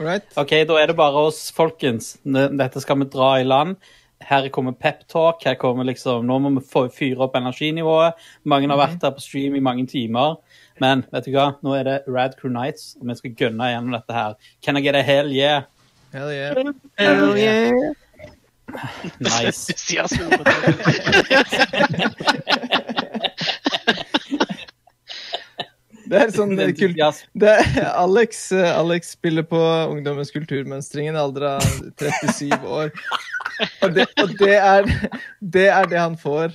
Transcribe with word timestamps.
Alright. 0.00 0.24
OK, 0.36 0.54
da 0.68 0.78
er 0.80 0.86
det 0.90 0.96
bare 0.96 1.26
oss, 1.28 1.50
folkens. 1.54 2.16
Dette 2.24 2.80
skal 2.82 2.98
vi 3.02 3.10
dra 3.12 3.34
i 3.40 3.44
land. 3.46 3.76
Her 4.22 4.48
kommer 4.54 4.72
peptalk. 4.72 5.42
Her 5.44 5.54
kommer 5.60 5.84
liksom 5.84 6.26
Nå 6.26 6.38
må 6.42 6.52
vi 6.56 6.88
fyre 6.94 7.26
opp 7.26 7.36
energinivået. 7.36 8.18
Mange 8.44 8.70
har 8.70 8.80
vært 8.80 9.02
her 9.02 9.14
på 9.16 9.24
stream 9.24 9.56
i 9.58 9.64
mange 9.64 9.86
timer. 9.90 10.36
Men 10.80 11.04
vet 11.12 11.26
du 11.26 11.32
hva? 11.34 11.52
Nå 11.62 11.74
er 11.78 11.84
det 11.88 11.98
Rad 12.08 12.38
Crew 12.38 12.52
Nights, 12.52 12.96
og 13.00 13.08
vi 13.10 13.18
skal 13.18 13.36
gunne 13.38 13.72
gjennom 13.72 13.92
dette 13.98 14.12
her. 14.16 14.34
Can 14.62 14.76
I 14.76 14.80
get 14.84 14.94
a 14.96 15.02
hell 15.02 15.30
yeah? 15.32 15.62
Hell 16.12 16.30
yeah. 16.32 16.54
Hell 16.98 17.36
yeah. 17.38 17.72
Nice. 19.20 19.68
Entusiasme 19.72 20.30
på 20.30 20.44
det. 26.12 26.22
Er 26.22 26.32
sånn 26.34 26.54
kult 26.78 26.98
det 27.42 27.54
Alex, 27.90 28.44
eh, 28.56 28.70
Alex 28.78 29.14
spiller 29.16 29.46
på 29.48 29.60
Ungdommens 29.90 30.32
kulturmønstring 30.34 31.08
i 31.08 31.12
en 31.12 31.20
alder 31.20 31.48
av 31.56 31.64
37 32.00 32.58
år. 32.62 32.92
Og 33.84 33.94
det, 33.94 34.06
og 34.22 34.30
det, 34.40 34.54
er, 34.56 34.86
det 35.54 35.66
er 35.70 35.88
det 35.90 35.98
han 36.00 36.16
får. 36.18 36.54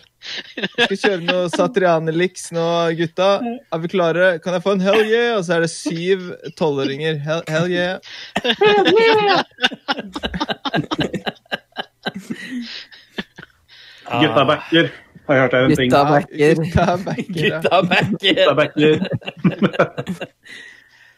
Vi 0.58 0.68
skal 0.74 0.98
kjøre 0.98 1.24
noe 1.28 1.50
Satriani-liks 1.54 2.50
nå, 2.56 2.66
gutta. 3.00 3.30
Er 3.46 3.84
vi 3.84 3.92
klare? 3.92 4.30
Kan 4.44 4.58
jeg 4.58 4.66
få 4.66 4.76
en 4.76 4.84
hell 4.84 5.04
yeah? 5.06 5.38
Og 5.38 5.46
så 5.48 5.58
er 5.58 5.66
det 5.66 5.72
syv 5.72 6.20
tolvåringer. 6.60 7.20
Hell, 7.24 7.44
hell 7.48 7.68
yeah. 7.72 8.00
Gutta 14.08 14.48
backer. 14.48 14.92
Har 15.28 15.36
jeg 15.36 15.44
hørt 15.44 15.54
er 15.54 15.66
en 15.66 15.74
ting. 15.76 15.92
Gutta 15.92 16.04
backer. 16.08 16.60
Gutta 17.36 17.82
backer. 17.84 18.20
Gutta 18.22 18.54
backer. 18.60 20.30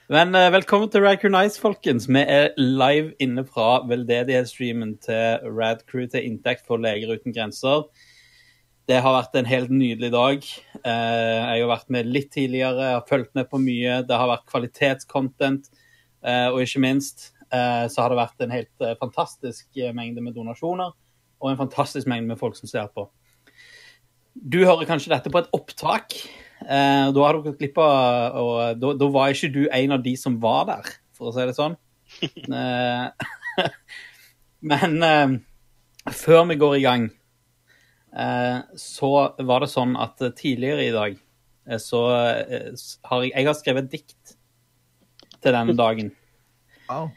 Men 0.10 0.34
uh, 0.34 0.48
velkommen 0.50 0.90
til 0.90 1.04
Radcrew 1.06 1.30
Nice, 1.30 1.62
folkens. 1.62 2.08
Vi 2.10 2.24
er 2.24 2.48
live 2.58 3.12
inne 3.22 3.44
fra 3.46 3.84
veldedighetsstreamen 3.86 4.96
til 5.06 5.46
Radcrew 5.54 6.08
til 6.10 6.26
inntekt 6.26 6.66
for 6.66 6.82
Leger 6.82 7.14
uten 7.20 7.36
grenser. 7.36 7.86
Det 8.90 8.98
har 9.06 9.14
vært 9.14 9.38
en 9.38 9.52
helt 9.52 9.70
nydelig 9.70 10.10
dag. 10.18 10.50
Uh, 10.80 10.90
jeg 10.90 11.62
har 11.62 11.70
vært 11.76 11.94
med 11.94 12.10
litt 12.10 12.34
tidligere, 12.34 12.90
jeg 12.90 12.98
har 12.98 13.06
fulgt 13.14 13.38
med 13.38 13.46
på 13.54 13.62
mye. 13.62 14.02
Det 14.10 14.22
har 14.24 14.34
vært 14.34 14.50
kvalitetscontent, 14.50 15.70
uh, 16.26 16.50
og 16.50 16.64
ikke 16.66 16.82
minst 16.82 17.30
eh, 17.54 17.86
så 17.86 18.02
har 18.02 18.10
det 18.10 18.18
vært 18.24 18.42
en 18.42 18.58
helt 18.58 18.90
fantastisk 18.98 19.86
mengde 19.94 20.26
med 20.26 20.34
donasjoner, 20.34 20.98
og 21.38 21.54
en 21.54 21.62
fantastisk 21.62 22.10
mengde 22.10 22.34
med 22.34 22.42
folk 22.42 22.58
som 22.58 22.74
ser 22.74 22.90
på. 22.90 23.06
Du 24.40 24.62
hører 24.64 24.88
kanskje 24.88 25.12
dette 25.12 25.32
på 25.32 25.42
et 25.42 25.52
opptak. 25.56 26.16
Eh, 26.64 27.06
da 27.16 27.24
har 27.26 27.36
du 27.36 27.46
gått 27.48 27.60
glipp 27.60 27.80
av 27.82 28.40
og 28.40 28.80
da, 28.80 28.94
da 29.00 29.10
var 29.12 29.34
ikke 29.34 29.52
du 29.54 29.62
en 29.68 29.96
av 29.96 30.04
de 30.04 30.16
som 30.20 30.38
var 30.44 30.68
der, 30.70 30.90
for 31.16 31.32
å 31.32 31.36
si 31.36 31.46
det 31.48 31.58
sånn. 31.58 31.78
Eh, 32.50 33.28
men 34.72 35.04
eh, 35.06 35.34
før 36.16 36.48
vi 36.50 36.56
går 36.58 36.78
i 36.80 36.82
gang, 36.82 37.04
eh, 38.18 38.62
så 38.80 39.12
var 39.38 39.62
det 39.62 39.70
sånn 39.70 39.94
at 40.00 40.24
tidligere 40.40 40.88
i 40.88 40.96
dag 40.96 41.20
eh, 41.20 41.82
så 41.84 42.02
eh, 42.16 42.72
har 43.12 43.26
jeg, 43.28 43.34
jeg 43.36 43.50
har 43.52 43.60
skrevet 43.60 43.88
et 43.88 44.00
dikt 44.00 44.34
til 45.38 45.54
denne 45.54 45.78
dagen. 45.84 46.10
Wow. 46.90 47.12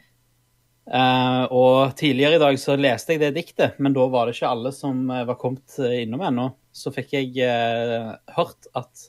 Eh, 0.83 1.43
og 1.55 1.95
tidligere 1.95 2.35
i 2.35 2.41
dag 2.41 2.57
så 2.59 2.75
leste 2.75 3.15
jeg 3.15 3.21
det 3.21 3.33
diktet, 3.37 3.79
men 3.79 3.95
da 3.95 4.03
var 4.11 4.27
det 4.27 4.35
ikke 4.35 4.51
alle 4.51 4.73
som 4.75 5.05
eh, 5.07 5.25
var 5.29 5.39
kommet 5.39 5.77
eh, 5.79 6.01
innom 6.03 6.23
ennå. 6.27 6.49
Så 6.73 6.89
fikk 6.89 7.13
jeg 7.13 7.35
uh, 7.45 8.15
hørt 8.33 8.65
at 8.73 9.03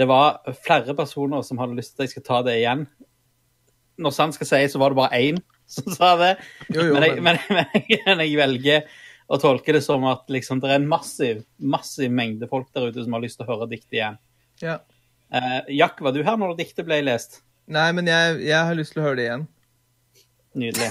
det 0.00 0.06
var 0.08 0.38
flere 0.64 0.94
personer 0.96 1.42
som 1.44 1.58
hadde 1.60 1.76
lyst 1.76 1.92
til 1.92 2.00
at 2.00 2.06
jeg 2.06 2.14
skal 2.14 2.24
ta 2.24 2.38
det 2.46 2.54
igjen. 2.62 2.86
Når 4.00 4.14
sant 4.16 4.38
skal 4.38 4.48
sies, 4.48 4.72
så 4.72 4.80
var 4.80 4.94
det 4.94 5.00
bare 5.02 5.18
én 5.20 5.40
som 5.68 5.90
sa 5.98 6.14
det. 6.16 6.30
Jo, 6.72 6.86
jo, 6.88 6.94
men, 6.96 7.04
jeg, 7.04 7.20
men 7.20 7.36
men, 7.52 7.60
men, 7.74 8.00
men 8.06 8.24
jeg 8.24 8.40
velger 8.40 8.88
å 9.28 9.36
tolke 9.42 9.74
det 9.76 9.82
som 9.84 10.06
at 10.08 10.24
liksom, 10.32 10.62
det 10.64 10.70
er 10.72 10.80
en 10.80 10.88
massiv, 10.88 11.44
massiv 11.60 12.08
mengde 12.08 12.48
folk 12.48 12.72
der 12.72 12.88
ute 12.88 13.04
som 13.04 13.18
har 13.18 13.26
lyst 13.26 13.36
til 13.36 13.44
å 13.44 13.52
høre 13.52 13.68
diktet 13.74 14.00
igjen. 14.00 14.22
ja. 14.64 14.80
Uh, 15.28 15.60
Jack, 15.68 15.98
var 16.00 16.14
du 16.16 16.22
her 16.24 16.38
når 16.40 16.54
diktet 16.56 16.86
ble 16.88 17.02
lest? 17.04 17.42
Nei, 17.68 17.90
men 17.92 18.06
jeg, 18.08 18.38
jeg 18.48 18.64
har 18.64 18.76
lyst 18.78 18.94
til 18.94 19.02
å 19.02 19.10
høre 19.10 19.18
det 19.18 19.26
igjen. 19.26 19.42
Nydelig. 20.54 20.88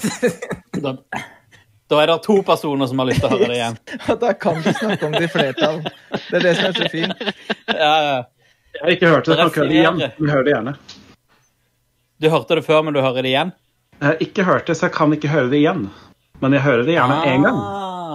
Da, 0.84 0.92
da 1.90 2.00
er 2.04 2.08
det 2.12 2.18
to 2.26 2.36
personer 2.46 2.88
som 2.92 3.00
har 3.02 3.08
lyst 3.10 3.24
til 3.24 3.30
å 3.32 3.38
høre 3.38 3.48
det 3.50 3.58
igjen. 3.58 3.78
Da 4.22 4.34
kan 4.38 4.62
du 4.62 4.70
snakke 4.74 5.08
om 5.08 5.16
det 5.18 5.24
i 5.26 5.32
flertall. 5.32 5.80
Det 6.30 6.38
er 6.40 6.46
det 6.46 6.56
som 6.60 6.66
er 6.70 6.74
så 6.78 6.90
fint. 6.94 7.24
Ja, 7.74 7.94
ja. 8.06 8.18
Jeg 8.78 8.84
har 8.84 8.94
ikke 8.94 9.10
hørt 9.16 9.26
det. 9.32 9.38
Ikke 9.42 9.64
høre 9.64 9.72
det 9.72 9.80
igjen. 9.82 10.04
Men 10.20 10.30
hør 10.36 10.44
det 10.46 10.54
gjerne. 10.54 10.76
Du 12.22 12.30
hørte 12.34 12.56
det 12.60 12.66
før, 12.68 12.84
men 12.86 12.94
du 12.94 13.02
hører 13.02 13.22
det 13.26 13.32
igjen? 13.34 13.52
Jeg 13.98 14.06
har 14.12 14.22
ikke 14.28 14.44
hørt 14.46 14.68
det, 14.70 14.76
så 14.78 14.88
jeg 14.88 14.94
kan 14.98 15.14
ikke 15.18 15.32
høre 15.34 15.50
det 15.50 15.60
igjen. 15.64 15.88
Men 16.42 16.54
jeg 16.54 16.62
hører 16.68 16.84
det 16.86 16.94
gjerne 17.00 17.18
én 17.32 17.46
gang. 17.48 17.58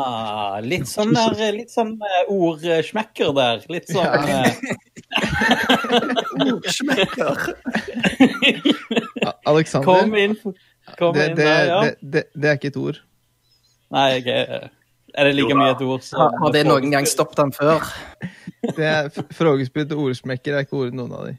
Ah, 0.03 0.57
litt 0.63 0.87
sånn 0.91 1.11
der, 1.15 1.35
litt 1.55 1.71
sånn 1.75 1.93
eh, 2.07 2.31
ordsmekker 2.33 3.33
der. 3.37 3.61
Litt 3.71 3.91
sånn 3.91 4.07
Ja. 4.07 4.13
eh, 4.47 4.53
Ordsmekker. 6.47 7.37
Alexander, 9.51 9.87
Kom 9.87 10.15
inn. 10.19 10.37
Kom 10.99 11.15
det, 11.15 11.29
inn 11.31 11.37
det, 11.39 11.45
der, 11.47 11.67
ja. 11.71 11.81
det, 11.85 12.13
det, 12.15 12.23
det 12.35 12.49
er 12.51 12.59
ikke 12.59 12.71
et 12.73 12.79
ord. 12.81 12.99
Nei, 13.93 14.07
jeg, 14.19 14.71
er 15.13 15.29
det 15.29 15.35
like 15.37 15.53
Jo 15.53 15.59
mye 15.61 15.75
et 15.75 15.83
ord 15.85 16.05
som 16.07 16.23
Har, 16.41 16.53
det 16.55 16.63
noen 16.67 16.91
gang 16.95 17.07
stoppet 17.09 17.43
han 17.43 17.53
før? 17.55 17.83
Det 18.77 18.85
er 18.87 19.09
f- 19.11 19.33
Frågespytt 19.35 19.91
og 19.95 20.05
ordsmekker 20.07 20.55
er 20.55 20.63
ikke 20.63 20.77
ordet 20.79 20.95
noen 20.95 21.13
av 21.19 21.25
de. 21.27 21.33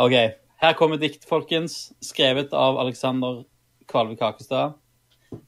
OK. 0.00 0.14
Her 0.62 0.76
kommer 0.78 0.96
dikt, 0.96 1.26
folkens. 1.28 1.90
Skrevet 2.00 2.54
av 2.56 2.78
Alexander 2.80 3.42
Kvalvik 3.92 4.22
Kakestad. 4.22 4.78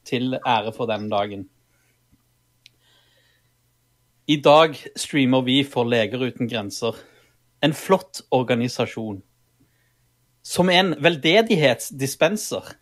Til 0.04 0.36
ære 0.36 0.72
for 0.76 0.88
denne 0.90 1.08
dagen. 1.08 1.46
I 4.28 4.36
dag 4.40 4.76
streamer 4.96 5.42
vi 5.44 5.62
for 5.68 5.88
Leger 5.88 6.22
uten 6.28 6.48
grenser. 6.48 6.96
En 7.64 7.72
flott 7.76 8.20
organisasjon. 8.32 9.22
Som 10.44 10.68
en 10.68 10.94
veldedighetsdispenser. 11.00 12.74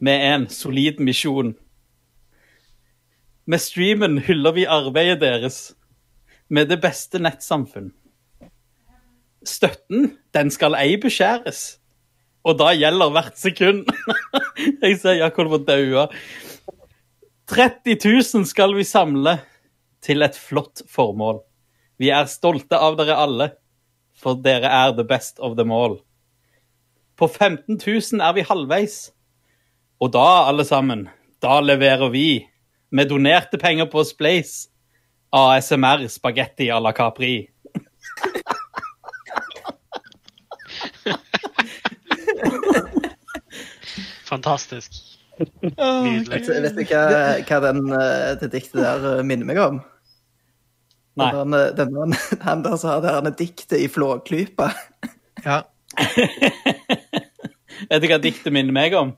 Med 0.00 0.34
en 0.34 0.48
solid 0.48 1.00
misjon. 1.00 1.54
Med 3.44 3.60
streamen 3.60 4.18
hyller 4.24 4.56
vi 4.56 4.64
arbeidet 4.64 5.20
deres. 5.20 5.58
Med 6.48 6.72
det 6.72 6.80
beste 6.80 7.20
nettsamfunn. 7.20 7.92
Støtten, 9.44 10.16
den 10.32 10.50
skal 10.50 10.76
ei 10.80 10.96
beskjæres. 11.00 11.80
Og 12.48 12.56
da 12.56 12.72
gjelder 12.72 13.12
hvert 13.12 13.36
sekund. 13.36 13.84
Jeg 14.82 14.98
ser 15.02 15.20
Jakob 15.20 15.52
må 15.52 15.60
daue. 15.60 16.08
30 17.50 17.96
000 18.04 18.48
skal 18.48 18.72
vi 18.76 18.88
samle 18.88 19.36
til 20.00 20.24
et 20.24 20.36
flott 20.38 20.80
formål. 20.88 21.42
Vi 22.00 22.08
er 22.08 22.28
stolte 22.30 22.78
av 22.80 22.96
dere 22.96 23.18
alle, 23.20 23.50
for 24.16 24.40
dere 24.40 24.70
er 24.72 24.94
the 24.96 25.04
best 25.04 25.40
of 25.44 25.58
them 25.58 25.72
all. 25.74 26.00
På 27.20 27.28
15 27.28 27.76
000 27.86 28.20
er 28.24 28.32
vi 28.32 28.42
halvveis. 28.48 29.10
Og 30.00 30.08
da, 30.14 30.48
alle 30.48 30.64
sammen, 30.64 31.02
da 31.44 31.58
leverer 31.60 32.08
vi, 32.08 32.46
med 32.90 33.10
donerte 33.10 33.58
penger 33.60 33.84
på 33.92 34.00
Splace, 34.08 34.70
ASMR 35.36 36.06
spagetti 36.08 36.70
à 36.72 36.80
la 36.80 36.92
Capri. 36.96 37.50
Fantastisk. 44.30 44.92
Nydelig. 45.60 46.30
Vet, 46.30 46.48
vet 46.48 46.78
du 46.78 46.84
hva, 46.88 47.02
hva 47.44 47.58
den, 47.66 47.82
eh, 48.00 48.30
det 48.40 48.48
diktet 48.54 48.80
der 48.80 49.04
eh, 49.10 49.22
minner 49.26 49.48
meg 49.48 49.60
om? 49.60 49.82
Nei. 51.20 51.28
Den, 51.36 51.52
den, 51.76 52.16
han 52.46 52.62
der 52.64 52.80
som 52.80 53.04
det 53.04 53.12
her 53.12 53.30
diktet 53.36 53.76
i 53.76 53.90
Flåklypa. 53.92 54.70
Ja, 55.44 55.60
Vet 57.90 58.02
du 58.02 58.06
hva 58.10 58.20
diktet 58.22 58.52
minner 58.52 58.74
meg 58.74 58.94
om? 58.98 59.14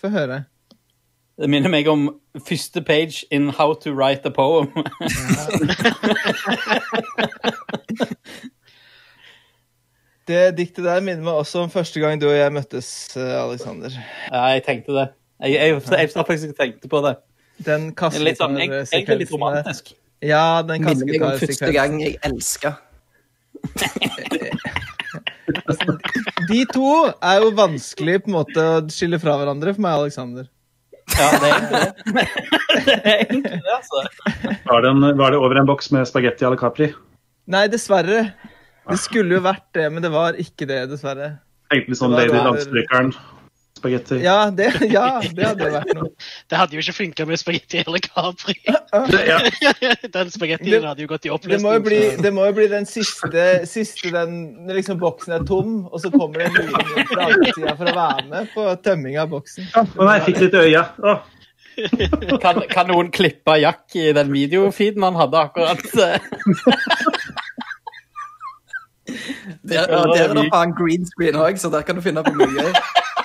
få 0.00 0.08
høre. 0.12 0.44
Det 1.36 1.50
minner 1.52 1.68
meg 1.72 1.88
om 1.88 2.08
første 2.46 2.80
page 2.84 3.24
in 3.30 3.50
How 3.58 3.74
to 3.74 3.92
write 3.92 4.20
a 4.24 4.30
poem. 4.30 4.68
Det 10.26 10.56
diktet 10.58 10.84
der 10.84 11.00
minner 11.00 11.22
meg 11.22 11.32
også 11.38 11.60
om 11.62 11.70
første 11.70 12.00
gang 12.02 12.20
du 12.20 12.26
og 12.26 12.34
jeg 12.34 12.52
møttes, 12.52 13.16
Aleksander. 13.16 13.44
Alexander. 13.46 13.90
ja, 14.32 14.40
jeg 14.56 14.62
tenkte 14.66 14.92
det. 14.92 15.08
Jeg, 15.40 15.52
jeg, 15.52 15.68
jeg, 15.90 16.10
jeg 16.16 16.26
faktisk 16.26 16.56
tenkte 16.58 16.88
på 16.88 16.98
det. 17.04 17.14
Den 17.66 17.86
Litt 17.94 18.40
sånn, 18.40 18.58
egentlig 18.58 18.80
litt 19.22 19.30
kassegitarsekvensen 19.30 19.34
romantisk. 19.36 19.92
Ja, 20.24 20.62
den 20.66 20.82
Minner 20.82 21.06
meg 21.06 21.22
om 21.22 21.38
første 21.38 21.70
gang 21.72 22.02
jeg 22.02 22.18
elska. 22.26 22.74
De 26.50 26.60
to 26.72 26.90
er 27.06 27.40
jo 27.42 27.54
vanskelig 27.56 28.20
på 28.24 28.30
en 28.30 28.36
måte 28.38 28.66
å 28.66 28.82
skille 28.92 29.20
fra 29.22 29.36
hverandre 29.40 29.74
for 29.76 29.84
meg 29.86 29.98
og 29.98 30.06
Alexander. 30.06 30.48
Ja, 31.14 31.28
det 31.38 31.46
er 31.46 31.54
egentlig 31.54 31.80
det. 31.82 32.26
det 32.86 32.96
er 32.96 33.20
egentlig 33.28 33.60
det, 33.62 33.76
altså. 33.76 34.02
Var 34.66 34.82
det, 34.82 34.90
en, 34.90 35.08
var 35.20 35.32
det 35.32 35.38
over 35.38 35.60
en 35.60 35.68
boks 35.68 35.92
med 35.94 36.08
spagetti 36.08 36.46
à 36.46 36.50
la 36.50 36.58
Capri? 36.60 36.90
Nei, 37.46 37.66
dessverre. 37.70 38.24
Det 38.86 38.98
skulle 39.02 39.38
jo 39.38 39.42
vært 39.42 39.66
det, 39.74 39.86
men 39.92 40.02
det 40.02 40.10
var 40.14 40.38
ikke 40.42 40.66
det, 40.68 40.82
dessverre. 40.90 41.36
Egentlig 41.74 41.98
sånn 41.98 42.14
Lady 42.14 42.34
Landstrykeren. 42.34 43.14
Spagetti. 43.76 44.18
Ja, 44.24 44.50
det, 44.50 44.70
ja, 44.88 45.20
det 45.22 45.44
hadde 45.46 45.68
vært 45.74 45.92
noe. 45.96 46.08
Det 46.50 46.58
hadde 46.58 46.76
jo 46.76 46.82
ikke 46.82 46.94
funka 46.96 47.26
med 47.28 47.40
spagetti 47.40 47.82
eller 47.82 48.00
Capri. 48.04 48.54
Den 50.16 50.32
spagettien 50.32 50.86
hadde 50.86 51.04
jo 51.04 51.10
gått 51.10 51.26
i 51.26 51.30
Det 51.30 51.34
oppløsning. 51.36 51.64
må 51.66 51.74
jo 51.76 51.82
bli, 51.84 52.00
det 52.24 52.32
må 52.34 52.46
jo 52.48 52.56
bli 52.56 52.66
den 52.72 52.88
siste, 52.88 53.44
siste 53.68 54.12
den, 54.14 54.36
liksom 54.72 55.00
boksen 55.02 55.36
er 55.38 55.46
tom, 55.48 55.78
og 55.90 56.00
så 56.02 56.10
kommer 56.14 56.44
det 56.44 56.50
en 56.50 56.70
liten 56.72 57.08
fra 57.12 57.28
alle 57.28 57.52
sida 57.52 57.76
for 57.76 57.92
å 57.92 57.96
være 58.00 58.26
med 58.32 58.52
på 58.54 58.66
tømming 58.86 59.18
av 59.22 59.32
boksen. 59.34 59.68
Ja, 59.74 59.84
nei, 60.00 60.18
jeg 60.18 60.26
fikk 60.30 60.44
litt 60.46 60.60
øye. 60.62 60.84
Kan, 62.40 62.62
kan 62.72 62.88
noen 62.88 63.10
klippe 63.12 63.58
Jack 63.60 63.92
i 64.00 64.08
den 64.16 64.30
videofeeden 64.32 65.04
han 65.04 65.18
hadde 65.20 65.42
akkurat? 65.50 65.82
Der, 69.66 69.84
der 69.86 70.22
er 70.24 70.32
det 70.34 70.46
faen 70.50 70.72
green 70.78 71.04
screen 71.06 71.36
òg, 71.38 71.58
så 71.60 71.68
der 71.70 71.84
kan 71.86 71.98
du 71.98 72.02
finne 72.02 72.24
på 72.26 72.32
mye. 72.34 72.70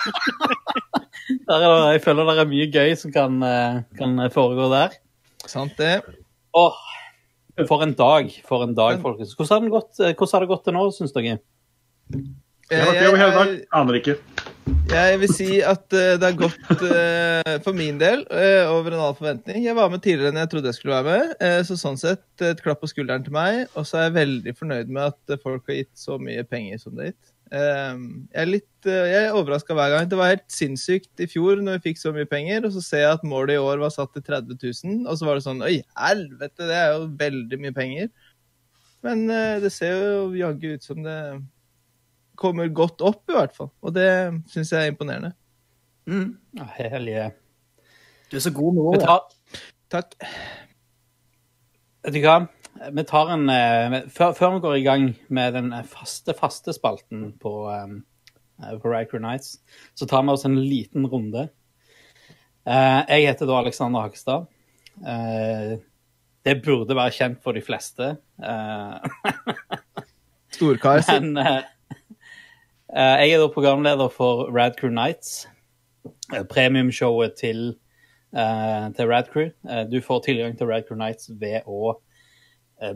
Der 1.47 1.63
er 1.63 1.67
det, 1.67 1.93
jeg 1.95 2.03
føler 2.05 2.27
det 2.27 2.41
er 2.41 2.49
mye 2.49 2.67
gøy 2.71 2.93
som 2.99 3.13
kan, 3.13 3.41
eh, 3.45 3.81
kan 3.97 4.17
foregå 4.33 4.67
der. 4.73 4.97
Sant 5.49 5.77
det? 5.79 6.01
Åh, 6.57 6.77
for 7.67 7.85
en 7.85 7.95
dag, 7.97 8.31
for 8.47 8.65
en 8.65 8.75
dag, 8.77 8.99
folkens. 9.01 9.35
Hvordan 9.37 9.55
har, 9.55 9.65
den 9.65 9.73
gått, 9.73 9.99
eh, 9.99 10.13
hvordan 10.15 10.35
har 10.35 10.45
det 10.45 10.51
gått 10.51 10.63
til 10.67 10.77
nå, 10.77 10.85
syns 10.95 11.15
dere? 11.15 11.39
jeg 12.71 12.79
har 12.79 12.87
vært 12.87 13.05
jobb 13.05 13.19
hele 13.19 13.35
dag. 13.37 13.53
Aner 13.79 13.99
ikke. 13.99 14.17
Jeg 14.91 15.19
vil 15.21 15.31
si 15.31 15.49
at 15.65 15.95
eh, 15.95 16.15
det 16.19 16.27
har 16.27 16.37
gått 16.39 16.83
for 17.65 17.75
min 17.75 17.99
del 18.01 18.23
over 18.71 18.93
en 18.93 19.03
all 19.07 19.17
forventning. 19.17 19.63
Jeg 19.65 19.75
var 19.77 19.91
med 19.91 20.03
tidligere 20.03 20.33
enn 20.33 20.41
jeg 20.43 20.51
trodde 20.51 20.71
jeg 20.71 20.79
skulle 20.79 20.99
være 20.99 21.17
med. 21.17 21.65
så 21.67 21.77
sånn 21.79 21.99
sett 21.99 22.45
et 22.47 22.63
klapp 22.63 22.83
på 22.83 22.91
skulderen 22.91 23.23
til 23.25 23.35
meg. 23.35 23.65
Og 23.75 23.87
så 23.87 23.99
er 23.99 24.09
jeg 24.09 24.19
veldig 24.19 24.55
fornøyd 24.59 24.91
med 24.91 25.13
at 25.13 25.43
folk 25.43 25.67
har 25.71 25.81
gitt 25.81 25.93
så 25.99 26.19
mye 26.21 26.43
penger 26.47 26.83
som 26.83 26.95
det 26.95 27.07
har 27.07 27.13
gitt. 27.13 27.30
Eh, 27.51 27.95
jeg 28.31 28.39
er 28.43 28.47
litt 28.47 28.87
eh, 28.87 29.07
jeg 29.11 29.27
er 29.27 29.35
overraska 29.35 29.75
hver 29.75 29.91
gang. 29.93 30.09
Det 30.09 30.19
var 30.19 30.31
helt 30.31 30.47
sinnssykt 30.51 31.23
i 31.23 31.27
fjor 31.29 31.59
når 31.59 31.79
vi 31.79 31.89
fikk 31.89 32.01
så 32.01 32.13
mye 32.15 32.29
penger, 32.29 32.63
og 32.67 32.75
så 32.75 32.83
ser 32.85 33.03
jeg 33.05 33.17
at 33.17 33.25
målet 33.27 33.57
i 33.57 33.61
år 33.61 33.81
var 33.83 33.91
satt 33.93 34.13
til 34.15 34.23
30 34.23 34.55
000, 34.61 35.01
og 35.05 35.19
så 35.19 35.27
var 35.27 35.37
det 35.37 35.45
sånn 35.47 35.65
Oi, 35.67 35.77
helvete, 35.99 36.69
det 36.69 36.77
er 36.77 36.93
jo 36.95 37.09
veldig 37.19 37.59
mye 37.65 37.75
penger. 37.75 38.11
Men 39.05 39.25
eh, 39.33 39.57
det 39.63 39.73
ser 39.75 39.97
jo 39.97 40.31
jaggu 40.37 40.75
ut 40.77 40.87
som 40.87 41.03
det 41.03 41.17
kommer 42.41 42.71
godt 42.73 43.03
opp, 43.05 43.21
i 43.29 43.35
hvert 43.35 43.53
fall. 43.53 43.69
Og 43.85 43.93
det 43.93 44.09
syns 44.49 44.71
jeg 44.73 44.87
er 44.87 44.93
imponerende. 44.93 45.35
Mm. 46.09 46.31
Ja, 46.57 46.65
Hellige. 46.79 47.27
Du 48.31 48.37
er 48.39 48.43
så 48.47 48.53
god 48.55 48.79
Vi 48.95 49.03
Takk. 49.91 50.15
vet 52.01 52.15
du 52.15 52.21
hva? 52.23 52.37
Vi 52.89 53.03
tar 53.03 53.29
en 53.29 53.49
eh, 53.49 53.97
før, 54.09 54.33
før 54.33 54.55
vi 54.55 54.61
går 54.63 54.75
i 54.79 54.85
gang 54.85 55.11
med 55.29 55.53
den 55.53 55.69
faste, 55.85 56.33
faste 56.33 56.73
spalten 56.73 57.31
på, 57.41 57.53
eh, 57.69 58.71
på 58.81 58.89
Riker 58.89 59.21
Nights, 59.21 59.59
så 59.93 60.07
tar 60.09 60.23
vi 60.25 60.33
oss 60.33 60.45
en 60.45 60.57
liten 60.57 61.05
runde. 61.05 61.49
Eh, 62.65 63.01
jeg 63.09 63.27
heter 63.27 63.49
da 63.49 63.59
Alexander 63.61 64.07
Hakestad. 64.07 64.49
Eh, 65.05 65.77
det 66.45 66.57
burde 66.65 66.97
være 66.97 67.13
kjent 67.13 67.43
for 67.43 67.53
de 67.53 67.61
fleste. 67.61 68.15
Eh, 68.41 69.25
Storkar. 70.57 71.05
Men 71.13 71.37
eh, 71.37 71.63
eh, 72.97 73.17
jeg 73.21 73.35
er 73.35 73.43
da 73.43 73.49
programleder 73.53 74.09
for 74.13 74.49
Radcrew 74.49 74.93
Nights, 74.93 75.47
eh, 76.33 76.43
premiumshowet 76.49 77.37
til, 77.37 77.75
eh, 78.33 78.87
til 78.97 79.11
Radcrew. 79.13 79.51
Eh, 79.69 79.83
du 79.91 80.01
får 80.01 80.25
tilgang 80.31 80.57
til 80.57 80.73
Radcrew 80.73 80.97
Nights 80.97 81.29
ved 81.29 81.61
å 81.69 81.93
eh, 81.93 82.07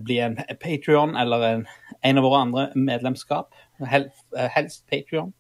bli 0.02 0.20
en 0.20 0.38
Patrion 0.62 1.16
eller 1.18 1.44
en, 1.48 1.66
en 2.02 2.18
av 2.18 2.26
våre 2.26 2.42
andre 2.42 2.66
medlemskap. 2.76 3.54
Hel, 3.92 4.10
eh, 4.38 4.50
helst 4.56 4.86
Patrion. 4.92 5.34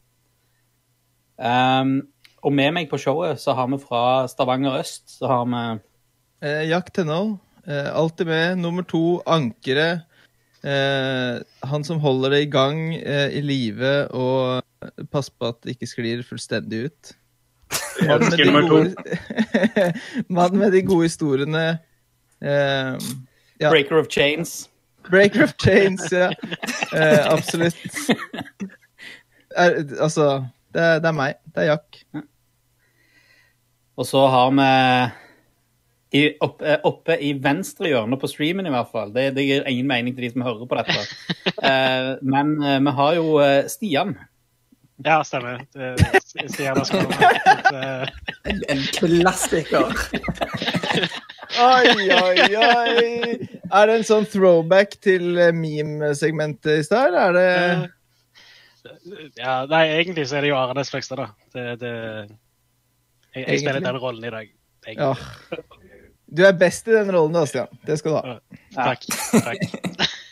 Um, 1.37 2.07
og 2.45 2.53
med 2.55 2.71
meg 2.77 2.87
på 2.91 2.99
showet 3.01 3.41
så 3.41 3.55
har 3.57 3.67
vi 3.67 3.81
fra 3.81 4.27
Stavanger 4.31 4.77
øst 4.79 5.17
så 5.17 5.27
har 5.27 5.49
vi 5.49 5.65
Eh, 6.45 6.69
Jack 6.69 6.91
Tennow. 6.93 7.37
Eh, 7.67 7.95
alltid 7.95 8.27
med. 8.27 8.57
Nummer 8.57 8.83
to, 8.83 9.21
ankeret. 9.25 10.05
Eh, 10.65 11.41
han 11.61 11.83
som 11.83 11.99
holder 11.99 12.29
det 12.29 12.41
i 12.41 12.49
gang, 12.49 12.95
eh, 12.95 13.29
i 13.37 13.41
live, 13.41 14.07
og 14.13 14.63
passer 15.11 15.33
på 15.39 15.49
at 15.49 15.61
det 15.63 15.75
ikke 15.75 15.89
sklir 15.89 16.23
fullstendig 16.25 16.85
ut. 16.89 17.13
Mannen 18.05 18.29
med, 18.29 18.37
de 18.37 18.45
nummer 18.45 18.61
to. 18.61 18.75
gode, 18.75 18.93
mannen 20.37 20.59
med 20.59 20.71
de 20.75 20.81
gode 20.85 21.07
historiene. 21.07 21.65
Eh, 22.41 22.97
Ja. 23.59 23.69
Breaker 23.69 23.99
of 23.99 24.07
Chains. 24.11 24.69
Breaker 25.09 25.43
of 25.43 25.53
Chains, 25.61 26.11
ja. 26.11 26.31
Eh, 26.95 27.31
absolutt. 27.33 27.75
Er, 29.55 29.83
altså, 29.99 30.45
det 30.73 30.81
er, 30.81 30.99
det 30.99 31.07
er 31.09 31.15
meg. 31.15 31.35
Det 31.55 31.63
er 31.63 31.69
Jack. 31.73 31.99
Og 33.95 34.05
så 34.05 34.27
har 34.27 34.51
vi 34.55 34.69
i, 36.15 36.23
oppe, 36.43 36.77
oppe 36.87 37.17
i 37.23 37.33
venstre 37.43 37.89
hjørne 37.91 38.19
på 38.19 38.29
streamen, 38.31 38.67
i 38.67 38.71
hvert 38.73 38.91
fall. 38.91 39.11
Det, 39.15 39.29
det 39.35 39.45
gir 39.47 39.67
ingen 39.67 39.87
mening 39.89 40.15
til 40.15 40.27
de 40.27 40.31
som 40.35 40.45
hører 40.47 40.69
på 40.69 40.81
dette. 40.81 41.01
Eh, 41.65 42.17
men 42.21 42.49
eh, 42.61 42.81
vi 42.83 42.91
har 42.97 43.13
jo 43.15 43.37
eh, 43.41 43.67
Stian. 43.71 44.11
Ja, 45.05 45.21
stemmer. 45.25 45.63
Stian 46.21 46.77
har 46.77 46.83
skrevet 46.85 47.69
eh, 47.71 48.11
En, 48.51 48.59
en 48.69 48.83
klassiker. 48.93 49.95
Oi, 51.55 52.09
oi, 52.11 52.55
oi! 52.55 53.47
Er 53.71 53.87
det 53.87 53.95
en 53.99 54.05
sånn 54.07 54.25
throwback 54.29 54.97
til 55.03 55.37
eh, 55.39 55.53
meme-segmentet 55.55 56.81
i 56.81 56.83
stad, 56.85 57.13
eller 57.13 57.21
er 57.21 57.33
det 57.37 57.49
Ja, 59.39 59.65
nei, 59.69 59.83
egentlig 60.01 60.27
så 60.29 60.39
er 60.39 60.45
det 60.45 60.51
jo 60.51 60.57
Are 60.59 60.75
Næss 60.77 60.91
Fløgstad, 60.93 61.17
da. 61.21 61.27
Det, 61.55 61.65
det, 61.81 61.93
jeg, 63.35 63.43
jeg 63.47 63.63
spiller 63.63 63.83
den 63.85 64.01
rollen 64.01 64.27
i 64.27 64.33
dag. 64.33 64.51
Ja. 64.93 65.13
Du 66.25 66.43
er 66.45 66.53
best 66.59 66.87
i 66.89 66.95
den 66.95 67.11
rollen, 67.13 67.33
da, 67.35 67.45
Stian. 67.49 67.71
Det 67.87 67.97
skal 68.01 68.11
du 68.11 68.17
ha. 68.19 68.37
Takk. 68.75 69.01
takk. 69.31 69.59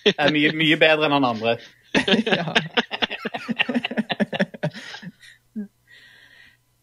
Jeg 0.04 0.18
Er 0.20 0.34
mye, 0.36 0.50
mye 0.52 0.75
bedre 0.75 1.08
enn 1.08 1.14
han 1.16 1.24
andre. 1.30 1.54
Ja. 2.28 2.52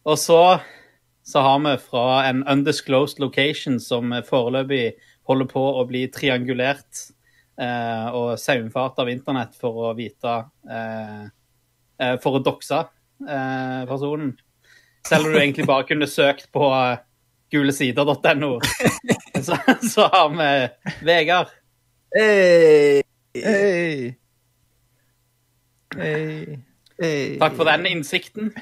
Og 0.08 0.16
så, 0.16 0.38
så 1.30 1.42
har 1.46 1.58
vi 1.62 1.76
fra 1.78 2.24
en 2.26 2.42
undisclosed 2.48 3.20
location 3.22 3.78
som 3.80 4.10
foreløpig 4.26 4.96
holder 5.30 5.48
på 5.50 5.62
å 5.78 5.84
bli 5.86 6.06
triangulert 6.10 7.04
eh, 7.60 8.08
og 8.16 8.34
saumfart 8.40 8.98
av 9.02 9.10
internett 9.12 9.54
for 9.58 9.90
å 9.90 9.92
vite 9.98 10.32
eh, 10.70 11.28
eh, 12.02 12.16
For 12.22 12.40
å 12.40 12.42
dokse 12.42 12.80
eh, 12.82 13.82
personen. 13.90 14.34
Selv 15.06 15.28
om 15.28 15.32
du 15.32 15.38
egentlig 15.38 15.68
bare 15.70 15.86
kunne 15.88 16.10
søkt 16.10 16.50
på 16.52 16.66
eh, 16.74 16.98
gulesider.no. 17.54 18.56
Så, 19.40 19.56
så 19.88 20.08
har 20.12 20.34
vi 20.34 20.50
Vegard. 21.06 21.54
Hey, 22.12 23.00
Hey. 25.96 26.58
Hey. 27.00 27.38
Takk 27.38 27.54
for 27.56 27.64
den 27.64 27.86
innsikten. 27.86 28.52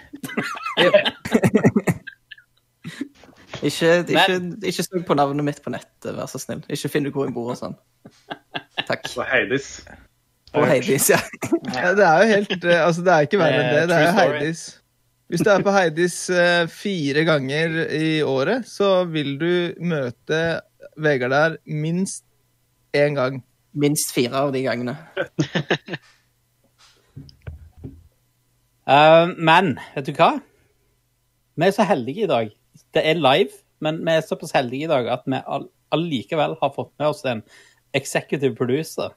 Ikke, 3.63 4.05
ikke, 4.07 4.37
ikke 4.71 4.85
søk 4.85 5.07
på 5.09 5.17
navnet 5.19 5.47
mitt 5.47 5.63
på 5.65 5.73
nettet, 5.75 6.13
vær 6.15 6.29
så 6.31 6.39
snill. 6.39 6.61
Ikke 6.71 6.91
finn 6.93 7.09
ut 7.09 7.15
hvor 7.17 7.27
jeg 7.27 7.35
bor 7.35 7.51
og 7.55 7.59
sånn. 7.59 7.75
Takk. 8.87 9.09
På 9.15 9.27
Heidis. 9.27 9.71
Og 10.57 10.67
Heidis, 10.69 11.11
ja. 11.11 11.19
Ja, 11.75 11.93
det 11.97 12.05
er 12.07 12.23
jo 12.23 12.29
helt 12.31 12.65
eh, 12.65 12.81
Altså, 12.81 13.03
det 13.05 13.15
er 13.15 13.27
ikke 13.27 13.41
verre 13.41 13.59
enn 13.65 13.75
det. 13.75 13.83
Det 13.91 13.97
er 13.97 14.07
jo 14.07 14.15
Heidis. 14.19 14.63
Hvis 15.29 15.45
du 15.45 15.51
er 15.53 15.65
på 15.65 15.75
Heidis 15.75 16.17
eh, 16.33 16.63
fire 16.73 17.25
ganger 17.29 17.83
i 17.93 18.13
året, 18.25 18.65
så 18.69 19.03
vil 19.11 19.35
du 19.41 19.53
møte 19.85 20.41
Vegard 20.99 21.35
der 21.35 21.59
minst 21.67 22.25
én 22.97 23.19
gang. 23.19 23.43
Minst 23.77 24.15
fire 24.15 24.47
av 24.47 24.55
de 24.55 24.63
gangene. 24.65 24.97
uh, 28.89 29.29
men 29.51 29.77
vet 29.95 30.09
du 30.09 30.15
hva? 30.17 30.39
Vi 31.59 31.67
er 31.67 31.77
så 31.77 31.85
heldige 31.87 32.25
i 32.25 32.31
dag. 32.31 32.55
Det 32.99 33.05
er 33.07 33.21
live, 33.23 33.55
men 33.85 34.01
vi 34.03 34.11
er 34.19 34.25
såpass 34.27 34.51
heldige 34.57 34.89
i 34.89 34.91
dag 34.91 35.07
at 35.15 35.23
vi 35.31 35.39
allikevel 35.95 36.57
har 36.61 36.71
fått 36.75 36.91
med 36.99 37.13
oss 37.13 37.23
en 37.31 37.45
executive 37.95 38.57
producer. 38.59 39.13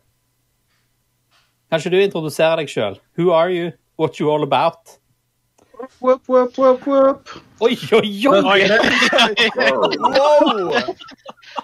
Kanskje 1.71 1.91
du 1.93 1.97
introduserer 2.01 2.61
deg 2.61 2.69
sjøl? 2.69 2.99
Who 3.17 3.31
are 3.33 3.49
you? 3.49 3.71
What 3.97 4.19
you 4.21 4.29
all 4.29 4.43
about? 4.45 4.97
Whoop, 5.99 6.21
whoop, 6.29 6.57
whoop, 6.59 6.85
whoop. 6.85 7.29
Oi, 7.65 7.73
oi, 7.97 8.11
oi! 8.29 8.41
Oi, 8.45 8.61
Wow! 9.97 10.83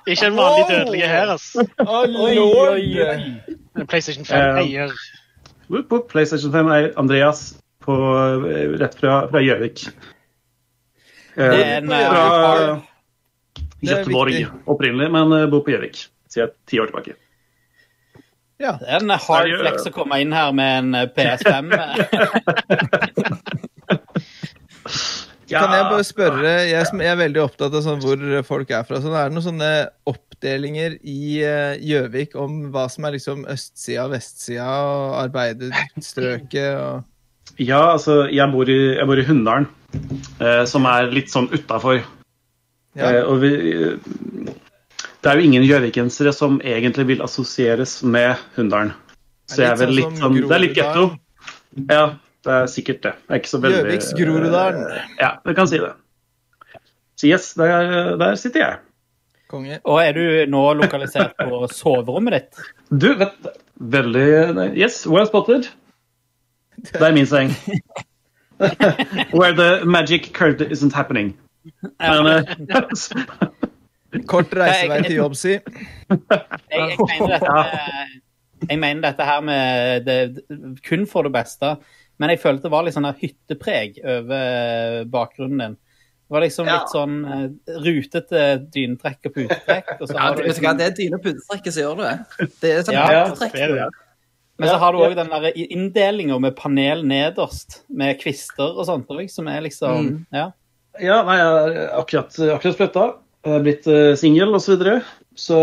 ikke 0.10 0.26
en 0.32 0.38
vanlig 0.40 0.66
dødelig 0.72 1.04
her, 1.12 1.36
altså. 1.36 1.68
Oh, 1.86 2.08
Oi, 2.26 2.38
oi, 2.42 2.86
oi. 3.06 3.86
PlayStation 3.86 4.26
5 4.26 4.42
Eh, 4.42 4.90
whoop. 5.70 6.08
PlayStation 6.10 6.52
5 6.56 6.68
er 6.80 6.90
Andreas 6.98 7.44
på, 7.86 7.94
eh, 8.50 8.74
rett 8.82 8.98
fra 9.00 9.28
fra 9.30 9.44
Gjøvik. 9.46 9.86
Det 11.38 11.46
er 11.46 11.54
Eh, 11.54 11.78
en 11.78 11.92
eh, 11.94 12.10
fra 12.10 12.24
car. 12.34 12.62
Er 13.78 13.88
Göteborg 13.92 14.38
opprinnelig, 14.74 15.12
men 15.14 15.32
eh, 15.38 15.46
bor 15.52 15.62
på 15.66 15.72
Gjøvik 15.76 16.00
siden 16.34 16.50
ti 16.68 16.80
år 16.82 16.90
tilbake. 16.90 17.14
Ja. 18.60 18.72
Det 18.82 18.88
er 18.90 19.04
en 19.06 19.10
hard 19.14 19.52
flex 19.62 19.86
å 19.86 19.92
komme 19.94 20.18
inn 20.24 20.34
her 20.34 20.50
med 20.58 20.80
en 20.80 20.96
eh, 20.98 21.10
PS5. 21.14 21.70
Kan 25.48 25.72
jeg 25.72 25.86
bare 25.88 26.04
spørre, 26.04 26.50
jeg, 26.68 26.86
som- 26.90 27.00
er 27.02 27.16
veldig 27.16 27.40
opptatt 27.46 27.72
av 27.78 27.84
sånn 27.86 28.02
hvor 28.04 28.18
folk 28.44 28.72
er 28.76 28.84
fra. 28.84 28.98
Er 29.00 29.30
det 29.30 29.36
noen 29.38 29.46
sånne 29.46 29.70
oppdelinger 30.10 30.98
i 31.08 31.40
eh, 31.46 31.78
Gjøvik 31.80 32.36
om 32.36 32.66
hva 32.74 32.90
som 32.92 33.06
er 33.08 33.12
liksom 33.16 33.46
østsida, 33.48 34.10
vestsida 34.12 34.66
og 34.68 35.16
arbeiderstrøket 35.22 36.82
og 36.82 37.06
Ja, 37.64 37.94
altså, 37.94 38.26
jeg 38.28 38.52
bor 38.52 38.68
i, 38.70 38.76
jeg 38.98 39.08
bor 39.08 39.18
i 39.18 39.24
Hunndalen, 39.30 39.70
eh, 39.70 39.77
som 40.70 40.86
er 40.90 41.12
litt 41.14 41.32
sånn 41.34 41.50
utafor. 41.54 42.02
ja. 42.98 43.12
Eh, 43.12 43.24
og 43.24 43.42
vi, 43.44 43.52
det 45.22 45.32
er 45.32 45.40
jo 45.40 45.46
ingen 45.48 45.66
gjøvikensere 45.66 46.34
som 46.36 46.60
egentlig 46.62 47.08
vil 47.12 47.24
assosieres 47.26 48.00
med 48.04 48.36
Hunndalen. 48.56 48.94
Så 49.48 49.64
jeg 49.64 49.72
er 49.72 49.80
vel 49.80 49.94
litt 49.96 50.10
litt 50.10 50.20
sånn 50.20 50.34
sånn 50.36 50.50
Det 50.50 50.56
er 50.58 50.64
litt 50.64 50.76
getto. 50.78 51.06
Ja, 51.88 52.04
det 52.48 52.58
er 52.58 52.68
sikkert 52.72 53.02
det. 53.06 53.14
Det 53.24 53.36
er 53.36 53.42
ikke 53.42 53.54
så 53.54 53.62
veldig 53.64 53.80
Gjøviks 53.84 54.12
Groruddalen. 54.18 54.84
Ja, 55.22 55.32
vi 55.46 55.56
kan 55.58 55.70
si 55.70 55.80
det. 55.84 55.94
Så 57.18 57.32
yes, 57.32 57.54
der, 57.58 58.18
der 58.20 58.36
sitter 58.38 58.64
jeg. 58.64 58.82
Konge. 59.48 59.80
Og 59.88 60.02
er 60.04 60.12
du 60.18 60.52
nå 60.52 60.64
lokalisert 60.78 61.38
på 61.40 61.64
soverommet 61.80 62.36
ditt? 62.36 62.68
Du, 62.92 63.10
vet 63.20 63.50
Veldig 63.78 64.74
Yes, 64.76 65.06
well 65.08 65.28
spotted. 65.30 65.70
Det 66.92 67.02
er 67.02 67.14
min 67.16 67.30
seng. 67.30 67.54
Where 69.38 69.54
the 69.54 69.86
magic 69.86 70.34
currently 70.34 70.72
isn't 70.72 70.94
happening. 70.94 71.38
Men, 72.00 72.28
eh, 72.28 72.44
Kort 74.32 74.54
reisevei 74.56 75.02
til 75.04 75.18
jobb, 75.20 75.36
si. 75.38 75.58
Jeg, 75.58 75.64
jeg, 76.72 76.96
mener 76.98 77.34
dette 77.34 77.56
jeg 78.68 78.80
mener 78.82 79.02
dette 79.04 79.26
her 79.28 79.42
med 79.46 80.08
det, 80.08 80.20
kun 80.88 81.04
for 81.10 81.28
det 81.28 81.34
beste. 81.36 81.76
Men 82.18 82.34
jeg 82.34 82.42
følte 82.42 82.66
det 82.66 82.74
var 82.74 82.88
litt 82.88 82.96
sånn 82.96 83.10
hyttepreg 83.20 84.00
over 84.02 85.04
bakgrunnen 85.12 85.62
din. 85.62 85.76
Det 86.28 86.36
var 86.36 86.44
liksom 86.44 86.68
Ja. 86.68 86.80
litt 86.80 86.92
sånn 86.92 87.14
eh, 87.24 87.76
rutete 87.86 88.42
dynetrekk 88.74 89.30
og 89.30 89.34
putetrekk. 89.38 89.94
Og 90.02 90.10
så 90.10 90.16
Ja, 90.18 90.34
det, 90.34 90.48
liksom, 90.50 90.78
det 90.78 90.88
er 90.88 90.98
dyne 90.98 91.20
putetrekket 91.24 91.74
som 91.74 91.84
gjør 91.84 92.02
det. 92.02 92.50
Det 92.60 92.72
er 92.74 92.84
sånn 92.84 92.98
Ja, 92.98 93.24
putetrekk. 93.30 94.04
Men 94.58 94.70
så 94.70 94.78
har 94.82 94.92
du 94.94 95.00
òg 95.06 95.16
den 95.16 95.30
der 95.30 95.52
inndelinga 95.58 96.40
med 96.42 96.56
panel 96.58 97.04
nederst, 97.06 97.82
med 97.90 98.18
kvister 98.22 98.74
og 98.78 98.86
sånt 98.90 99.08
òg, 99.14 99.28
som 99.30 99.48
er 99.48 99.62
liksom 99.62 100.08
Mm. 100.08 100.26
Ja. 100.34 100.48
ja, 101.00 101.22
nei, 101.24 101.38
jeg 101.38 101.46
har 101.46 102.02
akkurat, 102.02 102.40
akkurat 102.56 102.76
spletta. 102.76 103.06
Blitt 103.64 103.86
uh, 103.88 104.16
singel 104.20 104.50
osv. 104.58 104.66
Så, 104.66 104.76
videre. 104.76 104.96
så 105.38 105.60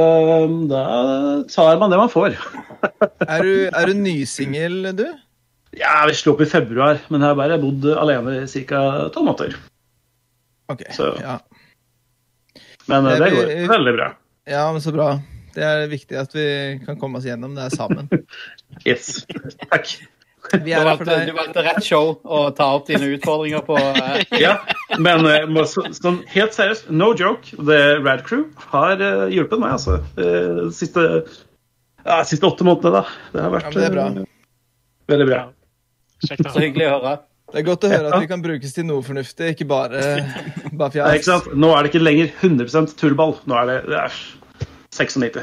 um, 0.46 0.68
da 0.70 0.84
tar 1.50 1.76
man 1.82 1.90
det 1.90 1.98
man 1.98 2.08
får. 2.12 2.36
Er 3.28 3.42
du, 3.42 3.52
er 3.68 3.86
du 3.90 3.94
nysingel, 3.98 4.92
du? 4.96 5.04
Ja, 5.76 6.04
Vi 6.06 6.14
slo 6.14 6.32
opp 6.36 6.40
i 6.44 6.48
februar, 6.48 7.00
men 7.10 7.20
jeg 7.20 7.28
har 7.32 7.36
bare 7.36 7.58
bodd 7.58 7.84
alene 7.98 8.36
i 8.44 8.64
ca. 8.68 9.08
tolv 9.12 9.26
måneder. 9.26 9.56
Ok, 10.70 10.84
Så- 10.94 11.16
ja. 11.20 11.38
Men 12.86 13.06
eh, 13.06 13.18
Det 13.18 13.24
det 13.24 13.34
går 13.34 13.68
veldig 13.74 13.94
bra. 13.96 14.08
ja, 14.46 14.72
men 14.72 14.80
så 14.80 14.92
bra. 14.92 15.18
Det 15.54 15.62
er 15.64 15.86
viktig 15.90 16.18
at 16.18 16.34
vi 16.34 16.48
kan 16.84 16.98
komme 17.00 17.20
oss 17.20 17.28
gjennom 17.28 17.54
det 17.58 17.70
sammen. 17.76 18.10
Yes. 18.84 19.22
Takk. 19.70 19.92
Vi 20.52 20.72
er 20.74 20.82
du, 20.82 20.88
valgte, 20.88 21.14
du 21.28 21.32
valgte 21.36 21.62
rett 21.64 21.84
show 21.86 22.10
å 22.24 22.40
ta 22.56 22.66
opp 22.76 22.88
dine 22.88 23.06
utfordringer 23.14 23.62
på. 23.64 23.78
Uh... 23.78 24.18
Ja, 24.44 24.58
men 24.98 25.24
uh, 25.24 25.62
så, 25.70 25.86
sånn 25.96 26.20
helt 26.34 26.56
seriøst, 26.56 26.90
no 26.92 27.12
joke, 27.16 27.54
The 27.56 28.00
Rad 28.02 28.26
Crew 28.26 28.48
har 28.74 29.00
uh, 29.00 29.24
hjulpet 29.32 29.62
meg, 29.62 29.76
altså. 29.78 30.00
De 30.18 30.68
siste, 30.76 31.06
ja, 32.02 32.18
siste 32.28 32.50
åtte 32.50 32.66
månedene, 32.66 33.00
da. 33.00 33.30
Det 33.32 33.46
har 33.46 33.54
vært 33.54 33.70
Ja, 33.70 33.76
det 33.78 33.92
bra. 33.94 34.08
veldig 35.14 35.30
bra. 35.30 35.44
Så 36.24 36.58
hyggelig 36.58 36.90
å 36.90 36.98
høre. 36.98 37.16
Det 37.54 37.60
er 37.60 37.66
godt 37.68 37.84
å 37.86 37.90
høre 37.92 38.08
at 38.10 38.24
vi 38.24 38.28
kan 38.30 38.42
brukes 38.42 38.72
til 38.74 38.86
noe 38.88 39.04
fornuftig, 39.06 39.52
ikke 39.54 39.66
bare, 39.70 40.00
bare 40.80 40.90
fjas. 41.22 41.46
Nå 41.54 41.70
er 41.70 41.84
det 41.84 41.92
ikke 41.92 42.02
lenger 42.02 42.32
100 42.40 42.96
tullball. 42.98 43.36
Nå 43.46 43.60
er 43.60 43.70
det, 43.70 43.76
det 43.92 44.00
er 44.00 44.16
96. 44.94 45.42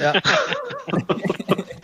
Ja. 0.00 0.14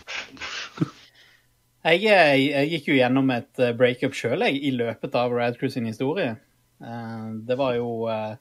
Jeg, 1.81 2.03
jeg, 2.05 2.41
jeg 2.45 2.67
gikk 2.69 2.87
jo 2.91 2.95
gjennom 2.99 3.31
et 3.33 3.57
eh, 3.57 3.71
breakup 3.73 4.13
sjøl 4.13 4.43
i 4.45 4.69
løpet 4.75 5.15
av 5.17 5.31
Rad 5.33 5.55
Crew 5.57 5.71
sin 5.73 5.87
historie. 5.89 6.35
Eh, 6.77 7.23
det 7.47 7.57
var 7.57 7.73
jo 7.73 8.05
eh, 8.05 8.35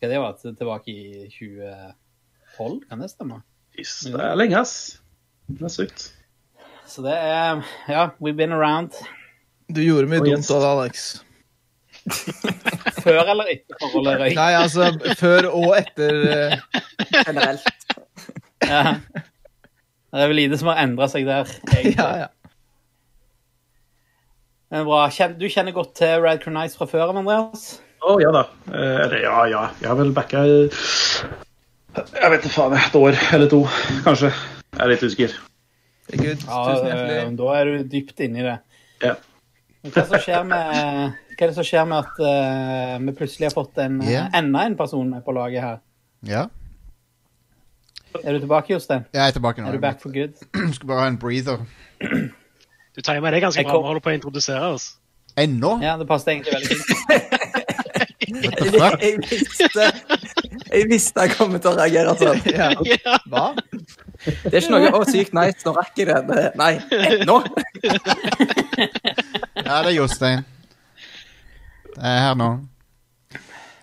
Hva 0.00 0.08
det 0.08 0.20
var 0.22 0.38
tilbake 0.40 0.88
i 0.88 1.26
2012, 1.34 2.78
kan 2.88 3.04
det 3.04 3.10
stemme? 3.12 3.42
Yes, 3.76 3.92
det 4.08 4.16
er 4.24 4.40
lenge, 4.40 4.62
ass. 4.64 5.02
Det 5.52 5.68
er 5.68 5.74
sykt. 5.74 6.06
Så 6.88 7.04
det 7.04 7.12
er 7.12 7.60
Ja, 7.92 8.08
we've 8.20 8.40
been 8.40 8.56
around. 8.56 8.96
Du 9.68 9.82
gjorde 9.84 10.08
mye 10.08 10.24
dumt 10.24 10.48
av 10.48 10.64
det, 10.64 10.72
Alex. 10.72 11.04
Før 13.04 13.20
eller 13.20 13.52
etter 13.52 13.78
forholdet 13.78 14.16
røyk. 14.20 14.34
Nei, 14.40 14.50
altså 14.58 14.88
før 15.20 15.52
og 15.52 15.76
etter 15.76 16.18
eh, 16.32 16.56
Generelt. 17.12 17.81
Ja. 18.72 18.96
Det 20.12 20.20
er 20.20 20.28
vel 20.28 20.36
lite 20.42 20.58
som 20.60 20.68
har 20.68 20.82
endra 20.82 21.06
seg 21.08 21.24
der. 21.24 21.48
egentlig. 21.48 21.94
Ja, 21.96 22.08
ja. 22.26 22.28
Men 24.72 24.84
bra. 24.88 25.06
Du 25.36 25.46
kjenner 25.52 25.72
godt 25.76 25.94
til 25.96 26.20
Rad 26.24 26.44
Nights 26.48 26.76
fra 26.76 26.88
før, 26.88 27.12
Andreas? 27.12 27.80
Å 28.02 28.16
ja 28.20 28.32
da. 28.34 28.42
Eh, 28.72 29.00
Eller 29.06 29.22
ja, 29.22 29.42
ja. 29.50 29.62
Jeg 29.80 29.90
har 29.90 29.98
vel 29.98 30.12
backa 30.16 30.42
Jeg 30.48 32.30
vet 32.32 32.44
ikke 32.44 32.54
faen. 32.54 32.76
Et 32.76 32.96
år 32.98 33.18
eller 33.36 33.50
to, 33.52 33.62
kanskje. 34.06 34.32
Jeg 34.72 34.84
er 34.84 34.92
litt 34.94 35.04
usikker. 35.04 35.36
Gud, 36.12 36.40
Ja, 36.44 36.62
tusen 36.66 36.88
eh, 36.88 36.92
hjertelig. 36.92 37.36
da 37.38 37.52
er 37.58 37.68
du 37.68 37.92
dypt 37.92 38.24
inni 38.24 38.42
i 38.42 38.46
det. 38.48 38.56
Ja. 39.04 39.14
Hva, 39.88 40.04
som 40.08 40.24
skjer 40.24 40.44
med, 40.46 40.72
hva 41.32 41.44
er 41.44 41.52
det 41.52 41.56
som 41.56 41.66
skjer 41.66 41.86
med 41.90 41.98
at 42.04 42.20
uh, 42.22 42.96
vi 43.02 43.14
plutselig 43.18 43.48
har 43.48 43.54
fått 43.56 43.80
en, 43.82 43.96
yeah. 44.06 44.28
enda 44.38 44.66
en 44.68 44.76
person 44.78 45.08
med 45.10 45.24
på 45.26 45.34
laget 45.36 45.64
her? 45.64 45.80
Ja, 46.28 46.44
Er 48.24 48.32
du 48.32 48.38
tilbake, 48.44 48.72
Jostein? 48.72 49.04
jeg 49.14 49.26
er 49.28 49.30
tilbake 49.36 49.62
nå. 49.62 49.68
Er 49.68 49.72
du 49.72 49.80
back 49.80 50.00
for 50.02 50.12
good? 50.12 50.34
Skal 50.76 50.86
bare 50.88 51.00
ha 51.00 51.06
en 51.08 51.18
breather. 51.18 51.58
Du 52.96 53.00
timer 53.00 53.30
det 53.30 53.40
ganske 53.42 53.64
bra. 53.64 53.78
Vi 53.78 53.86
holder 53.88 54.00
på 54.04 54.10
å 54.12 54.14
introdusere 54.18 54.72
oss. 54.74 54.90
Ennå? 55.38 55.78
Ja, 55.82 55.94
det 55.96 56.06
passet 56.10 56.28
egentlig 56.34 56.52
veldig 56.52 56.76
fint. 56.76 56.88
jeg, 58.32 58.72
the? 58.72 58.90
Jeg 59.00 59.18
visste 59.22 59.86
Jeg 60.72 60.88
visste 60.88 61.24
jeg 61.24 61.34
kom 61.36 61.54
til 61.56 61.70
å 61.70 61.74
reagere 61.78 62.14
sånn. 62.20 62.40
Ja. 62.52 62.68
Hva? 63.32 63.46
Det 64.22 64.52
er 64.52 64.60
ikke 64.60 64.72
noe 64.76 64.90
'Å, 64.92 65.00
sykt 65.08 65.32
nice, 65.34 65.64
nå 65.66 65.72
rekker 65.74 66.12
jeg 66.12 66.26
det'. 66.28 66.36
det 66.36 66.52
nei, 66.56 66.78
nå! 67.26 67.40
Ja, 69.64 69.82
det 69.82 69.90
er 69.90 69.96
Jostein. 69.96 70.44
Det 71.96 72.04
er 72.12 72.20
her 72.28 72.36
nå. 72.38 72.50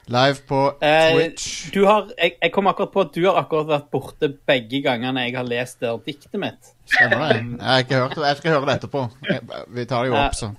Live 0.09 0.41
på 0.49 0.59
Eh, 0.81 1.11
Twitch. 1.13 1.71
du 1.73 1.83
har, 1.85 2.07
jeg, 2.17 2.31
jeg 2.41 2.51
kom 2.55 2.67
akkurat 2.71 2.91
på 2.93 3.01
at 3.05 3.11
du 3.13 3.21
har 3.27 3.37
akkurat 3.43 3.67
vært 3.69 3.91
borte 3.93 4.29
begge 4.49 4.79
gangene 4.81 5.27
jeg 5.27 5.35
har 5.37 5.45
lest 5.45 5.83
det 5.83 5.91
diktet 6.07 6.39
mitt. 6.41 6.71
Stemmer 6.89 7.27
det? 7.27 7.35
Jeg, 7.37 7.59
har 7.67 7.83
ikke 7.83 7.99
hørt, 8.01 8.15
det. 8.17 8.25
jeg 8.31 8.39
skal 8.41 8.55
høre 8.55 8.65
det 8.71 8.75
etterpå. 8.79 9.03
Jeg, 9.29 9.43
vi 9.77 9.85
tar 9.85 10.03
det 10.07 10.11
jo 10.11 10.17
opp, 10.17 10.35
så. 10.39 10.49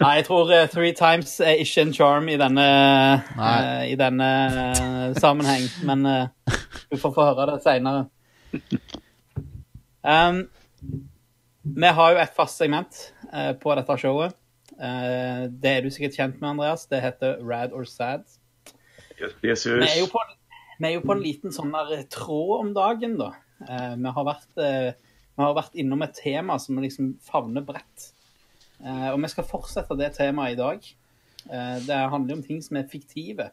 Nei, 0.00 0.14
jeg 0.16 0.24
tror 0.30 0.48
uh, 0.48 0.62
Three 0.72 0.94
Times 0.96 1.34
er 1.44 1.58
ikke 1.60 1.82
en 1.84 1.92
charm 1.92 2.28
i 2.32 2.38
denne, 2.40 2.68
eh, 3.36 3.82
i 3.92 3.96
denne 4.00 4.28
uh, 4.48 5.10
sammenheng, 5.20 5.66
men 5.84 6.06
eh, 6.08 6.54
du 6.88 6.96
får 6.96 7.12
få 7.18 7.26
høre 7.28 7.50
det 7.50 7.58
seinere. 7.66 8.06
Um, 10.00 10.46
vi 11.76 11.90
har 12.00 12.14
jo 12.14 12.22
et 12.22 12.32
fast 12.32 12.56
segment 12.56 13.02
eh, 13.34 13.52
på 13.60 13.74
dette 13.76 13.96
showet. 14.00 14.32
Eh, 14.80 15.42
det 15.60 15.70
er 15.70 15.84
du 15.84 15.90
sikkert 15.92 16.16
kjent 16.16 16.38
med, 16.40 16.54
Andreas. 16.54 16.86
Det 16.88 17.02
heter 17.04 17.40
Rad 17.44 17.74
or 17.76 17.84
Sad. 17.88 18.24
Jesus. 19.44 19.76
Vi 19.76 19.84
er 19.84 19.98
jo 20.00 20.08
på, 20.08 20.22
er 20.80 20.94
jo 20.94 21.02
på 21.04 21.12
en 21.12 21.24
liten 21.24 21.52
sånn 21.52 21.74
der 21.74 22.06
tråd 22.12 22.54
om 22.64 22.72
dagen, 22.76 23.18
da. 23.20 23.34
Eh, 23.66 23.92
vi, 24.00 24.14
har 24.16 24.26
vært, 24.28 24.48
eh, 24.56 24.94
vi 25.36 25.44
har 25.44 25.58
vært 25.58 25.76
innom 25.76 26.06
et 26.06 26.16
tema 26.16 26.56
som 26.62 26.80
liksom 26.80 27.12
favner 27.24 27.64
bredt. 27.66 28.14
Og 28.80 29.18
vi 29.20 29.28
skal 29.28 29.44
fortsette 29.44 29.92
det 30.00 30.14
temaet 30.16 30.54
i 30.54 30.56
dag. 30.56 30.86
Det 31.84 31.96
handler 32.14 32.38
om 32.38 32.44
ting 32.46 32.62
som 32.64 32.78
er 32.80 32.86
fiktive. 32.88 33.50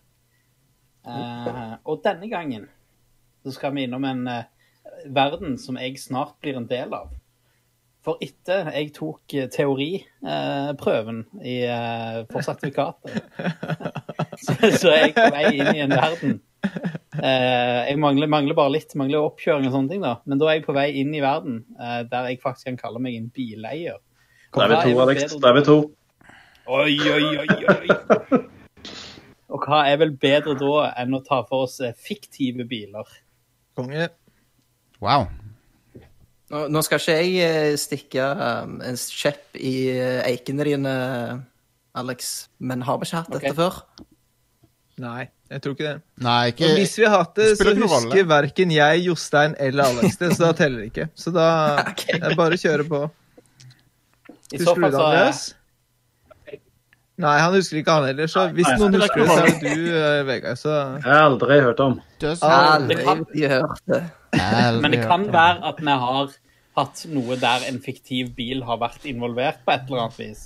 Og 1.04 1.98
denne 2.06 2.30
gangen 2.32 2.70
så 3.44 3.52
skal 3.58 3.74
vi 3.76 3.84
innom 3.84 4.08
en 4.08 4.22
verden 5.04 5.58
som 5.60 5.76
jeg 5.82 6.00
snart 6.00 6.38
blir 6.40 6.56
en 6.56 6.70
del 6.72 6.96
av. 6.96 7.12
For 8.08 8.22
etter 8.24 8.70
jeg 8.72 8.94
tok 8.96 9.34
eh, 9.36 9.50
teoriprøven 9.52 11.18
i, 11.42 11.58
eh, 11.68 12.20
for 12.32 12.46
sertifikatet, 12.46 13.18
så, 14.46 14.54
så 14.80 14.94
er 14.94 15.02
jeg 15.02 15.16
på 15.18 15.26
vei 15.34 15.50
inn 15.58 15.72
i 15.74 15.82
en 15.84 15.92
verden. 15.92 16.38
Eh, 17.18 17.82
jeg 17.90 17.98
mangler, 18.00 18.30
mangler 18.32 18.56
bare 18.56 18.72
litt, 18.78 18.96
mangler 18.96 19.26
oppkjøring 19.28 19.68
og 19.68 19.76
sånne 19.76 19.92
ting, 19.92 20.06
da. 20.06 20.14
Men 20.24 20.40
da 20.40 20.48
er 20.48 20.62
jeg 20.62 20.68
på 20.70 20.76
vei 20.78 20.86
inn 21.02 21.12
i 21.18 21.24
verden 21.24 21.58
eh, 21.76 22.06
der 22.08 22.30
jeg 22.32 22.40
faktisk 22.46 22.70
kan 22.70 22.80
kalle 22.80 23.02
meg 23.04 23.18
en 23.20 23.28
bileier. 23.36 24.00
Da 24.56 24.64
er 24.64 24.72
vi 24.72 24.78
to, 24.86 25.02
Alex. 25.04 25.36
Da 25.44 25.52
er 25.52 25.58
vi 25.58 25.66
to. 25.68 25.78
Oi, 26.78 26.94
oi, 27.12 27.26
oi, 27.44 27.58
oi. 27.74 28.40
Og 29.52 29.68
hva 29.68 29.82
er 29.92 30.00
vel 30.00 30.16
bedre 30.20 30.56
da 30.60 30.94
enn 31.04 31.16
å 31.16 31.22
ta 31.28 31.42
for 31.50 31.68
oss 31.68 31.82
eh, 31.84 31.92
fiktive 31.92 32.64
biler? 32.72 33.12
Konge. 33.76 34.08
Wow. 35.04 35.28
Nå, 36.48 36.82
skal 36.86 37.02
ikke 37.02 37.16
jeg 37.18 37.32
eh, 37.44 37.74
stikke 37.80 38.26
um, 38.40 38.78
en 38.86 38.96
kjepp 38.96 39.58
i 39.60 39.74
eh, 39.92 40.22
eikene 40.30 40.64
dine, 40.64 40.94
Alex. 41.98 42.48
Men 42.64 42.86
har 42.88 43.02
vi 43.02 43.10
ikke 43.10 43.20
hatt 43.20 43.34
dette 43.34 43.52
okay. 43.52 43.58
før? 43.58 43.82
Nei, 45.04 45.28
jeg 45.52 45.62
tror 45.62 45.76
ikke 45.76 45.90
det. 45.90 45.98
Nei, 46.26 46.54
Og 46.56 46.80
hvis 46.80 46.96
vi 46.98 47.06
har 47.06 47.20
hatt 47.20 47.36
det, 47.38 47.52
det 47.52 47.60
så 47.60 47.76
husker 47.78 48.30
verken 48.32 48.72
jeg, 48.74 49.04
Jostein 49.10 49.54
eller 49.60 49.92
Alex 49.92 50.18
det, 50.22 50.32
så 50.38 50.48
da 50.48 50.56
teller 50.58 50.86
det 50.86 50.90
ikke. 50.94 51.10
Så 51.20 51.36
da 51.36 51.50
okay. 51.92 52.16
er 52.18 52.32
det 52.32 52.40
bare 52.40 52.58
å 52.58 52.64
kjøre 52.64 52.88
på. 52.88 53.04
I 54.56 54.64
så 54.64 54.74
fall 54.80 54.96
så? 54.96 55.57
Nei, 57.18 57.38
han 57.42 57.56
husker 57.56 57.80
ikke 57.80 57.94
han 57.98 58.06
heller. 58.12 58.30
Så 58.30 58.44
hvis 58.54 58.68
Nei, 58.70 58.76
noen 58.78 59.00
husker 59.00 59.24
det, 59.24 59.28
så 59.30 59.38
er 59.42 59.48
det 59.48 59.72
du, 59.74 59.86
uh, 59.90 60.20
Vegard. 60.28 60.60
Så 60.62 60.74
Jeg 60.74 61.06
har 61.08 61.24
aldri 61.26 61.60
hørt 61.66 61.80
om. 61.82 61.96
Aldri 62.46 63.48
hørt 63.50 63.82
det. 63.90 64.04
Aldri 64.38 64.84
Men 64.84 64.94
det 64.94 65.00
kan 65.02 65.26
om. 65.26 65.32
være 65.34 65.72
at 65.72 65.82
vi 65.82 65.96
har 66.04 66.36
hatt 66.78 67.04
noe 67.10 67.38
der 67.42 67.66
en 67.72 67.80
fiktiv 67.82 68.36
bil 68.38 68.62
har 68.68 68.78
vært 68.84 69.08
involvert 69.10 69.64
på 69.66 69.74
et 69.74 69.88
eller 69.90 70.04
annet 70.06 70.20
vis. 70.22 70.44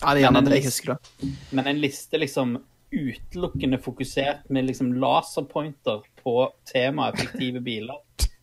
Ja, 0.00 0.14
det 0.14 0.22
er 0.22 0.24
gjerne 0.24 0.44
det 0.46 0.60
jeg 0.62 0.70
husker. 0.70 0.94
da. 0.94 1.32
Men 1.52 1.68
en 1.74 1.82
liste 1.82 2.20
liksom 2.22 2.54
utelukkende 2.92 3.78
fokusert 3.80 4.48
med 4.52 4.66
liksom 4.68 4.94
laserpointer 5.00 6.00
på 6.22 6.36
temaet 6.68 7.20
fiktive 7.20 7.60
biler, 7.64 8.00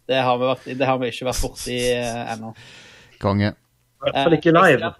det 0.09 0.21
har 0.25 0.37
vi, 0.41 0.45
vært, 0.49 0.69
det 0.77 0.85
har 0.89 1.01
vi 1.01 1.09
ikke 1.11 1.27
vært 1.29 1.41
borti 1.45 1.79
uh, 1.97 2.21
ennå. 2.35 2.53
Konge. 3.21 3.51
I 3.99 4.05
hvert 4.05 4.21
fall 4.21 4.37
ikke 4.37 4.53
live. 4.55 4.93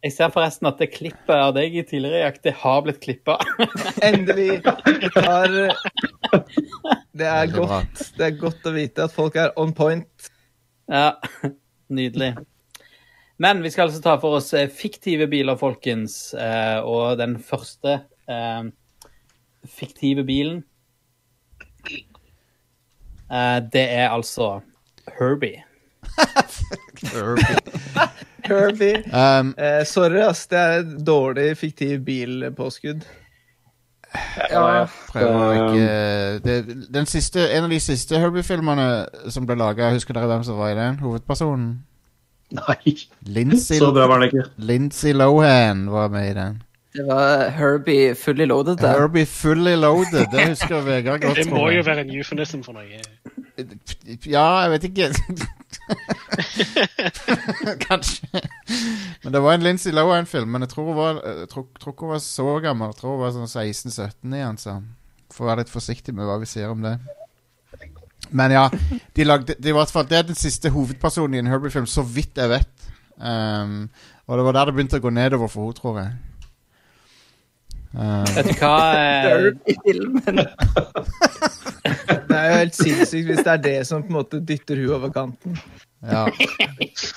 Jeg 0.00 0.14
ser 0.14 0.30
forresten 0.32 0.68
at 0.70 0.78
det 0.80 0.94
klippet 0.94 1.34
av 1.34 1.52
deg 1.52 1.74
i 1.76 1.82
tidligere 1.84 2.22
jakt, 2.24 2.42
det 2.46 2.54
har 2.62 2.80
blitt 2.86 3.02
klippa. 3.02 3.36
endelig 4.08 4.62
har 4.64 5.56
Det 7.12 7.26
er 7.28 7.50
godt, 7.52 8.06
det 8.16 8.30
er 8.30 8.38
godt 8.40 8.68
å 8.70 8.72
vite 8.72 9.04
at 9.04 9.12
folk 9.12 9.36
er 9.36 9.52
on 9.60 9.74
point. 9.76 10.30
Ja, 10.88 11.12
nydelig. 11.92 12.32
Men 13.40 13.60
vi 13.64 13.70
skal 13.72 13.88
altså 13.88 14.00
ta 14.04 14.16
for 14.20 14.40
oss 14.40 14.50
eh, 14.56 14.72
fiktive 14.72 15.28
biler, 15.32 15.56
folkens. 15.60 16.32
Eh, 16.32 16.80
og 16.80 17.20
den 17.20 17.38
første 17.44 18.00
eh, 18.28 18.62
fiktive 19.68 20.24
bilen 20.28 20.62
eh, 23.28 23.58
Det 23.68 23.84
er 23.84 24.08
altså 24.08 24.60
Herbie. 25.18 25.64
Herbie. 27.12 28.08
Kirby. 28.50 28.90
Um, 29.14 29.54
Eh, 29.58 29.80
sorry, 29.88 30.20
ass. 30.26 30.44
Det 30.50 30.58
er 30.58 30.82
et 30.82 30.94
dårlig 31.06 31.48
fiktiv 31.60 32.00
bilpåskudd. 32.06 33.06
Ja, 34.50 34.86
prøver 35.12 35.36
å 35.38 35.50
ikke 35.54 35.82
det, 36.42 36.54
den 36.90 37.06
siste, 37.06 37.44
En 37.54 37.68
av 37.68 37.70
de 37.70 37.78
siste 37.78 38.18
Herbie-filmene 38.18 38.86
som 39.30 39.44
ble 39.46 39.54
laga, 39.60 39.92
husker 39.94 40.16
dere 40.18 40.26
hvem 40.32 40.42
som 40.48 40.58
var 40.58 40.72
i 40.72 40.78
den? 40.78 40.98
Hovedpersonen? 40.98 41.68
Nei, 42.58 42.96
Lindsay, 43.30 43.78
så 43.78 43.92
bra 43.94 44.08
var 44.10 44.18
den 44.24 44.32
ikke. 44.32 44.48
Lindsay 44.58 45.12
Lohan 45.14 45.84
var 45.94 46.08
med 46.10 46.32
i 46.32 46.34
den. 46.34 46.56
det 46.96 47.04
var 47.06 47.44
Herbie 47.54 48.16
fully 48.18 48.48
loaded 48.50 48.80
der. 48.82 48.96
Herbie 48.98 49.26
Fully 49.30 49.76
Loaded, 49.78 50.26
det 50.32 50.48
husker 50.48 50.82
Vegard 50.82 51.22
godt. 51.22 51.36
Det 51.38 51.46
må 51.52 51.68
jo 51.70 51.84
være 51.86 52.02
en 52.02 52.10
euphemism 52.16 52.64
for 52.66 52.74
noe. 52.74 52.98
Ja, 54.28 54.46
jeg 54.64 54.70
vet 54.74 54.86
ikke. 54.88 55.08
Kanskje. 57.86 58.42
Men 59.22 59.34
det 59.34 59.42
var 59.44 59.54
en 59.54 59.64
Lincy 59.64 59.92
Lohan-film, 59.94 60.50
men 60.52 60.66
jeg 60.66 60.72
tror 60.72 60.90
hun 60.90 60.98
var, 60.98 61.20
jeg 61.26 61.48
tror, 61.52 61.66
tror 61.80 61.96
hun 61.98 62.12
var 62.14 62.22
så 62.24 62.48
gammel. 62.64 62.92
Jeg 62.92 63.00
tror 63.00 63.16
hun 63.16 63.24
var 63.24 63.34
sånn 63.36 63.50
16-17 63.50 64.36
igjen, 64.38 64.60
så 64.60 64.76
får 65.34 65.50
være 65.50 65.64
litt 65.64 65.72
forsiktig 65.72 66.14
med 66.16 66.28
hva 66.28 66.38
vi 66.42 66.50
sier 66.50 66.72
om 66.72 66.82
det. 66.84 66.96
Men 68.30 68.52
ja, 68.54 68.64
de 69.16 69.24
lagde, 69.26 69.54
de, 69.58 69.68
i 69.72 69.74
hvert 69.74 69.90
fall, 69.90 70.06
det 70.06 70.18
er 70.18 70.26
den 70.28 70.38
siste 70.38 70.70
hovedpersonen 70.70 71.34
i 71.34 71.42
en 71.42 71.50
Herbie-film, 71.50 71.86
så 71.90 72.02
vidt 72.06 72.38
jeg 72.38 72.52
vet. 72.52 72.90
Um, 73.20 73.90
og 74.26 74.38
det 74.38 74.44
var 74.46 74.52
der 74.56 74.70
det 74.70 74.74
begynte 74.76 75.00
å 75.00 75.04
gå 75.04 75.10
nedover 75.12 75.48
for 75.50 75.66
henne, 75.66 75.78
tror 75.80 75.98
jeg. 76.00 76.10
Um, 77.90 78.22
Vet 78.36 78.46
du 78.46 78.54
hva? 78.62 78.76
Eh. 78.94 79.50
Det 82.30 82.36
er 82.36 82.48
jo 82.50 82.56
helt 82.60 82.76
sinnssykt 82.78 83.30
hvis 83.30 83.44
det 83.44 83.52
er 83.52 83.62
det 83.64 83.76
som 83.88 84.02
på 84.04 84.12
en 84.12 84.18
måte 84.20 84.40
dytter 84.46 84.80
hun 84.82 84.96
over 84.98 85.12
kanten. 85.14 85.56
ja. 86.06 86.26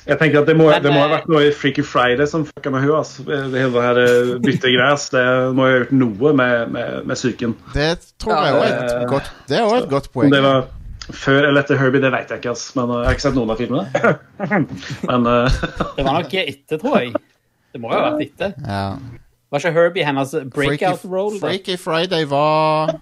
Jeg 0.04 0.18
tenker 0.20 0.42
at 0.42 0.48
det 0.50 0.56
må, 0.60 0.68
det 0.84 0.92
må 0.92 1.00
ha 1.00 1.08
eh, 1.08 1.14
vært 1.16 1.30
noe 1.32 1.42
i 1.48 1.52
Freaky 1.56 1.84
Friday 1.88 2.28
som 2.28 2.44
fucka 2.48 2.72
med 2.74 2.84
henne. 2.84 3.00
Altså. 3.00 3.24
Det 3.28 3.40
hele 3.56 3.72
det 3.74 3.84
her 3.86 4.00
eh, 4.04 4.32
bytte 4.44 4.72
gress, 4.76 5.10
det 5.14 5.24
må 5.56 5.66
ha 5.68 5.74
gjort 5.78 5.94
noe 5.96 6.34
med, 6.40 6.72
med, 6.76 6.98
med 7.08 7.20
psyken. 7.20 7.56
Det 7.76 7.90
tror 8.22 8.36
jeg 8.36 8.54
Ja, 8.54 8.60
også 8.60 8.74
er 8.74 9.04
et 9.06 9.12
godt, 9.14 9.30
det 9.50 9.58
er 9.60 9.68
også 9.68 9.84
et 9.86 9.92
godt 9.96 10.10
Om 10.12 10.16
poeng. 10.18 10.34
det 10.36 10.42
var 10.46 10.66
før 11.04 11.50
eller 11.50 11.64
etter 11.64 11.80
Herbie, 11.80 12.04
det 12.04 12.12
vet 12.14 12.30
jeg 12.32 12.44
ikke. 12.44 12.54
ass. 12.56 12.66
Men 12.80 12.92
eh, 12.92 13.02
Jeg 13.02 13.10
har 13.10 13.18
ikke 13.18 13.26
sett 13.28 13.40
noen 13.40 13.54
av 13.56 13.60
filmene. 13.64 13.86
Men 15.10 15.28
uh... 15.28 15.60
det 15.98 16.08
var 16.08 16.20
nok 16.20 16.38
etter, 16.44 16.80
tror 16.84 16.98
jeg. 17.00 17.14
Det 17.74 17.82
må 17.82 17.92
jo 17.92 18.00
ha 18.00 18.12
vært 18.12 18.26
etter. 18.28 18.56
Ja. 18.68 18.86
Var 19.54 19.62
ikke 19.62 19.74
Herbie 19.76 20.06
hennes 20.08 20.32
breakout 20.54 21.02
Freaky, 21.04 21.14
role? 21.14 21.38
da? 21.40 21.48
Freaky 21.48 21.76
Friday 21.78 22.24
var 22.30 22.96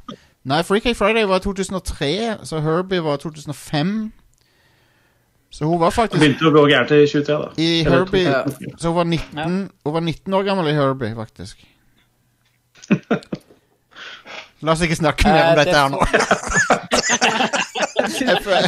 Nei, 0.43 0.63
Freaky 0.65 0.93
Friday 0.97 1.27
var 1.29 1.39
2003, 1.39 2.37
så 2.43 2.59
Herbie 2.59 3.03
var 3.03 3.17
2005. 3.21 4.11
Så 5.51 5.65
hun 5.67 5.79
var 5.81 5.89
faktisk 5.91 6.15
faktisk 6.15 6.21
begynte 6.23 6.47
å 6.47 6.51
gå 6.55 6.61
gærent 6.71 6.91
i 6.95 7.01
23, 7.11 7.35
da. 7.35 7.49
i 7.61 7.83
Herbie 7.83 8.23
Ja. 8.23 8.43
Så 8.79 8.87
hun 8.87 8.95
var 8.95 9.03
19, 9.03 9.69
hun 9.85 9.93
var 9.93 9.99
19 10.01 10.33
år 10.33 10.43
gammel 10.47 10.67
i 10.71 10.73
Herbie, 10.77 11.11
faktisk. 11.15 11.65
La 14.61 14.71
oss 14.71 14.81
ikke 14.85 14.95
snakke 14.95 15.27
mer 15.27 15.43
om 15.43 15.51
Eh, 15.51 15.55
dette 15.59 15.77
her 15.77 15.89
nå. 15.89 15.99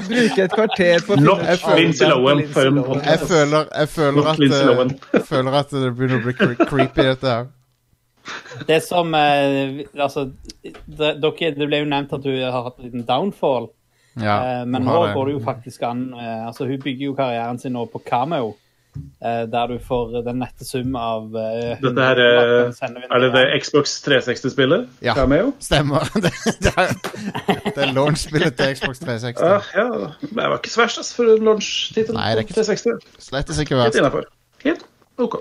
Bruke 0.07 0.43
et 0.43 0.51
kvarter 0.53 1.01
på 1.07 1.15
Nok 1.21 1.39
Lincy 1.77 2.03
Lowen. 2.03 2.39
Jeg 3.05 3.19
føler, 3.19 3.65
jeg 3.79 3.89
føler, 3.89 4.27
at, 4.27 4.39
Lindsay 4.39 4.65
Lohan. 4.65 4.89
eh, 4.91 4.97
jeg 5.13 5.25
føler 5.25 5.51
at 5.59 5.71
det 5.71 5.95
begynner 5.97 6.19
å 6.19 6.23
bli 6.23 6.33
creepy, 6.65 7.01
dette 7.01 7.27
her. 7.27 7.45
Det 8.67 8.79
som 8.85 9.13
eh, 9.17 9.83
Altså, 9.99 10.29
det, 10.63 10.73
dere, 11.21 11.53
det 11.57 11.67
ble 11.67 11.83
jo 11.83 11.89
nevnt 11.91 12.13
at 12.15 12.23
du 12.23 12.31
har 12.39 12.63
hatt 12.69 12.79
en 12.79 12.85
liten 12.89 13.05
downfall. 13.07 13.69
Ja, 14.15 14.35
eh, 14.61 14.65
men 14.69 14.83
nå 14.85 14.99
går 15.15 15.25
det 15.31 15.33
jo 15.39 15.39
faktisk 15.43 15.81
an 15.89 16.03
eh, 16.13 16.43
Altså, 16.47 16.67
hun 16.69 16.79
bygger 16.83 17.07
jo 17.11 17.15
karrieren 17.17 17.57
sin 17.59 17.73
nå 17.73 17.87
på 17.89 17.99
Cameo. 18.05 18.53
eh, 19.25 19.45
der 19.49 19.67
du 19.71 19.79
får 19.81 20.19
den 20.27 20.37
nette 20.37 20.65
sum 20.69 20.93
av 20.95 21.33
eh, 21.35 21.79
Dette 21.81 22.03
her 22.05 22.19
eh, 22.21 23.07
Er 23.09 23.23
det 23.23 23.29
det. 23.33 23.43
Xbox 23.63 23.95
360-spillet? 24.05 24.85
Ja. 25.01 25.15
Cameo? 25.17 25.51
Stemmer. 25.59 26.05
Det, 26.23 26.29
det 26.61 26.73
er, 26.77 26.93
det 27.65 27.87
er 27.87 27.93
launch-spillet 27.97 28.53
til 28.59 28.75
Xbox 28.77 29.01
360. 29.01 29.41
Ja, 29.41 29.57
ja. 29.81 29.87
Men 30.29 30.43
det 30.43 30.49
var 30.53 30.59
ikke 30.61 30.69
så 30.75 30.83
verst 30.85 31.15
for 31.17 31.33
en 31.33 31.43
launch-tittel 31.49 32.13
Slettes 32.13 32.37
på 32.37 32.45
ikke- 32.45 32.59
360. 32.61 33.17
Slettes 33.31 33.59
ikke 33.65 33.75
Helt 33.79 33.87
verst. 33.87 33.97
innafor. 34.03 34.29
Helt 34.63 34.85
OK. 35.25 35.39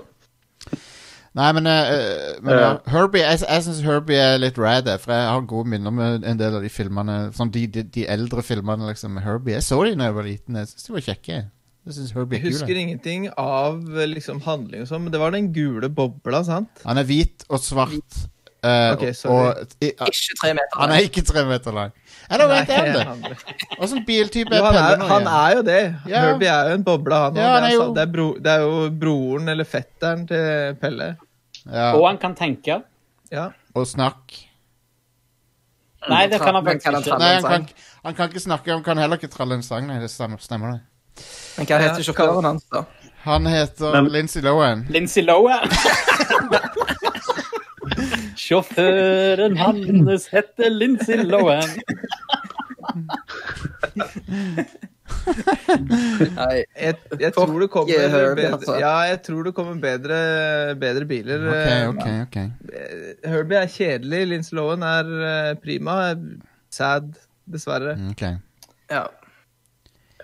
Nei, 1.33 1.47
men, 1.57 1.65
uh, 1.65 2.35
men 2.45 2.59
ja. 2.59 2.67
Herbie, 2.93 3.23
jeg, 3.25 3.39
jeg 3.41 3.63
syns 3.65 3.79
Herbie 3.81 4.19
er 4.21 4.35
litt 4.37 4.57
rad, 4.61 4.85
for 5.01 5.15
jeg 5.15 5.29
har 5.31 5.45
gode 5.49 5.71
minner 5.71 5.93
med 5.95 6.27
en 6.29 6.37
del 6.37 6.59
av 6.59 6.61
de 6.61 6.69
filmene. 6.69 7.15
Sånn 7.33 7.49
de, 7.55 7.63
de, 7.73 7.81
de 7.95 8.03
eldre 8.13 8.43
filmene 8.45 8.85
liksom, 8.91 9.15
med 9.17 9.25
Herbie. 9.25 9.55
Jeg 9.57 9.65
så 9.65 9.79
de 9.87 9.95
da 9.97 10.11
jeg 10.11 10.17
var 10.19 10.27
liten. 10.29 10.59
Jeg 10.61 10.69
syns 10.69 10.85
de 10.85 10.93
var 10.93 11.05
kjekke. 11.07 11.39
Jeg 11.83 11.95
synes 11.97 12.11
Herbie 12.15 12.37
Jeg 12.37 12.45
er 12.45 12.53
husker 12.53 12.77
ingenting 12.83 13.25
av 13.33 13.81
liksom, 14.13 14.43
handling 14.45 14.85
og 14.85 14.91
sånn, 14.91 15.07
men 15.07 15.15
det 15.15 15.19
var 15.23 15.33
den 15.33 15.49
gule 15.55 15.89
bobla, 15.91 16.43
sant? 16.47 16.85
Han 16.85 17.01
er 17.01 17.09
hvit 17.09 17.47
og 17.49 17.59
svart. 17.65 18.21
Uh, 18.63 18.93
Ok, 18.93 19.01
sorry. 19.17 19.33
og, 19.65 19.73
i, 19.83 19.89
Ikke 19.91 20.37
tre 20.39 20.53
meter. 20.55 20.77
han 20.79 20.93
er 20.95 21.09
ikke 21.09 21.25
tre 21.27 21.41
meter 21.49 21.75
lang. 21.75 21.97
Eller 22.33 22.47
vet 22.49 22.69
er 22.73 23.07
om 23.11 23.21
det? 23.21 23.33
Åssen 23.79 24.01
biltype 24.07 24.55
er 24.57 24.63
Pelle 24.65 24.97
nå 25.01 25.07
han 25.11 25.27
er 25.31 25.55
jo 25.57 25.61
det. 25.67 25.79
Ja. 26.09 26.21
Herbie 26.27 26.49
er 26.53 26.69
jo 26.71 26.77
en 26.79 26.85
boble, 26.87 27.19
han 27.25 27.37
òg. 27.37 27.43
er 27.43 27.61
det, 27.67 27.73
jo- 27.75 27.93
det, 27.97 28.05
bro, 28.13 28.25
det 28.39 28.51
er 28.55 28.63
jo 28.65 28.89
broren 29.03 29.49
eller 29.53 29.67
fetteren 29.69 30.25
til 30.29 30.75
Pelle. 30.81 31.11
Ja, 31.65 31.91
Og 31.95 32.07
han 32.07 32.17
kan 32.17 32.35
tenke. 32.35 32.81
Ja. 33.31 33.49
og 33.75 33.87
snakke. 33.87 34.43
Nei, 36.09 36.25
det 36.27 36.39
kan 36.41 36.53
han 36.55 36.65
faktisk 36.65 36.83
kan 36.83 36.93
han 36.97 37.03
ikke. 37.03 37.17
Nei, 37.19 37.33
han 37.33 37.43
kan, 37.43 37.67
han 38.03 38.15
kan 38.17 38.29
ikke 38.29 38.41
snakke, 38.43 38.71
han 38.75 38.83
kan 38.83 38.97
heller 38.99 39.15
ikke 39.21 39.31
tralle 39.31 39.55
en 39.55 39.63
sang. 39.63 39.87
Nei, 39.87 39.99
det 40.03 40.09
stemmer, 40.11 40.37
stemmer 40.43 40.73
det. 40.73 40.81
Men 41.57 41.65
hva 41.69 41.77
heter 41.79 42.03
sjåføren 42.03 42.43
hans, 42.49 42.65
da? 42.73 42.83
Han 43.23 43.45
heter 43.47 43.93
Men- 44.01 44.11
Lindsay 44.11 44.41
Lohan. 44.43 44.85
Lindsay 44.91 45.23
Lohan. 45.23 45.69
Sjåføren 48.39 49.57
hans 49.57 50.27
heter 50.33 50.69
Lindsay 50.73 51.23
Lohan. 51.23 51.69
Nei, 55.23 56.63
Jeg, 56.75 56.95
jeg 57.19 57.31
Fuck 57.33 57.37
tror 57.37 57.59
det 57.63 57.69
kommer 57.73 57.93
yeah, 57.93 58.09
Herbie, 58.11 58.35
bedre, 58.43 58.53
altså. 58.57 58.75
ja, 58.81 58.93
jeg 59.11 59.19
tror 59.25 59.43
det 59.47 59.53
kommer 59.55 59.75
bedre, 59.83 60.19
bedre 60.81 61.05
biler. 61.09 61.45
Ok, 61.49 61.55
Eh, 61.55 61.89
ok, 61.89 62.07
ok. 62.27 62.37
eh, 62.73 63.29
Herbie 63.31 63.59
er 63.61 63.71
kjedelig, 63.71 64.21
Lindsay 64.31 64.57
Lohan 64.57 64.83
er 64.87 65.11
eh, 65.29 65.51
prima. 65.63 65.97
Sad, 66.73 67.13
dessverre. 67.45 67.95
Okay. 68.11 68.35
ok. 68.35 68.91
ja. 68.91 69.03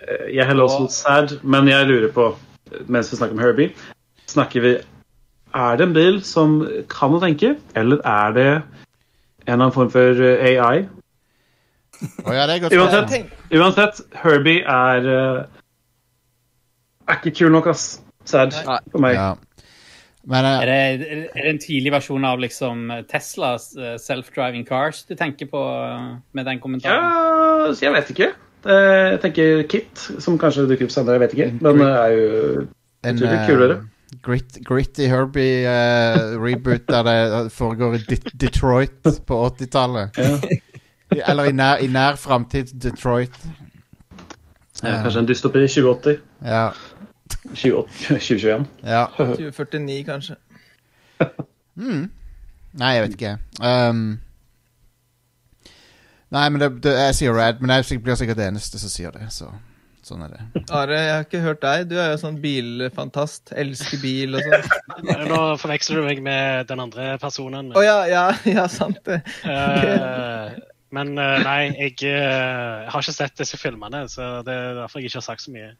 Eh, 0.02 0.34
Jeg 0.36 0.46
heller 0.48 0.64
også 0.68 0.88
sad, 1.02 1.36
men 1.42 1.68
jeg 1.68 1.86
lurer 1.86 2.12
på, 2.12 2.30
mens 2.86 3.10
vi 3.12 3.16
snakker 3.20 3.36
om 3.36 3.42
Herbie 3.42 3.72
Snakker 4.30 4.60
vi 4.62 4.74
Er 5.54 5.76
det 5.76 5.86
en 5.88 5.94
bil 5.94 6.20
som 6.22 6.60
kan 6.90 7.14
å 7.16 7.20
tenke, 7.22 7.56
eller 7.78 8.02
er 8.06 8.34
det 8.36 8.48
en 8.50 8.62
eller 9.46 9.56
annen 9.56 9.74
form 9.74 9.90
for 9.90 10.22
eh, 10.22 10.60
AI? 10.60 10.84
Oh, 12.24 12.32
ja, 12.32 12.46
det 12.48 12.54
er 12.54 12.62
godt 12.62 12.76
Uansett, 12.78 13.32
uansett 13.52 13.98
Herbie 14.22 14.62
er 14.64 15.08
eh, 15.10 15.40
Er 17.10 17.18
ikke 17.18 17.34
kul 17.42 17.52
nok, 17.52 17.66
ass. 17.74 18.00
Sad 18.24 18.54
Nei. 18.54 18.78
for 18.92 19.02
meg. 19.02 19.18
Ja. 19.18 19.34
Men 20.30 20.46
uh, 20.46 20.62
Er 20.62 20.70
det, 20.70 21.08
er 21.34 21.42
det 21.42 21.50
en 21.50 21.60
tidlig 21.60 21.92
versjon 21.92 22.24
av 22.28 22.40
liksom 22.40 22.86
Teslas 23.10 23.72
self-driving 23.98 24.66
cars 24.68 25.02
du 25.08 25.16
tenker 25.18 25.48
på 25.50 25.62
med 26.36 26.46
den 26.46 26.60
kommentaren? 26.62 27.04
Ja, 27.10 27.72
så 27.74 27.88
jeg 27.88 27.96
vet 27.96 28.12
ikke. 28.14 28.32
Jeg 28.70 29.20
tenker 29.24 29.62
Kit, 29.72 30.04
som 30.20 30.36
kanskje 30.38 30.68
dukker 30.68 30.86
opp 30.86 30.92
senere, 30.94 31.16
jeg 31.16 31.24
vet 31.24 31.36
ikke. 31.38 31.48
Men 31.64 31.80
det 31.80 31.90
er 31.90 32.14
jo 32.14 32.66
en 33.08 33.18
kulere. 33.18 33.46
kulere. 33.48 33.78
Grit, 34.22 34.58
gritty 34.66 35.08
Herbie-reboot 35.10 36.88
der 36.88 37.02
det 37.02 37.52
foregår 37.52 37.94
i 37.94 37.98
De 37.98 38.16
Detroit 38.40 39.08
på 39.26 39.46
80-tallet. 39.46 40.10
Eller 41.10 41.44
i 41.44 41.52
nær, 41.52 41.76
i 41.76 41.86
nær 41.86 42.16
framtid 42.16 42.74
Detroit. 42.82 43.36
Ja, 44.82 45.02
kanskje 45.02 45.20
en 45.20 45.28
dystopi 45.28 45.66
2080. 45.66 46.18
Ja. 46.44 46.70
2080 47.48 47.86
2021. 48.08 48.66
ja. 48.94 49.06
2049, 49.16 50.04
kanskje. 50.04 50.34
Nei, 52.72 52.92
jeg 52.94 53.02
vet 53.02 53.16
ikke. 53.16 53.32
Um, 53.60 54.20
nei, 56.30 56.48
men 56.48 56.60
det, 56.62 56.70
det, 56.84 56.94
jeg 56.94 57.18
sier 57.18 57.34
Rad, 57.34 57.60
men 57.60 57.74
jeg 57.76 58.02
blir 58.02 58.18
sikkert 58.18 58.38
det 58.38 58.46
eneste 58.46 58.78
som 58.78 58.92
sier 58.92 59.14
det. 59.14 59.26
Så 59.34 59.50
sånn 60.10 60.24
er 60.26 60.34
det. 60.34 60.64
Are, 60.74 60.96
jeg 60.98 61.12
har 61.14 61.24
ikke 61.26 61.42
hørt 61.44 61.62
deg. 61.64 61.86
Du 61.90 61.94
er 61.98 62.10
jo 62.12 62.18
sånn 62.20 62.40
bilfantast. 62.42 63.52
Elsker 63.58 64.02
bil 64.02 64.36
og 64.38 64.44
sånn. 64.44 64.66
Nå 65.30 65.38
forveksler 65.62 66.02
du 66.02 66.08
meg 66.08 66.20
med 66.26 66.68
den 66.70 66.82
andre 66.82 67.14
personen. 67.22 67.70
Å 67.76 67.84
ja, 67.86 67.96
ja, 68.10 68.24
ja, 68.50 68.66
sant 68.70 69.00
det. 69.06 69.20
Eh, 69.46 70.58
men 70.96 71.14
eh, 71.22 71.36
nei, 71.46 71.58
jeg 71.78 71.96
jeg 72.02 72.90
har 72.90 73.04
ikke 73.04 73.14
sett 73.14 73.38
disse 73.38 73.58
filmene, 73.60 74.04
så 74.10 74.40
det 74.46 74.54
er 74.54 74.78
derfor 74.82 75.00
jeg 75.00 75.12
ikke 75.12 75.20
har 75.22 75.28
sagt 75.30 75.46
så 75.46 75.54
mye. 75.54 75.72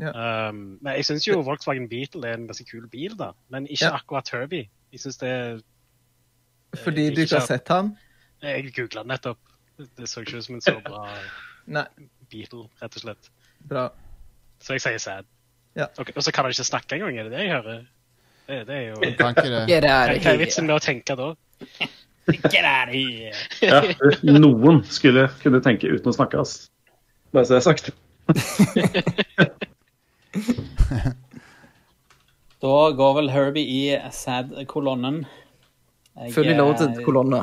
Ja. 0.00 0.12
Um, 0.48 0.78
men 0.80 0.94
jeg 0.96 1.04
syns 1.10 1.26
jo 1.28 1.40
Volkswagen 1.44 1.88
Beetle 1.90 2.24
er 2.28 2.38
en 2.38 2.46
ganske 2.48 2.64
kul 2.68 2.86
bil, 2.92 3.16
da. 3.18 3.32
Men 3.52 3.66
ikke 3.68 3.90
Ja. 3.90 3.96
akkurat 3.98 4.28
Herbie. 4.32 4.68
Jeg 4.92 5.00
syns 5.02 5.18
det 5.20 5.28
er 5.28 5.60
Fordi 6.84 7.10
du 7.14 7.20
ikke 7.20 7.40
har 7.40 7.46
sett 7.46 7.68
han? 7.68 7.96
Jeg 8.42 8.72
googla 8.76 9.04
nettopp. 9.04 9.38
Det 9.76 10.08
så 10.08 10.22
ikke 10.24 10.38
ut 10.38 10.44
som 10.44 10.54
en 10.56 10.64
så 10.64 10.76
bra 10.84 11.04
Beatle, 11.66 12.08
Beetle, 12.30 12.64
rett 12.80 12.96
og 12.96 13.02
slett. 13.04 13.30
Bra. 13.68 13.88
Så 14.60 14.76
jeg 14.76 14.84
sier 14.84 14.98
sad. 15.02 15.24
Ja. 15.78 15.86
Okay, 15.98 16.12
Og 16.16 16.22
så 16.22 16.32
kan 16.32 16.44
han 16.44 16.52
ikke 16.54 16.64
snakke 16.66 16.98
engang, 16.98 17.18
er 17.18 17.28
det 17.28 17.32
det 17.32 17.44
jeg 17.44 17.52
hører? 17.56 17.80
Det, 18.50 18.66
det 18.66 18.74
er 18.76 18.86
jo 18.88 18.94
det. 19.04 19.14
Hva 19.20 20.32
er 20.32 20.40
vitsen 20.40 20.66
med 20.66 20.74
å 20.74 20.82
tenke 20.82 21.14
da? 21.18 21.34
Get 22.50 22.64
out 22.64 22.88
of 22.88 22.94
here! 22.94 23.32
Ja, 23.62 23.80
noen 24.38 24.84
skulle 24.90 25.28
kunne 25.42 25.60
tenke 25.64 25.90
uten 25.90 26.10
å 26.10 26.14
snakke, 26.14 26.42
ass. 26.42 26.70
Bare 27.34 27.46
så 27.46 27.54
det 27.54 27.60
er 27.60 27.66
sagt. 27.68 27.90
Da 32.60 32.90
går 32.92 33.14
vel 33.16 33.30
Herbie 33.32 33.64
i 33.72 33.98
sad-kolonnen. 34.12 35.22
Følg 36.12 36.34
Fully 36.34 36.56
loaded 36.58 36.98
eh, 36.98 37.04
kolonne. 37.06 37.38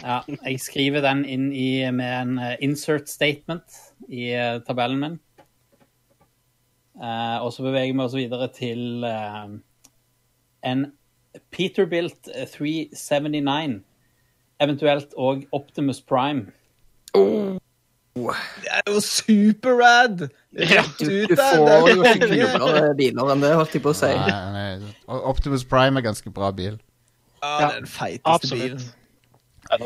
Ja, 0.00 0.16
jeg 0.26 0.58
skriver 0.58 1.04
den 1.04 1.22
inn 1.30 1.52
i, 1.54 1.84
med 1.94 2.10
en 2.16 2.38
eh, 2.42 2.56
insert 2.64 3.06
statement 3.06 3.76
i 4.08 4.28
eh, 4.34 4.58
tabellen 4.66 5.00
min. 5.00 5.14
Eh, 7.02 7.38
og 7.42 7.52
så 7.52 7.62
beveger 7.66 7.92
vi 7.96 8.04
oss 8.04 8.14
videre 8.14 8.48
til 8.54 9.04
eh, 9.04 9.48
en 10.70 10.84
Peterbilt 11.50 12.28
379. 12.54 13.80
Eventuelt 14.62 15.14
òg 15.18 15.46
Optimus 15.52 15.98
Prime. 16.00 16.46
Det 17.14 18.70
er 18.70 18.82
jo 18.86 19.00
super-rad! 19.02 20.28
Rett 20.54 20.98
Du, 21.00 21.06
der! 21.10 21.26
du 21.26 21.34
får 21.36 21.88
jo 21.90 22.02
ikke 22.06 22.28
kulere 22.54 22.92
biler 22.98 23.30
enn 23.34 23.42
det, 23.42 23.50
holdt 23.58 23.74
jeg 23.74 23.82
på 23.82 23.90
å 23.90 23.96
si. 23.98 24.10
Nei, 24.14 24.52
nei. 24.54 24.92
Optimus 25.32 25.64
Prime 25.66 25.98
er 25.98 26.06
ganske 26.06 26.30
bra 26.34 26.52
bil. 26.54 26.76
Ja, 27.42 27.50
det 27.58 27.66
er 27.66 27.74
den 27.80 27.90
feiteste 27.90 28.30
Absolutt. 28.36 28.62
bilen. 28.62 28.86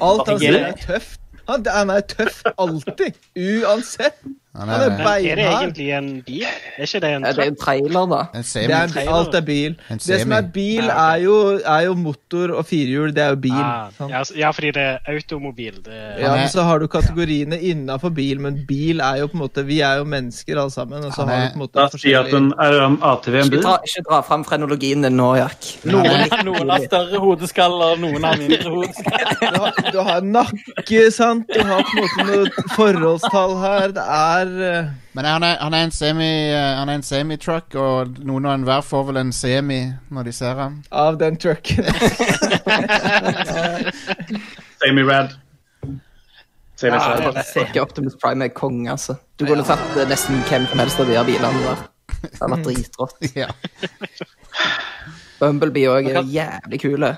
Alt 0.04 0.28
han 0.28 0.37
Jeg 0.37 0.42
sier 0.44 0.59
er- 0.59 0.68
er 0.68 0.83
tøft. 0.85 1.20
Han, 1.48 1.64
han 1.66 1.90
er 1.90 2.04
tøff 2.04 2.42
alltid. 2.58 3.16
Uansett. 3.37 4.20
Han 4.59 4.68
Han 4.68 4.81
er, 4.81 4.85
er 4.85 4.90
Men 4.90 5.07
er 5.07 5.37
det 5.38 5.44
egentlig 5.47 5.88
en 5.94 6.09
bil? 6.27 6.42
Er 6.79 6.83
ikke 6.88 7.01
det 7.05 7.11
en 7.14 7.25
Ja, 7.25 7.33
det 7.33 7.44
er 7.44 7.51
en 7.53 7.57
trailer, 7.57 8.07
da. 8.11 8.21
en 8.35 8.42
Det 8.42 8.71
er, 8.71 8.83
en- 9.03 9.09
alt 9.14 9.35
er 9.35 9.40
bil. 9.47 9.77
En 9.90 9.99
Det 9.99 10.21
som 10.21 10.33
er 10.33 10.42
bil, 10.55 10.88
er 10.90 11.16
jo, 11.23 11.37
er 11.64 11.81
jo 11.87 11.94
motor 11.94 12.55
og 12.59 12.66
firehjul. 12.66 13.12
Det 13.14 13.23
er 13.23 13.29
jo 13.29 13.37
bil. 13.37 13.53
Ah, 13.53 13.90
ja, 14.37 14.51
fordi 14.51 14.71
det 14.75 14.83
er 14.83 14.99
automobil. 15.14 15.73
Det, 15.85 15.92
Ja, 16.18 16.33
er- 16.33 16.37
men 16.40 16.49
så 16.49 16.62
har 16.66 16.79
du 16.83 16.87
kategoriene 16.88 17.61
innafor 17.61 18.11
bil, 18.14 18.40
men 18.40 18.64
bil 18.66 19.01
er 19.01 19.16
jo 19.21 19.27
på 19.29 19.35
en 19.38 19.40
måte 19.47 19.64
Vi 19.64 19.81
er 19.81 19.99
jo 19.99 20.05
mennesker 20.05 20.59
alle 20.61 20.71
sammen, 20.71 21.05
og 21.05 21.12
så 21.12 21.27
har 21.27 21.37
du 21.37 21.49
på 21.49 21.55
en 21.55 21.62
måte 21.62 21.75
Da 21.79 21.88
sier 21.99 22.21
at 22.25 22.33
en, 22.35 22.53
er 22.59 22.81
en 22.87 22.99
ATV 23.03 23.35
en 23.40 23.53
Ikke 23.53 23.62
dra, 23.62 23.77
ikke 23.87 24.05
dra 24.11 24.21
fram 24.23 24.44
frenologien 24.44 25.03
din 25.03 25.16
nå, 25.16 25.37
Jack. 25.37 25.71
Noen, 25.85 26.27
noen 26.49 26.71
har 26.71 26.81
større 26.87 27.18
hodeskaller, 27.23 27.97
noen 28.03 28.25
har 28.25 28.37
mindre 28.37 28.71
hodeskaller. 28.75 29.55
du 29.55 29.61
har, 29.61 29.73
du 29.92 29.99
har 30.11 30.21
nakke, 30.21 31.11
sant? 31.12 31.47
Du 31.55 31.62
har 31.62 31.83
på 31.83 31.94
en 31.94 32.03
måte 32.03 32.27
noe 32.27 32.68
forholdstall 32.77 33.57
her. 33.62 33.92
Det 33.97 34.05
er 34.09 34.47
eh, 34.48 34.88
Men 35.16 35.24
han 35.28 35.44
er, 35.46 35.56
han 35.61 35.74
er 35.74 35.84
en 35.87 35.92
semi-truck 35.94 36.78
Han 36.78 36.88
er 36.88 36.94
en 36.98 37.02
semitruck, 37.06 37.74
og 37.78 38.18
noen 38.24 38.46
og 38.48 38.54
enhver 38.54 38.82
får 38.87 39.04
vel 39.11 39.20
en 39.22 39.32
semi 39.32 39.80
når 40.14 40.28
de 40.28 40.32
ser 40.37 40.54
ham. 40.61 40.80
av 40.90 41.18
den 41.20 41.37
trucken. 41.40 41.84
Semi-rad. 44.82 45.34
Semi-sad. 46.78 47.37
er 47.37 47.64
Ikke 47.66 47.82
Optimus 47.82 48.14
Prime 48.22 48.44
er 48.46 48.54
konge, 48.54 48.90
altså. 48.92 49.16
Du 49.38 49.46
kunne 49.48 49.64
tatt 49.66 49.96
eh, 49.98 50.06
nesten 50.11 50.42
hvem 50.48 50.66
som 50.70 50.78
helst 50.84 51.00
av 51.02 51.11
de 51.11 51.18
bilene 51.26 51.64
der. 51.64 51.87
Det 52.22 52.34
hadde 52.40 52.52
vært 52.54 52.66
dritrått. 52.68 53.32
Ja. 53.38 53.48
Bumblebee 55.38 55.90
òg 55.90 56.08
er 56.12 56.22
jævlig 56.34 56.80
kule. 56.82 57.12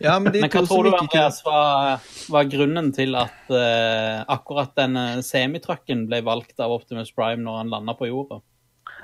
Ja, 0.00 0.16
men 0.18 0.32
de 0.32 0.42
Men 0.42 0.52
hva 0.52 0.62
tror 0.66 0.86
du 0.86 0.94
Andreas, 0.96 1.40
var, 1.44 2.04
var 2.32 2.48
grunnen 2.50 2.92
til 2.96 3.16
at 3.18 3.50
uh, 3.52 4.24
akkurat 4.30 4.72
denne 4.78 5.22
semitrucken 5.26 6.06
ble 6.08 6.22
valgt 6.26 6.60
av 6.62 6.72
Optimus 6.74 7.12
Prime 7.14 7.44
når 7.44 7.62
han 7.62 7.74
landa 7.74 7.94
på 7.98 8.08
jorda? 8.10 8.40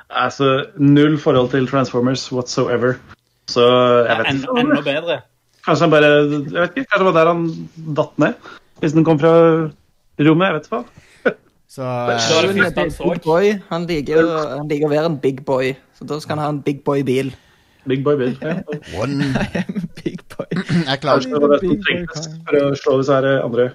Altså, 0.09 0.67
null 0.79 1.17
forhold 1.21 1.53
til 1.55 1.69
Transformers 1.69 2.27
whatsoever. 2.33 2.99
Så 3.51 3.64
jeg 4.09 4.19
vet 4.19 4.35
ikke. 4.35 4.49
Ja, 4.49 4.61
enda 4.64 4.83
bedre. 4.85 5.21
Kanskje 5.64 5.87
han 5.87 5.95
bare 5.95 6.11
jeg 6.11 6.59
vet 6.59 6.77
ikke, 6.77 6.90
kanskje 6.90 7.01
det 7.01 7.09
var 7.09 7.17
der 7.19 7.33
han 7.33 7.47
datt 7.97 8.21
ned? 8.21 8.53
Hvis 8.83 8.97
den 8.97 9.07
kom 9.07 9.21
fra 9.21 9.33
rommet? 10.21 10.47
Jeg 10.47 10.57
vet 10.59 10.69
ikke 10.69 10.81
hva. 10.81 11.35
Så 11.75 11.83
eh, 12.12 12.51
det 12.53 12.75
Big 12.77 12.93
så. 12.93 13.14
boy, 13.25 13.55
han 13.71 13.87
liker, 13.88 14.29
han 14.59 14.69
liker 14.71 14.90
å 14.90 14.93
være 14.93 15.11
en 15.12 15.19
big 15.23 15.40
boy, 15.47 15.73
så 15.97 16.07
da 16.09 16.21
skal 16.23 16.37
han 16.37 16.45
ha 16.45 16.53
en 16.53 16.61
big 16.67 16.85
boy-bil. 16.87 17.33
Big 17.88 18.05
boy 18.05 18.16
bil. 18.16 18.37
Ja. 18.42 18.61
one 19.01 19.25
Big 20.03 20.20
boy. 20.37 20.47
Jeg 20.87 21.01
klarer 21.01 21.25
ikke 21.25 21.40
det 21.53 21.61
som 21.62 21.81
trengtes 21.87 22.29
for 22.47 22.61
å 22.61 22.68
slå 22.79 22.94
disse 23.01 23.18
her 23.18 23.29
andre 23.44 23.66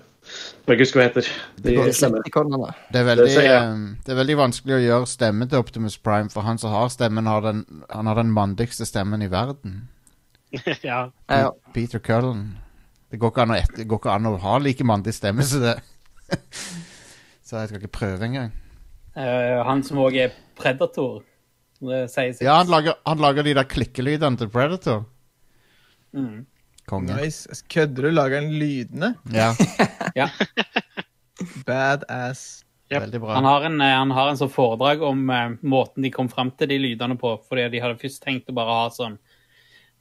Jeg 0.69 0.79
husker 0.81 0.99
hva 0.99 1.05
heter. 1.07 1.29
De 1.63 1.75
slemme. 1.95 2.21
Det 2.23 2.99
er, 3.01 3.05
veldig, 3.07 3.27
Det 3.29 3.45
eh, 3.45 3.69
det 4.05 4.13
er 4.13 4.19
veldig 4.19 4.37
vanskelig 4.37 4.75
å 4.77 4.81
gjøre 4.83 5.09
stemmen 5.09 5.49
til 5.49 5.61
Optimus 5.61 5.97
Prime, 5.97 6.29
for 6.29 6.45
han 6.45 6.61
som 6.61 6.73
har 6.73 6.91
stemmen, 6.93 7.29
har 7.29 7.41
den, 7.45 7.63
han 7.89 8.09
har 8.09 8.19
den 8.19 8.33
mandigste 8.35 8.85
stemmen 8.85 9.25
i 9.25 9.29
verden. 9.31 9.87
ja. 10.83 11.09
Ja, 11.29 11.53
Peter 11.73 11.99
Cullen. 11.99 12.57
Det 13.09 13.17
går 13.17 13.31
ikke 13.33 13.45
an 13.45 13.55
å, 13.55 13.57
et, 13.57 13.71
det 13.77 13.87
går 13.89 14.01
ikke 14.03 14.13
an 14.13 14.29
å 14.29 14.35
ha 14.43 14.57
like 14.61 14.85
mandig 14.85 15.15
stemme 15.17 15.45
som 15.45 15.63
det. 15.65 15.79
så 17.41 17.63
jeg 17.63 17.71
skal 17.71 17.81
ikke 17.81 17.95
prøve 17.97 18.27
engang. 18.27 18.53
Uh, 19.17 19.65
han 19.65 19.81
som 19.83 19.97
òg 20.03 20.19
er 20.21 20.35
predator. 20.59 21.23
Det 21.79 21.99
sier. 22.11 22.35
Ja, 22.43 22.57
han 22.59 22.67
lager, 22.71 22.97
han 23.07 23.21
lager 23.23 23.45
de 23.47 23.53
der 23.55 23.67
klikkelydene 23.69 24.39
til 24.41 24.49
Predator. 24.51 25.05
Mm. 26.15 26.45
Konge. 26.89 27.15
Nice. 27.21 27.47
Kødder 27.71 28.09
du? 28.09 28.11
Lager 28.11 28.41
han 28.41 28.51
lydene? 28.59 29.13
Ja, 29.31 29.53
Ja. 30.19 30.27
Badass. 31.65 32.65
Yep. 32.89 33.01
veldig 33.03 33.19
bra. 33.21 33.33
Han 33.37 33.45
har 33.45 33.61
en, 33.67 33.81
eh, 33.85 33.93
han 33.93 34.11
har 34.17 34.31
en 34.31 34.37
sånn 34.39 34.49
foredrag 34.49 35.03
om 35.05 35.19
uh, 35.29 35.51
måten 35.61 36.01
de 36.01 36.09
kom 36.09 36.25
fram 36.31 36.49
til 36.57 36.71
de 36.71 36.79
lydene 36.81 37.19
på. 37.21 37.35
Fordi 37.45 37.67
de 37.69 37.81
hadde 37.83 37.99
først 38.01 38.23
tenkt 38.25 38.49
å 38.49 38.55
bare 38.57 38.77
ha 38.79 38.87
sånn 38.93 39.19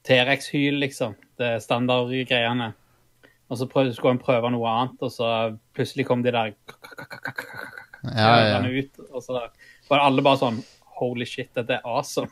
T-rex-hyl, 0.07 0.79
liksom. 0.81 1.13
Det 1.37 1.51
standardgreiene. 1.61 2.71
Og 3.49 3.59
så 3.61 3.67
prøv, 3.69 3.91
skulle 3.93 4.15
han 4.15 4.23
prøve 4.23 4.49
noe 4.53 4.71
annet, 4.73 4.97
og 5.05 5.13
så 5.13 5.29
plutselig 5.77 6.07
kom 6.09 6.21
de 6.25 6.33
der 6.33 6.51
Ja, 8.15 8.33
ja. 8.47 8.59
ut. 8.65 8.99
Og 9.11 9.21
så 9.25 9.37
var 9.89 10.03
alle 10.05 10.25
bare 10.25 10.41
sånn 10.41 10.59
Holy 10.99 11.25
shit, 11.25 11.49
dette 11.55 11.79
er 11.79 11.85
awesome. 11.87 12.27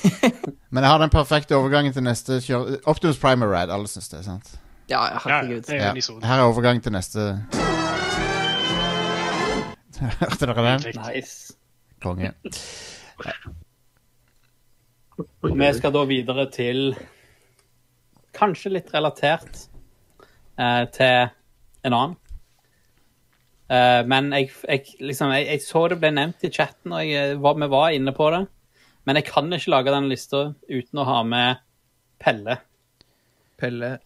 Men 0.72 0.84
jeg 0.84 0.90
har 0.90 1.00
den 1.00 1.12
perfekte 1.12 1.56
overgangen 1.56 1.94
til 1.96 2.04
neste 2.04 2.40
kjør... 2.44 2.76
Optimus 2.90 3.18
Primer 3.22 3.48
er 3.48 3.54
rad, 3.54 3.72
alle 3.72 3.88
syns 3.88 4.10
det, 4.12 4.24
sant? 4.26 4.56
ja, 4.90 5.00
ja, 5.00 5.12
ja, 5.12 5.18
herregud. 5.24 5.62
det 5.66 5.74
er 5.74 5.94
Ja. 5.96 6.26
Her 6.26 6.40
er 6.40 6.46
overgangen 6.46 6.82
til 6.82 6.92
neste 6.92 7.20
Hørte 10.20 10.46
dere 10.46 10.64
den? 10.66 10.80
Nice. 11.00 11.54
Konge. 12.02 12.32
Vi 15.42 15.72
skal 15.72 15.92
da 15.94 16.04
videre 16.04 16.50
til 16.52 16.96
Kanskje 18.36 18.74
litt 18.74 18.92
relatert 18.92 19.62
eh, 20.60 20.84
til 20.92 21.30
en 21.86 21.94
annen. 21.96 22.16
Eh, 23.66 24.02
men 24.06 24.30
jeg, 24.34 24.52
jeg, 24.68 24.94
liksom, 25.02 25.32
jeg, 25.34 25.48
jeg 25.50 25.64
så 25.64 25.86
det 25.90 25.98
ble 26.02 26.12
nevnt 26.14 26.46
i 26.46 26.52
chatten, 26.54 26.94
og 26.94 27.02
jeg, 27.06 27.40
var, 27.42 27.58
vi 27.58 27.70
var 27.72 27.96
inne 27.96 28.14
på 28.16 28.30
det. 28.34 28.44
Men 29.06 29.20
jeg 29.20 29.28
kan 29.28 29.52
ikke 29.52 29.72
lage 29.74 29.94
den 29.94 30.08
lista 30.10 30.42
uten 30.70 31.02
å 31.02 31.06
ha 31.06 31.20
med 31.26 31.62
Pelle. 32.22 32.58
Pelle. 33.60 33.96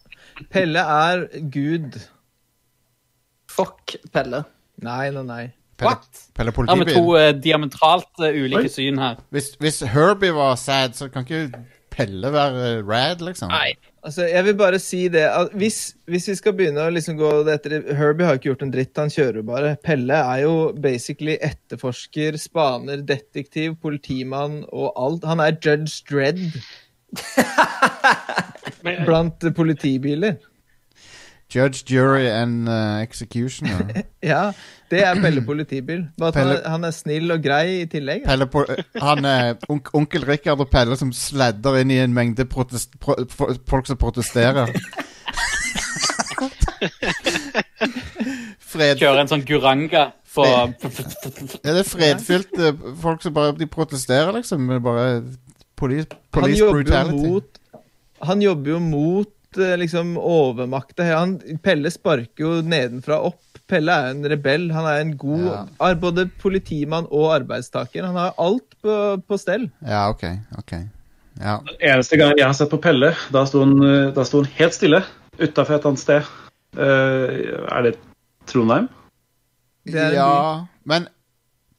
Pelle 0.51 0.83
er 0.83 1.25
Gud. 1.51 1.97
Fuck 3.51 3.97
Pelle. 4.13 4.45
Nei, 4.81 5.09
nei, 5.13 5.25
nei. 5.27 5.43
Pelle? 5.81 5.97
Pelle 6.37 6.53
Ja, 6.67 6.75
med 6.77 6.91
to 6.93 7.03
uh, 7.15 7.19
eh, 7.21 7.33
diametralt 7.41 8.21
uh, 8.21 8.29
ulike 8.29 8.67
Oi. 8.69 8.71
syn 8.71 8.99
her. 9.01 9.21
Hvis, 9.33 9.53
hvis 9.59 9.81
Herbie 9.93 10.33
var 10.35 10.55
sad, 10.61 10.93
så 10.97 11.09
kan 11.09 11.25
ikke 11.25 11.63
Pelle 11.91 12.31
være 12.31 12.67
eh, 12.77 12.83
rad, 12.87 13.23
liksom. 13.25 13.51
Nei. 13.51 13.73
Altså, 14.01 14.25
jeg 14.25 14.45
vil 14.47 14.55
bare 14.57 14.79
si 14.81 15.03
det 15.13 15.27
at 15.29 15.51
hvis, 15.61 15.91
hvis 16.09 16.25
vi 16.31 16.35
skal 16.39 16.55
begynne 16.57 16.87
å 16.87 16.93
liksom 16.93 17.19
gå 17.19 17.29
det 17.45 17.59
etter 17.59 17.75
Herbie 17.99 18.25
har 18.25 18.39
ikke 18.39 18.49
gjort 18.49 18.63
en 18.65 18.71
dritt, 18.73 18.97
han 18.97 19.13
kjører 19.13 19.45
bare. 19.45 19.75
Pelle 19.85 20.17
er 20.17 20.39
jo 20.41 20.55
basically 20.73 21.35
etterforsker, 21.37 22.39
spaner, 22.41 23.03
detektiv, 23.05 23.75
politimann 23.83 24.63
og 24.71 24.89
alt. 24.97 25.27
Han 25.29 25.43
er 25.45 25.53
Judge 25.53 26.01
Dredd 26.09 26.41
blant 29.05 29.45
politibiler. 29.53 30.39
Judge, 31.51 31.83
jury 31.83 32.27
and 32.29 32.69
uh, 32.69 33.01
executioner. 33.03 34.03
Ja, 34.23 34.51
det 34.91 35.01
er 35.03 35.15
Pelle 35.19 35.41
politibil. 35.41 36.05
Bare 36.19 36.27
at 36.29 36.35
han, 36.35 36.47
Pelle- 36.47 36.59
er, 36.61 36.69
han 36.69 36.83
er 36.87 36.91
snill 36.95 37.31
og 37.33 37.41
grei 37.43 37.81
i 37.81 37.85
tillegg. 37.91 38.23
Pelle 38.27 38.45
Po... 38.47 38.63
han 39.01 39.25
er 39.25 39.55
onk, 39.69 39.89
onkel 39.97 40.23
Rikard 40.29 40.61
og 40.63 40.69
Pelle 40.71 40.95
som 40.99 41.11
sladder 41.15 41.81
inn 41.81 41.91
i 41.91 41.97
en 42.03 42.13
mengde 42.15 42.45
protest, 42.45 42.95
pro, 43.01 43.17
folk 43.67 43.89
som 43.89 43.99
protesterer. 43.99 44.71
Fred, 48.71 48.97
Kjører 49.01 49.23
en 49.25 49.31
sånn 49.31 49.43
guranga 49.45 50.07
for 50.31 50.47
Er 51.67 51.75
det 51.75 51.85
fredfylte 51.89 52.71
folk 53.01 53.25
som 53.25 53.35
bare 53.35 53.55
de 53.59 53.67
protesterer, 53.69 54.31
liksom. 54.37 54.69
Bare 54.85 55.21
police, 55.75 56.07
police 56.31 56.63
han 56.63 56.73
brutality. 56.77 57.27
mot 57.27 57.61
Han 58.29 58.41
jobber 58.45 58.75
jo 58.75 58.79
mot 58.85 59.29
eh, 59.57 59.77
liksom 59.77 60.17
overmakta. 60.17 61.07
Pelle 61.63 61.91
sparker 61.91 62.45
jo 62.45 62.61
nedenfra 62.61 63.19
opp. 63.31 63.41
Pelle 63.71 63.93
er 63.93 64.11
en 64.11 64.25
rebell. 64.27 64.69
Han 64.75 64.87
er 64.87 65.01
en 65.01 65.13
god 65.17 65.45
Ja. 65.79 65.93
både 65.95 66.27
politimann 66.41 67.07
og 67.09 67.31
arbeidstaker. 67.35 68.03
Han 68.05 68.15
har 68.15 68.33
alt 68.37 68.75
på, 68.81 69.21
på 69.27 69.39
stell. 69.39 69.69
Ja, 69.87 70.09
OK. 70.09 70.23
ok 70.57 70.73
Ja. 71.41 71.59
Eneste 71.79 72.17
gang 72.17 72.35
jeg 72.37 72.45
har 72.45 72.53
sett 72.53 72.69
på 72.69 72.81
Pelle, 72.81 73.13
da 73.31 73.45
sto 73.45 73.63
han, 73.63 73.77
eh, 73.83 74.11
da 74.13 74.25
sto 74.27 74.43
han 74.43 74.51
helt 74.59 74.73
stille 74.75 75.03
utafor 75.39 75.75
et 75.79 75.85
annet 75.85 75.99
sted. 75.99 76.27
Uh, 76.71 77.67
er 77.67 77.81
det 77.83 77.97
Trondheim? 78.47 78.85
Det 79.83 79.99
er 79.99 80.13
en 80.13 80.15
ja 80.15 80.65
Men 80.87 81.07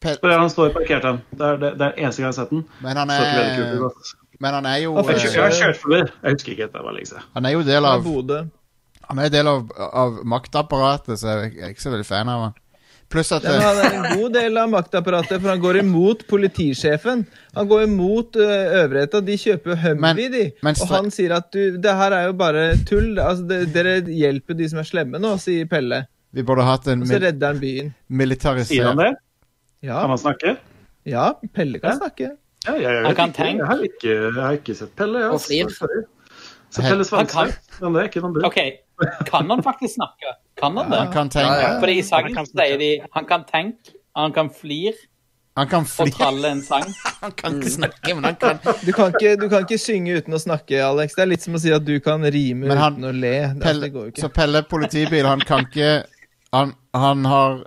Pelle, 0.02 0.34
han 0.34 0.50
står 0.50 0.72
parkert 0.74 1.04
han. 1.06 1.22
Det 1.30 1.46
er 1.46 1.60
det, 1.62 1.70
det 1.78 1.86
er 1.86 2.02
eneste 2.02 2.20
gang 2.20 2.32
jeg 2.32 2.34
har 2.34 2.40
sett 2.42 2.50
den. 2.50 2.64
men 2.82 2.96
han 2.96 3.10
er. 3.10 3.92
Men 4.42 4.56
han 4.58 4.66
er 4.66 4.80
jo 4.82 4.96
Hvorfor 4.96 5.14
Jeg 5.14 5.28
ikke? 5.28 5.38
jeg 5.38 5.52
eh, 5.52 5.60
kjørt 5.60 5.78
forbi. 5.82 6.00
Jeg 6.02 6.34
husker 6.36 6.56
ikke. 6.56 6.66
Det 6.72 6.82
var 6.88 6.96
lenge. 6.96 7.22
Han 7.36 7.46
er 7.46 7.54
jo 7.54 7.62
del 7.68 7.86
av 7.86 8.08
Han 9.08 9.18
er 9.20 9.30
del 9.34 9.48
av, 9.50 9.70
av 9.92 10.18
maktapparatet, 10.24 11.18
så 11.20 11.36
jeg 11.42 11.56
er 11.60 11.72
ikke 11.74 11.84
så 11.84 11.92
veldig 11.92 12.06
fan 12.08 12.30
av 12.32 12.44
han. 12.46 12.58
Pluss 13.12 13.28
at 13.36 13.44
Ja, 13.44 13.52
eh, 13.58 13.62
han 13.66 13.80
er 13.82 13.96
en 13.98 14.20
god 14.22 14.32
del 14.38 14.56
av 14.56 14.70
maktapparatet, 14.72 15.36
for 15.42 15.50
han 15.52 15.60
går 15.60 15.78
imot 15.82 16.22
politisjefen. 16.30 17.26
Han 17.58 17.68
går 17.68 17.82
imot 17.84 18.38
uh, 18.40 18.54
øvrigheta. 18.82 19.20
De 19.26 19.36
kjøper 19.36 19.76
Humvee, 19.82 20.30
de. 20.32 20.44
men 20.64 20.80
Og 20.80 20.94
han 20.94 21.10
sier 21.12 21.34
at 21.36 21.50
du, 21.52 21.76
det 21.82 21.96
her 21.98 22.16
er 22.16 22.30
jo 22.30 22.36
bare 22.40 22.64
tull. 22.88 23.18
Altså, 23.20 23.44
det, 23.50 23.60
dere 23.74 23.98
hjelper 24.08 24.56
de 24.58 24.70
som 24.72 24.80
er 24.80 24.88
slemme 24.88 25.20
nå, 25.22 25.34
sier 25.42 25.68
Pelle. 25.68 26.06
vi 26.32 26.42
burde 26.48 26.64
hatt 26.64 26.88
en 26.88 27.04
Og 27.04 27.10
så 27.10 27.20
redder 27.20 27.52
han 27.52 27.60
byen. 27.60 27.92
Sier 28.64 28.88
han 28.88 28.96
det? 29.02 29.12
Ja, 29.84 30.00
Kan 30.00 30.14
han 30.14 30.18
snakke? 30.22 30.56
ja 31.04 31.32
Pelle 31.52 31.78
kan 31.82 31.90
Ja. 31.92 31.98
snakke. 31.98 32.36
Ja, 32.66 32.74
jeg, 32.78 32.82
jeg, 32.82 33.04
jeg, 33.04 33.16
kan 33.16 33.28
ikke. 33.32 33.42
tenke. 33.42 33.58
jeg, 33.58 33.66
har 33.66 33.86
ikke, 33.88 34.12
jeg 34.12 34.42
har 34.42 34.58
ikke 34.58 34.74
sett 34.78 34.96
Pelle. 34.96 35.22
Jeg, 35.24 35.28
Og 35.28 35.34
ass. 35.34 35.46
Så 36.72 36.82
Pelle 36.82 37.04
svarer 37.04 37.28
Svansveit. 37.28 37.80
Men 37.82 37.94
det 37.96 38.02
er 38.02 38.08
ikke 38.08 38.22
noe 38.24 38.32
bruk. 38.36 38.44
Okay. 38.48 38.70
kan 39.28 39.50
han 39.50 39.62
faktisk 39.64 39.94
snakke? 39.98 40.34
Kan 40.60 40.76
han 40.78 40.92
det? 40.92 40.98
Han 40.98 41.12
kan 41.12 41.32
tenke. 41.32 41.48
Ja, 41.52 41.72
ja. 41.72 41.80
Fordi 41.82 41.96
i 41.98 42.04
sangen 42.06 42.46
sier 42.48 42.78
de 42.80 42.90
han 43.12 43.26
kan 43.28 43.44
tenke, 43.48 43.96
han 44.16 44.32
kan 44.32 44.48
flir 44.52 44.94
Han 45.56 45.68
kan 45.68 45.84
og 45.84 46.12
tralle 46.16 46.48
en 46.54 46.62
sang. 46.64 46.86
Han 47.22 47.32
kan 47.36 47.58
ikke 47.58 47.70
snakke, 47.70 48.14
men 48.16 48.24
han 48.24 48.36
kan 48.40 48.56
Du 48.86 48.92
kan, 48.96 49.12
ikke, 49.12 49.36
du 49.36 49.44
kan 49.52 49.66
ikke 49.66 49.76
synge 49.78 50.14
uten 50.16 50.32
å 50.34 50.40
snakke, 50.40 50.78
Alex. 50.80 51.12
Det 51.14 51.22
er 51.26 51.28
litt 51.28 51.44
som 51.44 51.54
å 51.54 51.60
si 51.60 51.70
at 51.76 51.84
du 51.84 51.92
kan 52.00 52.24
rime 52.24 52.70
Men 52.70 52.80
han- 52.80 52.96
uten 52.96 53.04
å 53.10 53.12
le. 53.12 53.34
Det, 53.52 53.60
Pelle, 53.60 53.84
det 53.84 53.92
går 53.92 54.06
jo 54.08 54.14
Så. 54.24 54.30
Pelle 54.32 54.62
politibil, 54.64 55.28
han 55.28 55.44
kan 55.44 55.66
ikke 55.68 55.90
Han, 56.56 56.72
han 56.96 57.24
har 57.28 57.60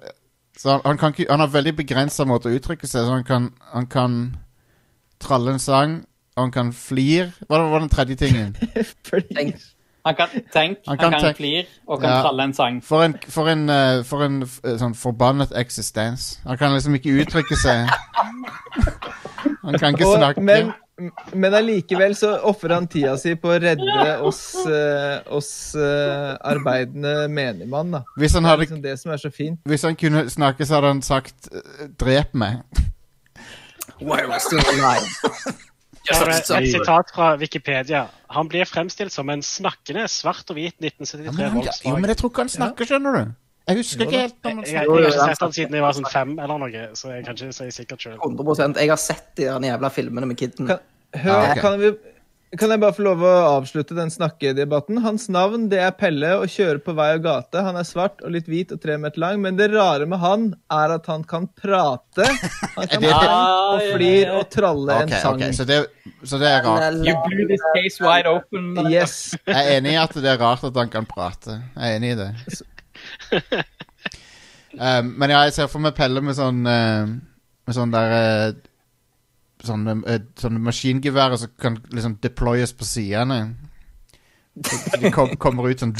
så 0.57 0.71
han, 0.71 0.81
han 0.85 0.97
kan 0.97 1.13
ikke 1.13 1.29
Han 1.29 1.39
har 1.45 1.53
veldig 1.53 1.75
begrensa 1.77 2.25
måte 2.25 2.49
å 2.49 2.57
uttrykke 2.57 2.87
seg 2.89 3.05
så 3.05 3.19
han 3.19 3.23
kan, 3.27 3.51
han 3.73 3.85
kan 3.91 4.17
tralle 5.19 5.51
en 5.55 5.59
sang, 5.59 6.05
og 6.35 6.43
han 6.43 6.51
kan 6.51 6.73
flir 6.73 7.31
Hva 7.47 7.61
var 7.71 7.79
den 7.79 7.89
tredje 7.89 8.15
tingen? 8.15 8.55
Tenk. 9.35 9.55
Han 10.05 10.13
kan 10.15 10.27
tenke, 10.53 10.81
Han 10.85 10.97
han 10.97 10.97
kan 10.99 11.11
kan, 11.11 11.21
tenke. 11.21 11.37
flir 11.37 11.63
og 11.87 12.01
kan 12.01 12.09
Ja. 12.11 12.21
tralle 12.21 12.43
en 12.43 12.53
sang. 12.53 12.81
For 12.83 13.01
en, 13.03 13.15
for 13.27 13.47
en, 13.49 13.69
eh, 13.69 14.03
for 14.05 14.21
en 14.21 14.41
eh, 14.43 14.75
sånn 14.77 14.93
forbannet 14.93 15.49
eksistens. 15.57 16.39
Han 16.45 16.57
kan 16.61 16.73
liksom 16.75 16.93
ikke 16.99 17.15
uttrykke 17.23 17.57
seg. 17.57 17.89
Han 19.65 19.79
kan 19.79 19.95
ikke 19.95 20.05
og, 20.07 20.17
snakke. 20.19 20.41
men, 20.45 20.71
men 21.33 21.53
allikevel 21.57 22.13
så 22.17 22.35
ofrer 22.45 22.75
han 22.75 22.85
tida 22.87 23.15
si 23.17 23.33
på 23.35 23.49
å 23.49 23.57
redde 23.61 24.19
oss, 24.25 24.43
eh, 24.69 25.19
oss 25.33 25.49
eh, 25.73 26.35
arbeidende 26.45 27.27
menigmann. 27.33 27.91
Da. 27.97 28.03
Hvis 28.17 28.33
han 28.37 28.43
Det 28.43 28.47
er 28.47 28.51
hadde 28.51 28.65
liksom 28.67 28.81
det 28.83 28.95
som 29.01 29.11
er 29.11 29.17
så 29.17 29.31
fint. 29.33 29.59
Hvis 29.65 29.81
han 29.89 29.95
kunne 29.97 30.27
snakke, 30.29 30.65
så 30.65 30.77
hadde 30.77 30.87
han 30.93 31.01
sagt 31.01 31.49
eh, 31.51 31.87
'drep 31.97 32.33
meg'. 32.37 32.61
Why 33.99 34.25
we're 34.27 34.39
still 34.39 34.59
alive? 34.59 35.07
Et 36.05 36.45
sitat 36.69 37.09
fra 37.15 37.35
Wikipedia. 37.35 38.05
Han 38.27 38.49
blir 38.49 38.67
fremstilt 38.69 39.13
som 39.13 39.29
en 39.33 39.41
snakkende 39.41 40.05
svart 40.11 40.49
og 40.53 40.59
hvit 40.59 40.75
1973 40.77 41.33
men, 41.33 41.63
jo, 41.65 41.95
men 41.97 42.11
jeg 42.11 42.19
tror 42.19 42.29
ikke 42.29 42.43
han 42.45 42.51
snakker, 42.53 42.89
skjønner 42.89 43.17
du. 43.17 43.31
Jeg 43.65 43.79
husker 43.79 44.05
ikke 44.05 44.19
helt 44.19 44.35
om 44.35 44.51
han 44.51 44.59
Jeg, 44.59 44.73
jeg, 44.73 44.83
snakker. 44.85 44.99
jeg 44.99 45.05
har 45.05 45.15
ikke 45.15 45.29
sett 45.31 45.45
han 45.45 45.55
siden 45.57 45.77
jeg 45.79 45.85
var 45.85 45.95
sånn 45.97 46.09
fem 46.11 46.35
eller 46.37 46.61
noe, 46.61 46.83
så 46.99 47.13
jeg 47.15 47.25
kan 47.25 47.39
ikke 47.39 47.55
si 47.57 47.69
sikkert 47.73 48.05
sjøl. 48.05 48.19
100% 48.19 48.81
Jeg 48.83 48.91
har 48.91 49.01
sett 49.01 49.31
de 49.39 49.47
jævla 49.71 49.89
filmene 49.95 50.29
med 50.29 50.37
kidden. 50.37 50.69
Kan, 50.69 50.83
hør, 51.23 51.53
kan, 51.63 51.79
vi, 51.81 51.91
kan 52.59 52.71
jeg 52.71 52.81
bare 52.81 52.95
få 52.95 53.03
lov 53.05 53.23
å 53.25 53.33
avslutte 53.55 53.95
den 53.97 54.11
snakkedebatten? 54.13 54.99
Hans 55.03 55.27
navn 55.33 55.67
det 55.71 55.79
er 55.83 55.93
Pelle 55.97 56.33
og 56.39 56.49
kjører 56.51 56.81
på 56.85 56.95
vei 56.97 57.07
og 57.17 57.23
gate. 57.25 57.63
Han 57.65 57.79
er 57.79 57.87
svart 57.87 58.21
og 58.25 58.33
litt 58.35 58.49
hvit 58.51 58.73
og 58.75 58.81
tre 58.83 58.97
meter 59.01 59.21
lang, 59.23 59.41
men 59.43 59.57
det 59.59 59.71
rare 59.73 60.07
med 60.09 60.21
han 60.21 60.47
er 60.73 60.95
at 60.97 61.09
han 61.11 61.25
kan 61.27 61.47
prate. 61.57 62.27
Han 62.75 62.91
kan 62.91 63.07
og 63.75 63.87
flir 63.95 64.33
og 64.35 64.45
tralle 64.53 64.99
en 65.05 65.15
sang. 65.15 65.41
Okay. 65.41 65.55
så, 65.57 65.67
det, 65.69 65.81
så 66.23 66.39
det 66.41 66.51
er 66.51 66.65
rart. 66.67 67.01
You 67.01 67.17
blew 67.25 67.47
this 67.49 67.63
case 67.75 68.03
wide 68.03 68.29
open. 68.29 68.73
Yes. 68.91 69.35
Jeg 69.47 69.55
er 69.55 69.79
enig 69.79 69.95
i 69.95 69.99
at 70.03 70.15
det 70.15 70.31
er 70.35 70.41
rart 70.41 70.63
at 70.67 70.81
han 70.83 70.93
kan 70.93 71.09
prate. 71.09 71.59
Jeg 71.75 71.91
er 71.91 71.99
enig 71.99 72.15
i 72.15 72.21
det. 72.23 72.31
Um, 74.75 75.13
men 75.15 75.31
ja, 75.31 75.45
jeg 75.47 75.53
ser 75.55 75.69
for 75.71 75.79
meg 75.79 75.93
Pelle 75.95 76.19
med 76.19 76.35
sånn 76.35 76.57
uh, 76.67 77.07
Med 77.07 77.75
sånn 77.77 77.93
der 77.93 78.09
uh, 78.11 78.57
Sånne, 79.65 79.97
uh, 80.05 80.19
sånne 80.39 80.61
maskingeværer 80.63 81.39
som 81.41 81.51
kan 81.61 81.77
liksom 81.91 82.17
deployes 82.23 82.73
på 82.77 82.85
sidene. 82.87 83.39
Så 84.55 84.99
De 85.01 85.11
kom, 85.11 85.33
kommer 85.41 85.67
ut 85.67 85.81
sånn 85.83 85.91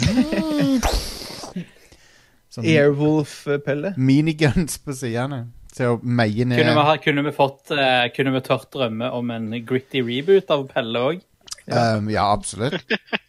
Sånn 2.56 2.68
Airwolf-Pelle. 2.72 3.94
miniguns 4.00 4.78
på 4.80 4.94
sidene. 4.96 5.42
Til 5.76 5.92
å 5.92 5.96
meie 6.00 6.46
ned 6.48 6.62
Kunne 6.62 6.76
vi, 6.78 6.84
ha, 6.88 6.94
kunne 7.04 7.24
vi 7.26 7.32
fått 7.36 7.74
eh, 7.76 8.06
Kunne 8.16 8.32
vi 8.38 8.40
tørt 8.46 8.70
drømme 8.72 9.10
om 9.12 9.32
en 9.36 9.50
gritty 9.68 10.00
reboot 10.08 10.54
av 10.56 10.62
Pelle 10.72 11.02
òg? 11.10 11.18
um, 11.68 12.08
Ja, 12.14 12.30
absolutt. 12.32 12.80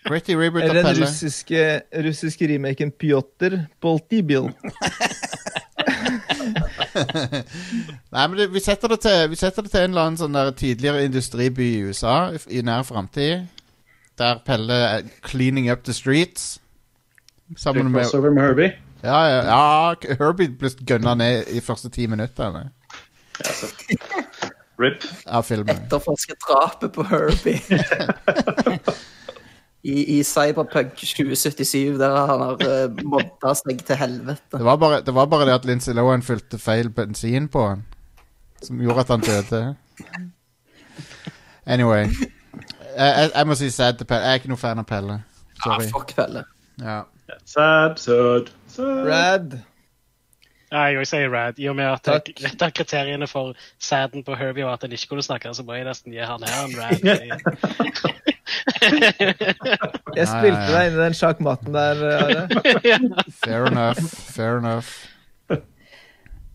Gritty 0.06 0.36
reboot 0.38 0.62
av 0.62 0.70
Eller 0.70 0.86
den 0.92 1.00
russiske, 1.02 1.64
russiske 2.06 2.46
remaken 2.52 2.92
Pjotr 2.94 3.64
Poltibil. 3.82 4.52
Nei, 8.14 8.26
men 8.26 8.36
det, 8.38 8.46
vi, 8.54 8.60
setter 8.60 8.92
det 8.92 9.00
til, 9.04 9.30
vi 9.32 9.38
setter 9.40 9.66
det 9.66 9.72
til 9.72 9.84
en 9.84 9.94
eller 9.94 10.08
annen 10.08 10.20
sånn 10.20 10.36
der 10.36 10.52
tidligere 10.56 11.04
industriby 11.06 11.66
i 11.76 11.82
USA 11.88 12.16
i, 12.34 12.62
nær 12.66 12.86
framtid. 12.86 13.46
Der 14.16 14.40
Pelle 14.46 14.78
er 14.88 15.10
cleaning 15.26 15.70
up 15.72 15.84
the 15.84 15.94
streets. 15.96 16.56
Sammen 17.56 17.92
med 17.92 18.02
Crossover 18.02 18.30
med 18.30 18.42
Herbie. 18.42 18.72
Ja, 19.04 19.18
ja, 19.28 19.42
ja 19.46 20.16
Herbie 20.18 20.50
ble 20.50 20.70
gønna 20.88 21.14
ned 21.14 21.52
i 21.54 21.60
første 21.62 21.90
ti 21.92 22.08
minutter 22.10 22.62
Rip. 24.80 25.04
av 25.26 25.44
filmen. 25.46 25.76
Etterforsker 25.76 26.40
drapet 26.42 26.96
på 26.96 27.04
Herbie. 27.06 27.60
I, 29.86 30.16
I 30.16 30.22
Cyberpunk 30.26 30.96
2077, 30.98 31.98
der 32.00 32.14
han 32.26 32.42
har 32.42 32.62
uh, 32.62 33.02
modda 33.06 33.52
seg 33.54 33.84
til 33.86 33.98
helvete. 34.00 34.56
Det 34.56 34.64
var, 34.66 34.80
bare, 34.82 35.02
det 35.06 35.14
var 35.14 35.28
bare 35.30 35.46
det 35.46 35.54
at 35.54 35.68
Lindsay 35.68 35.94
Lohan 35.94 36.24
fylte 36.26 36.58
feil 36.58 36.90
bensin 36.90 37.46
på 37.52 37.68
han, 37.68 37.84
som 38.62 38.80
gjorde 38.82 39.04
at 39.06 39.12
han 39.14 39.26
døde. 39.26 39.62
Anyway. 41.66 42.10
Jeg, 42.96 43.14
jeg, 43.18 43.30
jeg 43.34 43.46
må 43.46 43.54
si 43.54 43.70
sad 43.70 43.98
til 44.00 44.08
Pelle. 44.08 44.24
Jeg 44.24 44.30
er 44.30 44.40
ikke 44.40 44.50
noe 44.50 44.60
fan 44.60 44.82
av 44.82 44.88
Pelle. 44.88 45.20
Ah, 45.66 45.80
fuck 45.92 46.14
Pelle. 46.16 46.44
Ja. 46.80 47.00
Sad, 47.44 47.98
sad, 48.00 48.50
sad. 48.70 49.02
Brad. 49.06 49.58
Ja, 50.72 50.86
jeg 50.90 51.06
sier 51.06 51.30
Rad. 51.30 51.60
I 51.62 51.68
og 51.70 51.76
med 51.78 51.86
at 51.86 52.08
et 52.26 52.62
av 52.62 52.72
kriteriene 52.74 53.28
for 53.30 53.54
sæden 53.78 54.24
på 54.26 54.34
Herbie 54.34 54.66
var 54.66 54.80
at 54.80 54.86
han 54.86 54.92
ikke 54.92 55.14
kunne 55.14 55.22
snakke, 55.22 55.54
så 55.54 55.62
må 55.62 55.78
jeg 55.78 55.86
nesten 55.86 56.14
gi 56.14 56.24
han 56.26 56.42
her 56.42 56.64
en 56.66 56.74
Rad. 56.80 58.16
Jeg 60.16 60.28
spilte 60.30 60.66
deg 60.70 60.88
inn 60.88 60.96
i 60.96 61.00
den 61.00 61.16
sjakkmatten 61.16 61.76
der, 61.76 62.02
Are. 62.16 62.48
Fair 63.42 63.66
enough. 63.70 64.00
Fair 64.36 64.58
enough. 64.58 64.88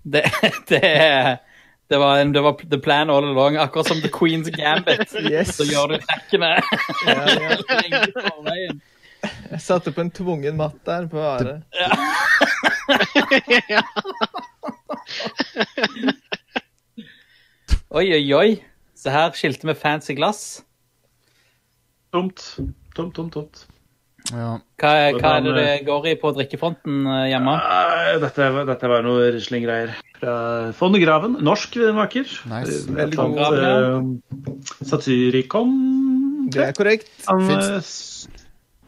Det, 0.04 0.24
det, 0.70 0.82
det, 1.90 1.98
var 2.00 2.18
en, 2.18 2.32
det 2.34 2.42
var 2.44 2.62
the 2.72 2.80
plan 2.82 3.10
all 3.10 3.28
along, 3.28 3.58
akkurat 3.58 3.88
som 3.88 4.02
The 4.02 4.10
Queen's 4.10 4.50
Gambit. 4.56 5.14
Yes. 5.22 5.56
Så 5.58 5.68
gjør 5.70 5.94
du 5.94 5.98
trekkene 6.08 6.56
Ja, 7.06 7.20
ja. 7.38 8.72
Jeg 9.24 9.62
satte 9.70 9.92
på 9.94 10.02
en 10.02 10.12
tvungen 10.12 10.58
matt 10.58 10.80
der 10.88 11.08
på 11.12 11.20
Are. 11.22 11.62
Oi, 17.92 18.06
oi, 18.16 18.24
oi. 18.38 18.50
Så 18.96 19.12
her 19.12 19.34
skilte 19.36 19.68
vi 19.68 19.76
fancy 19.78 20.14
glass. 20.18 20.62
Tomt. 22.16 22.44
Tomt, 22.96 23.14
tomt, 23.16 23.34
tomt. 23.36 23.66
Ja. 24.32 24.52
Hva, 24.80 24.90
er- 25.10 25.18
hva 25.18 25.32
er 25.40 25.44
det 25.48 25.54
det 25.58 25.70
går 25.88 26.06
i 26.12 26.16
på 26.22 26.30
drikkefronten 26.38 27.00
eh, 27.10 27.24
hjemme? 27.32 27.56
Dette, 28.22 28.50
var- 28.54 28.68
dette 28.70 28.92
var 28.92 29.02
noe 29.06 29.32
rislinggreier. 29.34 29.96
Fra 30.22 30.36
von 30.78 30.94
Graven. 31.02 31.40
Norsk 31.44 31.76
vinmaker. 31.82 32.28
Nice. 32.52 32.84
Veldig 32.94 33.18
god. 33.18 33.58
eh, 33.58 34.02
Satyricon. 34.86 35.74
Det 36.54 36.68
er 36.70 36.74
korrekt. 36.78 37.10
Han 37.28 37.42
Finns- 37.50 38.28
eh, 38.30 38.41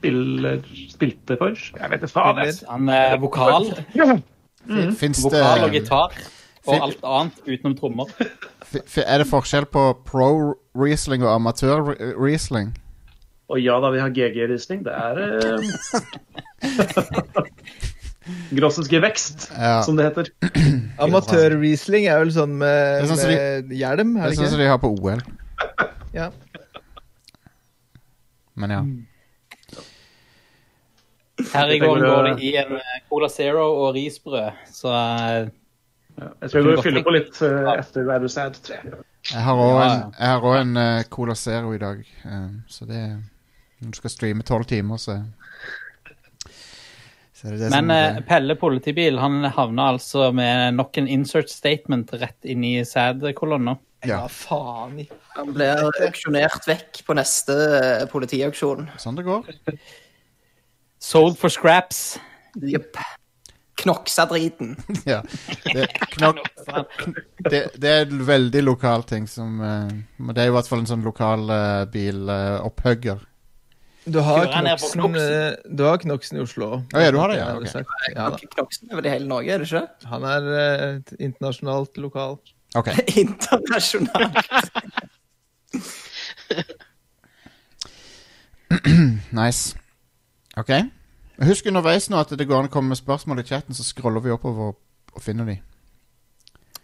spiller 0.03 0.59
Spilte 0.91 1.37
for 1.39 1.55
Jeg 1.55 1.89
vet 1.93 2.03
ikke 2.03 2.11
faen. 2.11 2.41
Han 2.69 2.89
er 2.91 3.17
vokal, 3.23 3.69
Fins 4.99 5.23
vokal 5.23 5.63
og 5.63 5.71
det 5.71 5.81
gitar. 5.81 6.11
Fin- 6.63 6.79
Og 6.79 6.83
alt 6.85 7.01
annet 7.03 7.39
utenom 7.47 7.73
trommer. 7.75 8.07
Er 9.03 9.17
det 9.19 9.27
forskjell 9.27 9.65
på 9.67 9.81
pro 10.07 10.29
Riesling 10.79 11.23
og 11.25 11.33
amatør-reasling? 11.35 12.71
Og 13.51 13.59
ja 13.59 13.75
da, 13.83 13.89
vi 13.91 13.99
har 13.99 14.09
GG-Riesling. 14.15 14.85
Det 14.87 14.93
er 14.95 15.19
eh... 15.27 15.59
Grossens 18.55 18.87
Gewächst, 18.87 19.51
Ja. 19.59 19.81
som 19.83 19.97
det 19.99 20.05
heter. 20.07 20.29
Amatør-Riesling 21.03 22.07
er 22.07 22.23
vel 22.23 22.31
sånn 22.31 22.55
med, 22.57 23.01
Det 23.03 23.09
sånn 23.11 23.19
med 23.27 23.67
de, 23.67 23.75
hjelm, 23.81 24.13
Det 24.15 24.23
er 24.23 24.31
er 24.31 24.37
sånn 24.39 24.51
som 24.55 24.61
de 24.63 24.67
har 24.71 24.79
på 24.79 24.93
OL. 24.95 25.19
Ja. 26.15 26.29
Men 28.55 28.69
ja. 28.71 28.81
Her 31.41 31.71
i 31.73 31.79
går 31.79 31.87
gården 31.87 32.09
går 32.09 32.23
det 32.27 32.45
i 32.45 32.53
en 32.61 32.75
eh, 32.77 32.97
Cola 33.09 33.29
Zero 33.29 33.65
og 33.65 33.93
risbrød, 33.95 34.65
så 34.69 34.93
eh, 34.93 35.51
Ja, 36.13 36.27
jeg 36.43 36.49
skal 36.51 36.67
gå 36.67 36.73
og 36.77 36.83
fylle 36.85 37.01
på 37.01 37.13
litt 37.15 37.39
eh, 37.41 37.69
etter 37.73 38.05
hva 38.05 38.19
Sad 38.29 38.59
3. 38.61 38.81
Jeg 39.31 39.41
har 39.41 39.61
òg 39.63 39.79
en, 39.81 40.03
har 40.19 40.43
også 40.43 40.59
en 40.59 41.07
Cola 41.09 41.35
Zero 41.39 41.71
i 41.73 41.79
dag, 41.81 42.03
så 42.67 42.85
det 42.85 42.99
Når 43.79 43.95
du 43.95 43.97
skal 43.97 44.11
streame 44.13 44.43
tolv 44.45 44.67
timer, 44.69 44.99
så 45.01 45.23
Så 47.33 47.49
det 47.49 47.63
det 47.63 47.71
Men 47.71 47.89
som 47.89 47.95
uh, 47.95 48.21
Pelle 48.27 48.55
politibil 48.59 49.17
han 49.17 49.41
havna 49.43 49.89
altså 49.95 50.29
med 50.31 50.75
nok 50.75 50.97
en 51.01 51.07
insert 51.07 51.49
statement 51.49 52.13
rett 52.13 52.45
inn 52.45 52.63
i 52.63 52.75
sædkolonna. 52.85 53.77
Ja. 54.03 54.19
Ja, 54.19 54.27
faen 54.27 55.05
Han 55.37 55.53
blir 55.55 55.87
auksjonert 56.03 56.67
vekk 56.67 57.05
på 57.07 57.15
neste 57.15 57.55
politiauksjon. 58.11 58.89
Sånn 58.99 59.17
det 59.17 59.25
går. 59.25 59.47
Sold 61.03 61.35
for 61.39 61.49
scraps. 61.51 62.19
Jepp. 62.63 62.95
Knoksa 63.83 64.25
driten. 64.29 64.75
ja. 65.09 65.23
Det, 65.73 65.87
knok, 66.13 66.37
det, 67.49 67.63
det 67.81 67.89
er 67.91 68.05
en 68.05 68.21
veldig 68.27 68.61
lokal 68.63 69.03
ting 69.09 69.25
som 69.27 69.57
uh, 69.59 69.89
det 70.31 70.41
er 70.45 70.49
i 70.51 70.53
hvert 70.55 70.69
fall 70.69 70.79
en 70.83 70.87
sånn 70.93 71.03
lokal 71.03 71.41
uh, 71.49 71.83
bilopphugger. 71.91 73.19
Du 74.05 74.19
har 74.19 74.47
Knoksen, 74.51 74.99
Knoksen? 74.99 75.33
eh, 75.33 75.53
du 75.79 75.83
har 75.87 75.97
Knoksen 76.01 76.37
i 76.37 76.41
Oslo. 76.43 76.67
Å, 76.91 76.99
ja, 77.03 77.11
du 77.15 77.19
har 77.21 77.29
det, 77.31 77.37
ja, 77.39 77.45
Okay. 77.55 77.83
ok. 77.83 77.87
Ja. 78.11 78.25
Knoksen 78.55 78.89
er 78.91 78.95
vel 78.99 79.05
i 79.07 79.13
hele 79.13 79.27
Norge, 79.29 79.53
er 79.55 79.59
det 79.63 79.67
ikke? 79.69 79.83
Han 80.11 80.21
er 80.27 80.41
eh, 80.59 80.97
internasjonalt 81.23 81.97
lokal. 82.03 82.35
OK. 82.79 82.89
Internasjonalt. 83.23 84.43
Nice. 89.31 89.75
OK. 90.57 90.69
Husk 91.43 91.65
underveis 91.65 92.09
nå 92.13 92.19
at 92.21 92.29
det 92.37 92.45
går 92.47 92.59
an 92.63 92.69
å 92.69 92.71
komme 92.73 92.93
med 92.93 92.99
spørsmål 92.99 93.39
i 93.41 93.45
chatten, 93.47 93.73
så 93.73 93.83
scroller 93.87 94.21
vi 94.21 94.31
oppover 94.35 94.73
og 95.13 95.21
finner 95.21 95.45
de. 95.49 95.55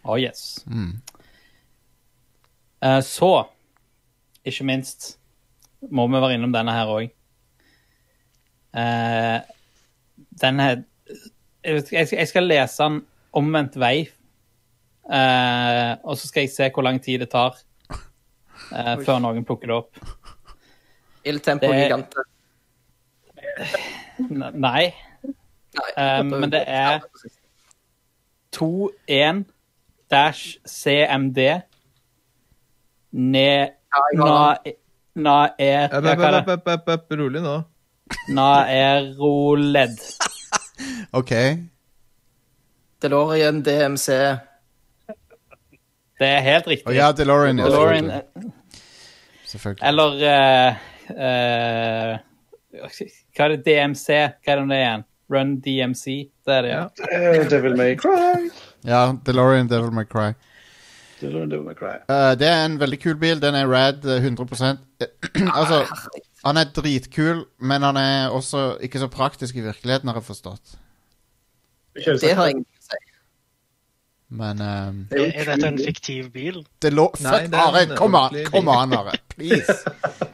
Oh 0.04 0.16
yes. 0.18 0.64
Mm. 0.66 0.96
Eh, 2.82 3.00
så, 3.04 3.30
ikke 4.48 4.64
minst, 4.66 5.12
må 5.92 6.06
vi 6.08 6.18
være 6.20 6.34
innom 6.38 6.52
denne 6.54 6.72
her 6.74 6.86
òg. 6.90 7.10
den 10.40 10.60
her 10.60 10.82
jeg, 11.64 11.82
skal- 11.86 12.18
jeg 12.18 12.28
skal 12.28 12.46
lese 12.46 12.82
den 12.84 13.00
omvendt 13.34 13.76
vei. 13.76 14.08
Eh, 15.10 15.96
og 16.04 16.16
så 16.16 16.28
skal 16.28 16.42
jeg 16.46 16.50
se 16.54 16.70
hvor 16.70 16.82
lang 16.86 17.00
tid 17.02 17.18
det 17.20 17.30
tar 17.32 17.56
eh, 17.90 18.96
før 19.04 19.18
noen 19.20 19.44
plukker 19.44 19.66
det 19.66 19.74
opp. 19.76 19.96
Il 21.24 21.40
Tempo 21.40 21.66
Det- 21.66 21.82
Gigante. 21.84 22.24
Nei. 24.28 24.50
Nei, 24.54 24.92
Eh, 25.96 26.22
men 26.24 26.52
det 26.52 26.64
er 26.66 27.00
21 28.52 29.44
dash 30.10 30.56
CMD 30.66 31.38
ne... 33.12 33.68
Na... 34.14 34.54
Na 35.14 35.48
er 35.58 35.90
Øp, 35.90 36.04
Hva 36.04 36.28
øp, 36.38 36.48
er 37.10 37.18
Rolig 37.18 37.42
nå. 37.42 37.56
OK. 41.18 41.32
DeLorean 43.02 43.62
DMC. 43.66 44.06
Det 46.20 46.28
er 46.28 46.40
helt 46.46 46.66
riktig. 46.66 46.86
Oh, 46.86 46.94
ja, 46.94 47.10
DeLorean. 47.12 47.58
ja, 47.58 47.64
DeLorean, 47.66 48.06
selvfølgelig. 48.06 48.52
Selvfølgelig. 49.44 49.88
eller 49.88 50.06
uh, 50.06 50.74
eh, 51.16 52.18
Hva 52.70 53.46
er 53.46 53.56
det? 53.56 53.62
DMC? 53.66 54.06
Hva 54.44 54.54
er 54.54 54.62
det 54.62 54.78
igjen? 54.78 55.06
Run 55.30 55.56
DMC? 55.62 56.04
Det 56.46 56.54
er 56.54 56.62
det, 56.66 56.70
ja. 56.70 56.84
Ja. 56.98 57.18
Eh, 57.18 57.48
Devil 57.50 57.76
May 57.78 57.96
Cry. 57.98 58.48
Ja, 58.86 59.12
DeLorean 59.26 59.68
Devil 59.70 59.92
May 59.94 60.06
Cry. 60.10 60.32
Devil 61.20 61.62
May 61.62 61.74
Cry. 61.78 61.98
Eh, 62.08 62.32
det 62.38 62.48
er 62.48 62.64
en 62.64 62.78
veldig 62.80 62.98
kul 63.02 63.16
bil. 63.20 63.40
Den 63.42 63.54
er 63.58 63.68
rad 63.70 64.06
eh, 64.06 64.24
100% 64.24 64.80
Altså, 65.58 65.84
han 66.44 66.56
er 66.56 66.70
dritkul, 66.74 67.44
men 67.58 67.82
han 67.82 67.96
er 68.00 68.30
også 68.34 68.76
ikke 68.80 69.02
så 69.02 69.10
praktisk 69.12 69.56
i 69.56 69.66
virkeligheten, 69.66 70.08
har 70.08 70.18
jeg 70.18 70.28
forstått. 70.30 70.76
Det 71.94 72.34
har 72.34 72.46
jeg. 72.50 72.64
Men 74.30 74.60
um, 74.62 74.98
Er, 75.10 75.32
er 75.34 75.48
dette 75.50 75.66
en 75.66 75.78
fiktiv 75.82 76.28
bil? 76.34 76.60
Det 76.82 76.92
lå 76.94 77.08
Fuck, 77.18 77.48
Are! 77.58 77.82
Kom 77.98 78.14
an, 78.14 78.36
kom 78.46 78.68
an, 78.70 78.92
Are! 78.94 79.16
Please! 79.34 79.74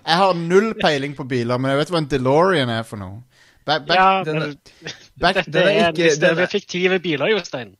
Jeg 0.07 0.19
har 0.21 0.35
null 0.37 0.75
peiling 0.83 1.15
på 1.17 1.25
biler, 1.29 1.57
men 1.59 1.73
jeg 1.73 1.81
vet 1.81 1.93
hva 1.95 2.03
en 2.03 2.11
DeLorean 2.13 2.73
er 2.77 2.85
for 2.85 3.01
noe. 3.01 3.23
Back, 3.67 3.87
back, 3.89 3.97
Ja, 3.97 4.23
men 4.29 4.53
back, 5.19 5.41
dette 5.41 5.59
er 5.59 5.71
er 5.73 5.89
en 5.89 5.97
ikke- 5.97 6.29
er- 6.45 6.53
fiktive 6.53 7.01
biler, 7.03 7.33
Jostein. 7.33 7.73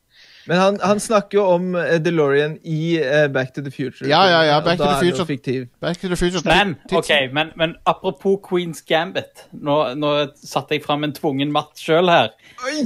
Men 0.47 0.57
han, 0.57 0.77
han 0.83 0.99
snakker 1.03 1.37
jo 1.37 1.45
om 1.57 1.75
eh, 1.75 1.97
DeLorean 2.03 2.57
i 2.63 2.97
uh, 3.01 3.27
Back 3.31 3.53
to 3.55 3.63
the 3.63 3.71
Future. 3.71 4.07
Ja, 4.09 4.21
ja, 4.31 4.43
ja, 4.47 4.59
Back 4.63 4.79
to 4.79 4.87
the 4.87 4.99
Future. 4.99 5.67
back 5.79 5.99
to 5.99 6.07
the 6.07 6.15
Future. 6.15 6.41
Men, 6.45 6.75
okay, 6.91 7.27
ok, 7.27 7.33
men, 7.33 7.51
men 7.55 7.75
apropos 7.83 8.39
Queen's 8.49 8.83
Gambit. 8.87 9.47
Nå, 9.51 9.79
nå 9.99 10.13
satte 10.39 10.77
jeg 10.77 10.85
fram 10.85 11.03
en 11.03 11.15
tvungen 11.15 11.51
matt 11.51 11.75
sjøl 11.81 12.11
her. 12.11 12.31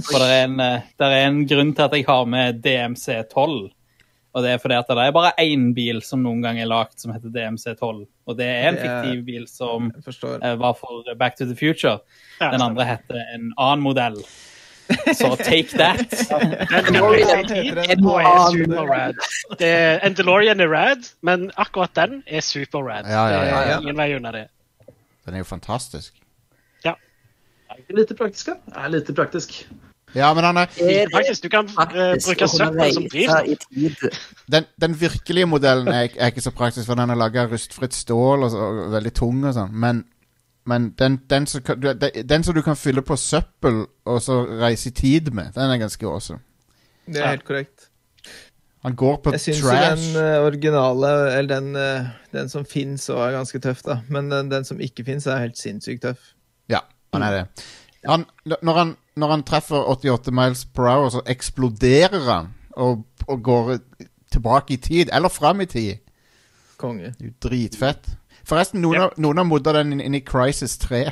For 0.07 0.17
det 0.17 0.31
er, 0.31 0.47
en, 0.47 0.57
det 0.57 1.11
er 1.11 1.27
en 1.27 1.45
grunn 1.49 1.75
til 1.77 1.85
at 1.85 1.95
jeg 1.99 2.09
har 2.09 2.25
med 2.29 2.65
DMC12. 2.65 3.69
Og 4.31 4.45
det 4.45 4.53
er 4.53 4.61
fordi 4.63 4.77
at 4.79 4.87
det 4.87 5.03
er 5.03 5.15
bare 5.15 5.33
én 5.43 5.71
bil 5.75 5.99
som 6.05 6.21
noen 6.23 6.39
gang 6.43 6.59
er 6.61 6.69
lagd 6.69 6.95
som 7.01 7.11
heter 7.11 7.33
DMC12. 7.35 8.05
Og 8.31 8.37
det 8.39 8.47
er 8.47 8.69
en 8.69 8.79
fiktiv 8.79 9.25
bil 9.27 9.47
som 9.51 9.89
eh, 9.91 10.55
var 10.59 10.77
for 10.79 11.03
Back 11.19 11.35
to 11.39 11.47
the 11.49 11.57
Future. 11.57 11.99
Ja, 12.39 12.53
Den 12.53 12.63
andre 12.63 12.87
heter 12.93 13.19
en 13.35 13.51
annen 13.57 13.83
modell. 13.83 14.21
Så 15.13 15.35
take 15.39 15.77
that. 15.77 16.13
Er 16.31 16.87
en 16.87 16.95
er 19.59 20.15
DeLorean 20.15 20.59
er 20.59 20.71
rad, 20.71 21.11
men 21.21 21.51
akkurat 21.57 21.93
den 21.95 22.23
er 22.27 22.41
super-rad. 22.41 23.05
Ja, 23.05 23.27
ja, 23.27 23.43
ja, 23.43 23.59
Det 23.61 23.69
ja. 23.69 23.79
ingen 23.79 23.97
vei 23.97 24.15
unna 24.15 24.31
det. 24.31 24.47
Den 25.25 25.33
er 25.33 25.43
jo 25.43 25.47
fantastisk. 25.47 26.13
Ja. 26.85 26.93
Er 27.69 27.95
Lite 27.97 28.15
praktisk, 28.17 28.51
da. 28.51 28.83
Er 28.85 28.87
lite 28.89 29.13
praktisk. 29.13 29.65
Ja, 30.15 30.33
men 30.33 30.43
han 30.43 30.57
er 30.57 30.67
Er 30.79 31.07
Faktisk, 31.13 31.43
du 31.43 31.49
kan 31.49 31.65
uh, 31.65 32.15
bruke 32.25 32.47
søppel 32.47 32.93
som 32.93 33.05
drivstoff. 33.11 34.17
den, 34.51 34.65
den 34.81 35.01
virkelige 35.01 35.45
modellen 35.45 35.87
er, 35.87 36.09
er 36.17 36.25
ikke 36.25 36.41
så 36.41 36.51
praktisk, 36.51 36.85
for 36.87 36.99
den 36.99 37.09
er 37.09 37.15
laga 37.15 37.45
av 37.45 37.53
rustfritt 37.53 37.95
stål 37.95 38.43
og, 38.43 38.51
så, 38.51 38.57
og 38.57 38.91
veldig 38.91 39.13
tung 39.15 39.45
og 39.45 39.55
sånn. 39.55 39.71
Men, 39.71 40.03
men 40.65 40.91
den, 40.99 41.17
den, 41.29 41.47
som 41.47 41.61
kan, 41.65 41.79
du- 41.81 41.93
den, 41.93 42.27
den 42.29 42.43
som 42.43 42.53
du 42.55 42.61
kan 42.61 42.75
fylle 42.75 43.01
på 43.01 43.15
søppel 43.17 43.85
og 44.05 44.21
så 44.21 44.41
reise 44.61 44.89
i 44.89 44.91
tid 44.91 45.31
med, 45.33 45.53
den 45.55 45.71
er 45.73 45.77
ganske 45.81 46.05
awesome. 46.07 46.39
Det 47.07 47.17
er 47.21 47.27
helt 47.33 47.45
korrekt. 47.47 47.87
Han 48.83 48.95
går 48.97 49.17
på 49.21 49.31
Jeg 49.35 49.41
syns 49.41 49.59
jo 49.61 49.67
trash. 49.69 50.05
den 50.13 50.23
eh, 50.23 50.39
originale, 50.45 51.09
eller 51.37 51.49
den, 51.59 51.75
eh, 51.75 52.05
den 52.33 52.49
som 52.49 52.65
fins, 52.65 53.09
òg 53.13 53.27
er 53.27 53.35
ganske 53.37 53.59
tøff, 53.61 53.83
da. 53.85 53.99
Men 54.09 54.29
den, 54.31 54.49
den 54.51 54.65
som 54.65 54.79
ikke 54.81 55.05
fins, 55.05 55.27
er 55.29 55.37
helt 55.43 55.57
sinnssykt 55.57 56.01
tøff. 56.05 56.31
Ja, 56.69 56.79
han 57.13 57.21
er 57.25 57.31
det. 57.35 57.65
Han, 58.09 58.25
når, 58.45 58.73
han, 58.79 58.95
når 59.21 59.29
han 59.35 59.43
treffer 59.45 59.85
88 59.91 60.31
miles 60.33 60.63
per 60.65 60.87
hour, 60.89 61.09
så 61.13 61.21
eksploderer 61.29 62.23
han 62.25 62.49
og, 62.73 63.03
og 63.27 63.43
går 63.45 63.75
tilbake 64.33 64.73
i 64.73 64.77
tid, 64.81 65.09
eller 65.13 65.29
fram 65.29 65.61
i 65.61 65.65
tid. 65.69 65.99
Konge. 66.81 67.11
Det 67.19 67.27
er 67.27 67.29
jo 67.29 67.37
dritfett. 67.49 68.09
Forresten, 68.47 68.81
noen, 68.83 69.05
har, 69.05 69.13
noen 69.21 69.41
har 69.41 69.47
modda 69.47 69.75
den 69.79 69.95
inn, 69.95 70.01
inn 70.03 70.17
i 70.17 70.23
Crisis 70.25 70.77
3. 70.81 71.05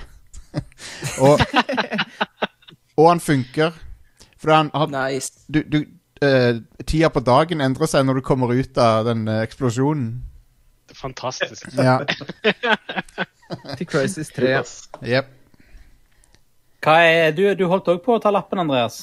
og, 1.26 1.42
og 2.98 3.06
han 3.10 3.22
funker. 3.24 3.76
For 4.40 4.54
han, 4.56 4.72
har 4.74 4.92
Nice. 4.94 5.44
du, 5.48 5.62
du, 5.64 5.84
uh, 6.24 6.62
tida 6.86 7.12
på 7.14 7.24
dagen 7.26 7.62
endrer 7.62 7.90
seg 7.92 8.08
når 8.08 8.20
du 8.20 8.26
kommer 8.26 8.54
ut 8.56 8.80
av 8.82 9.06
den 9.10 9.28
uh, 9.30 9.42
eksplosjonen. 9.44 10.12
Fantastisk. 10.96 11.68
Ja, 11.78 12.00
Til 13.78 13.88
Crisis 13.90 14.30
3. 14.36 14.50
ja. 14.50 14.64
Jep. 15.06 15.36
Hva 16.86 16.96
er, 17.04 17.32
du, 17.36 17.44
du 17.60 17.66
holdt 17.68 17.90
òg 17.92 18.04
på 18.06 18.16
å 18.16 18.22
ta 18.24 18.32
lappen, 18.32 18.62
Andreas. 18.62 19.02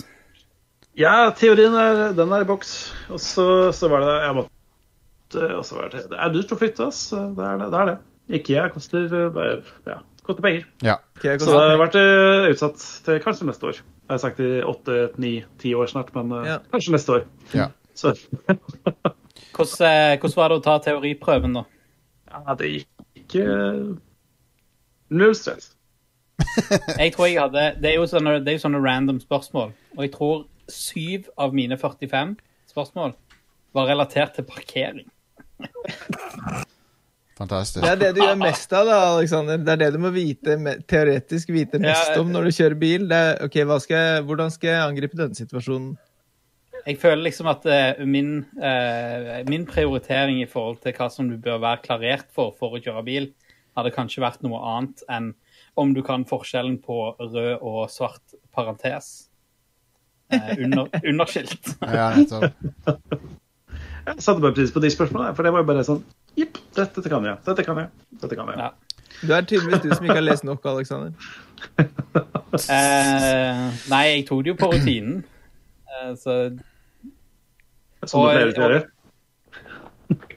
Ja, 0.96 1.28
teorien 1.36 1.74
er, 1.76 2.12
den 2.16 2.32
er 2.32 2.44
i 2.44 2.48
boks. 2.48 2.70
Og 3.12 3.20
så, 3.20 3.46
så 3.76 3.90
var 3.92 4.04
det 4.04 4.14
jeg 4.22 4.36
måtte 4.38 5.48
Og 5.58 5.64
så 5.68 5.76
var 5.76 5.90
det 5.92 6.06
Det 6.08 6.20
er 6.24 6.32
dyrt 6.32 6.54
å 6.54 6.58
flytte, 6.60 6.86
ass. 6.88 7.02
Det 7.12 7.44
er 7.44 7.58
det. 7.60 7.68
det, 7.74 7.80
er 7.82 7.90
det. 7.90 7.96
Ikke 8.32 8.56
jeg. 8.56 8.72
Koster 8.74 9.06
eh, 9.06 9.68
Ja, 9.86 10.00
koster 10.26 10.42
penger. 10.42 10.64
Ja. 10.82 10.96
Koster 11.20 11.38
Så 11.46 11.52
det 11.54 11.68
har 11.70 11.80
vært 11.84 11.98
eh, 12.00 12.48
utsatt 12.52 12.82
til 13.06 13.20
kanskje 13.22 13.46
neste 13.50 13.68
år. 13.70 13.78
Jeg 14.06 14.12
har 14.14 14.22
sagt 14.22 14.40
i 14.42 14.50
åtte, 14.66 14.96
ni, 15.22 15.32
ti 15.62 15.74
år 15.78 15.86
snart, 15.90 16.10
men 16.16 16.32
eh, 16.40 16.48
Ja. 16.54 16.58
kanskje 16.72 16.94
neste 16.96 17.12
år. 17.20 17.26
Ja. 17.54 17.68
Så 17.96 18.12
Hvordan, 19.56 19.86
eh, 19.88 20.18
hvordan 20.20 20.36
var 20.36 20.52
det 20.52 20.56
å 20.58 20.64
ta 20.66 20.74
teoriprøven, 20.84 21.54
da? 21.56 21.62
ja, 22.36 22.54
det 22.58 22.68
gikk 22.74 23.36
eh, 23.40 23.78
null 25.16 25.32
stress. 25.38 25.70
Jeg 27.00 27.14
tror 27.14 27.30
jeg 27.30 27.38
hadde, 27.40 27.62
Det 27.80 27.88
er 27.88 27.94
jo 27.96 28.04
sånne, 28.10 28.34
det 28.44 28.52
er 28.52 28.58
jo 28.58 28.64
sånne 28.66 28.82
random 28.84 29.20
spørsmål. 29.22 29.70
Og 29.96 30.02
jeg 30.04 30.12
tror 30.12 30.42
syv 30.68 31.30
av 31.40 31.54
mine 31.56 31.78
45 31.80 32.34
spørsmål 32.68 33.14
var 33.72 33.88
relatert 33.88 34.34
til 34.36 34.44
parkering. 34.44 35.08
Fantastisk. 37.37 37.82
Det 37.84 37.91
er 37.91 37.99
det 38.01 38.11
du 38.16 38.22
gjør 38.22 38.37
mest 38.41 38.70
av, 38.72 38.89
da, 38.89 38.99
Alexander. 39.18 39.59
Det 39.61 39.72
er 39.74 39.80
det 39.82 39.91
du 39.93 39.99
må 40.01 40.11
vite, 40.14 40.57
teoretisk 40.89 41.51
vite 41.53 41.80
mest 41.82 42.14
om 42.16 42.30
når 42.32 42.49
du 42.49 42.57
kjører 42.57 42.78
bil. 42.80 43.05
Det 43.11 43.18
er, 43.26 43.41
ok, 43.45 43.59
hva 43.68 43.76
skal 43.84 44.01
jeg, 44.01 44.22
Hvordan 44.30 44.55
skal 44.55 44.72
jeg 44.72 44.84
angripe 44.87 45.20
denne 45.20 45.37
situasjonen? 45.37 45.91
Jeg 46.87 47.01
føler 47.03 47.26
liksom 47.26 47.51
at 47.51 47.66
uh, 47.68 48.05
min, 48.09 48.39
uh, 48.57 49.43
min 49.51 49.66
prioritering 49.68 50.41
i 50.41 50.49
forhold 50.49 50.80
til 50.84 50.97
hva 50.97 51.11
som 51.12 51.28
du 51.28 51.37
bør 51.43 51.61
være 51.61 51.82
klarert 51.84 52.28
for 52.32 52.55
for 52.57 52.78
å 52.78 52.80
kjøre 52.80 53.05
bil, 53.05 53.30
hadde 53.76 53.93
kanskje 53.93 54.24
vært 54.24 54.45
noe 54.47 54.62
annet 54.72 55.05
enn 55.12 55.32
om 55.76 55.93
du 55.93 56.01
kan 56.07 56.24
forskjellen 56.24 56.78
på 56.84 57.01
rød 57.20 57.57
og 57.59 57.82
svart 57.93 58.39
parentes. 58.55 59.26
Uh, 60.32 60.55
under, 60.57 60.89
underskilt. 61.11 61.74
Ja, 61.84 62.14
nettopp. 62.16 63.45
Jeg 64.07 64.22
satte 64.22 64.40
bare 64.44 64.54
pris 64.54 64.70
på 64.74 64.80
de 64.84 64.90
spørsmålene, 64.92 65.34
for 65.34 65.42
det 65.46 65.52
var 65.54 65.62
jo 65.64 65.68
bare 65.72 65.84
sånn 65.86 66.02
Jipp, 66.36 66.59
dette 66.76 67.02
kan 67.09 67.24
jeg. 67.24 67.38
Dette 67.46 67.64
kan 67.64 67.78
jeg. 67.80 67.88
Dette 68.20 68.36
kan 68.36 68.50
jeg. 68.52 68.59
Ja. 68.61 68.70
Du 69.22 69.30
er 69.32 69.46
tydeligvis 69.48 69.80
du 69.86 69.94
som 69.96 70.04
ikke 70.04 70.18
har 70.18 70.26
lest 70.26 70.44
nok, 70.44 70.66
Alexander. 70.68 71.12
Eh, 72.57 73.62
nei, 73.90 74.02
jeg 74.14 74.22
tok 74.28 74.42
det 74.44 74.52
jo 74.52 74.57
på 74.61 74.68
rutinen. 74.72 75.16
Eh, 75.90 76.12
så, 76.16 76.36
Som 78.07 78.22
du 78.22 78.26
Og- 78.28 78.30
pleier 78.32 78.52
å 78.52 78.54
gjøre. 78.62 78.78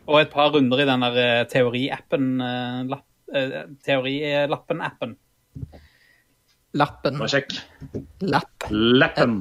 og 0.10 0.18
et 0.20 0.32
par 0.34 0.50
runder 0.56 0.82
i 0.82 0.88
den 0.90 1.00
der 1.06 1.20
eh, 1.24 1.44
teoriappen 1.52 2.42
eh, 2.42 2.80
lapp, 2.90 3.06
eh, 3.34 3.64
Teorilappen-appen. 3.86 5.16
Lappen. 6.74 7.20
Bare 7.22 7.32
sjekk. 7.36 7.56
Lapp. 8.22 8.68
Lappen. 8.72 9.38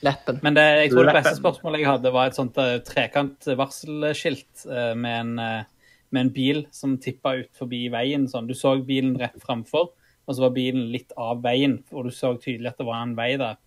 Leppen. 0.00 0.38
Men 0.42 0.54
det, 0.54 0.64
jeg 0.84 0.92
tror 0.92 1.08
det 1.08 1.16
beste 1.16 1.38
spørsmålet 1.40 1.82
jeg 1.82 1.90
hadde, 1.90 2.12
var 2.14 2.28
et 2.28 2.38
sånt 2.38 2.58
uh, 2.60 2.76
trekant 2.86 3.48
varselskilt 3.58 4.66
eh, 4.70 4.92
med, 4.94 5.14
en, 5.14 5.32
eh, 5.42 5.94
med 6.14 6.26
en 6.26 6.34
bil 6.34 6.60
som 6.74 6.94
tippa 7.02 7.34
ut 7.40 7.50
forbi 7.58 7.88
veien. 7.92 8.28
Sånn. 8.30 8.46
Du 8.46 8.54
så 8.58 8.76
bilen 8.86 9.16
rett 9.18 9.40
framfor, 9.42 9.90
og 9.90 10.36
så 10.36 10.46
var 10.46 10.54
bilen 10.54 10.92
litt 10.92 11.12
av 11.18 11.42
veien, 11.42 11.80
og 11.90 12.06
du 12.06 12.14
så 12.14 12.36
tydelig 12.38 12.72
at 12.72 12.78
det 12.78 12.86
var 12.86 13.02
en 13.02 13.16
vei 13.18 13.32
der. 13.40 13.58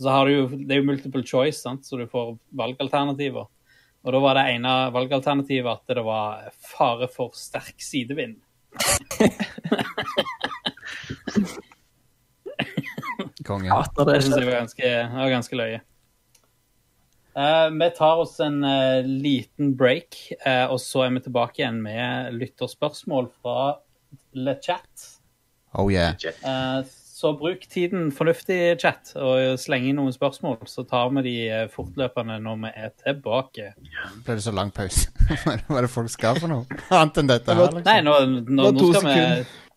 Så 0.00 0.12
har 0.12 0.28
du 0.28 0.32
jo, 0.32 0.48
Det 0.56 0.76
er 0.76 0.82
jo 0.82 0.88
multiple 0.88 1.24
choice, 1.26 1.60
sant? 1.60 1.84
så 1.84 2.00
du 2.00 2.06
får 2.08 2.36
valgalternativer. 2.56 3.52
Og 4.06 4.14
da 4.14 4.18
var 4.22 4.38
det 4.38 4.48
ene 4.54 4.74
valgalternativet 4.94 5.72
at 5.72 5.96
det 5.96 6.04
var 6.06 6.52
fare 6.56 7.08
for 7.12 7.36
sterk 7.36 7.82
sidevind. 7.82 8.38
Konge. 13.46 13.70
Hater 13.72 14.08
det 14.08 14.18
Det 14.18 14.24
synes 14.26 14.40
jeg 14.40 14.48
var 14.48 14.58
ganske, 14.60 14.94
det 15.02 15.20
var 15.20 15.34
ganske 15.36 15.60
løye. 15.62 15.82
Uh, 17.36 17.68
vi 17.68 17.90
tar 17.98 18.22
oss 18.22 18.38
en 18.40 18.62
uh, 18.64 19.04
liten 19.04 19.74
break, 19.76 20.16
uh, 20.46 20.72
og 20.72 20.80
så 20.80 21.04
er 21.04 21.16
vi 21.18 21.26
tilbake 21.26 21.60
igjen 21.60 21.82
med 21.84 22.32
lytterspørsmål 22.38 23.28
fra 23.42 23.58
Le 24.32 24.56
Chat. 24.64 25.10
Oh 25.76 25.92
yeah. 25.92 26.14
Eh, 26.24 26.84
så 26.88 27.32
bruk 27.36 27.66
tiden 27.68 28.08
fornuftig, 28.12 28.78
chat, 28.80 29.10
og 29.16 29.58
sleng 29.60 29.86
inn 29.88 29.98
noen 30.00 30.14
spørsmål. 30.14 30.58
Så 30.68 30.86
tar 30.88 31.10
vi 31.18 31.24
de 31.26 31.36
fortløpende 31.72 32.38
når 32.44 32.62
vi 32.62 32.72
er 32.72 32.94
tilbake. 33.02 33.70
Ble 34.24 34.38
det 34.38 34.44
så 34.44 34.54
lang 34.56 34.72
pause? 34.72 35.10
Hva 35.44 35.78
er 35.80 35.84
det 35.84 35.92
folk 35.92 36.12
skal 36.12 36.40
for 36.40 36.52
noe? 36.52 36.80
Annet 36.88 37.22
enn 37.22 37.30
dette 37.32 37.56
her, 37.56 37.78
Nei, 37.84 37.98
nå, 38.04 38.16
nå, 38.24 38.42
nå, 38.48 38.72
nå 38.76 38.90
skal 38.94 39.08
vi 39.08 39.20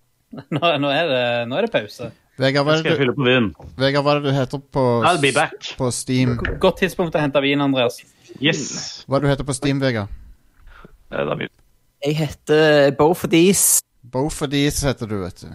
nå, 0.56 0.64
nå, 0.84 0.92
er 0.94 1.12
det, 1.12 1.24
nå 1.50 1.60
er 1.60 1.68
det 1.68 1.74
pause. 1.74 2.12
Vegard, 2.40 2.64
hva 2.66 2.74
er 2.78 2.80
Skal 2.80 2.94
jeg 2.94 2.96
det 2.96 3.00
du, 3.00 3.02
fylle 3.04 3.16
på 3.18 3.26
vin? 3.28 3.48
Vegard, 3.82 4.06
hva 4.06 4.14
er 4.16 4.22
det 4.24 4.30
du 4.32 4.36
heter 4.38 4.62
på, 4.72 4.84
I'll 5.04 5.20
be 5.20 5.32
back. 5.36 5.74
på 5.78 5.90
Steam? 5.92 6.38
Godt 6.64 6.78
tidspunkt 6.86 7.18
å 7.18 7.20
hente 7.24 7.42
vin, 7.44 7.60
Andreas. 7.66 8.00
Yes. 8.40 9.04
Hva 9.08 9.18
er 9.18 9.26
det 9.26 9.28
du 9.28 9.34
heter 9.34 9.48
på 9.50 9.56
Steam, 9.58 9.82
Vegard? 9.84 10.08
Eh, 11.12 11.20
Det 11.20 11.36
er. 11.36 11.52
Jeg 12.06 12.16
heter 12.16 12.92
Both 12.96 13.26
of 13.26 13.32
These. 13.34 13.82
Both 14.10 14.42
of 14.44 14.50
these 14.50 14.88
heter 14.88 15.06
du, 15.10 15.18
vet 15.22 15.42
du. 15.42 15.50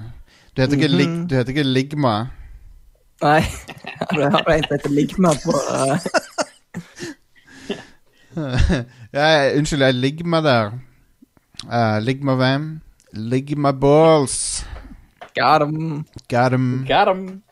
Du 0.55 0.61
heter 0.63 0.77
ikke, 0.77 0.89
lig, 0.93 1.09
du 1.31 1.35
heter 1.35 1.51
ikke 1.55 1.65
Ligma. 1.67 2.13
Nei, 3.23 3.41
jeg 4.13 4.31
har 4.31 4.45
som 4.45 4.75
heter 4.75 4.91
Ligma 4.93 5.33
på 5.41 5.55
eh, 5.75 5.99
Ja, 9.15 9.27
unnskyld, 9.57 9.83
jeg 9.87 9.95
Ligma 9.95 10.41
der. 10.45 10.73
Uh, 11.65 11.99
ligma 12.05 12.35
hvem? 12.37 12.69
Ligma 13.15 13.73
balls. 13.73 14.67
Got 15.35 15.63
'em. 15.63 16.05
Got 16.29 16.53
'em. 16.53 16.85
Got 16.87 17.09
'em, 17.09 17.43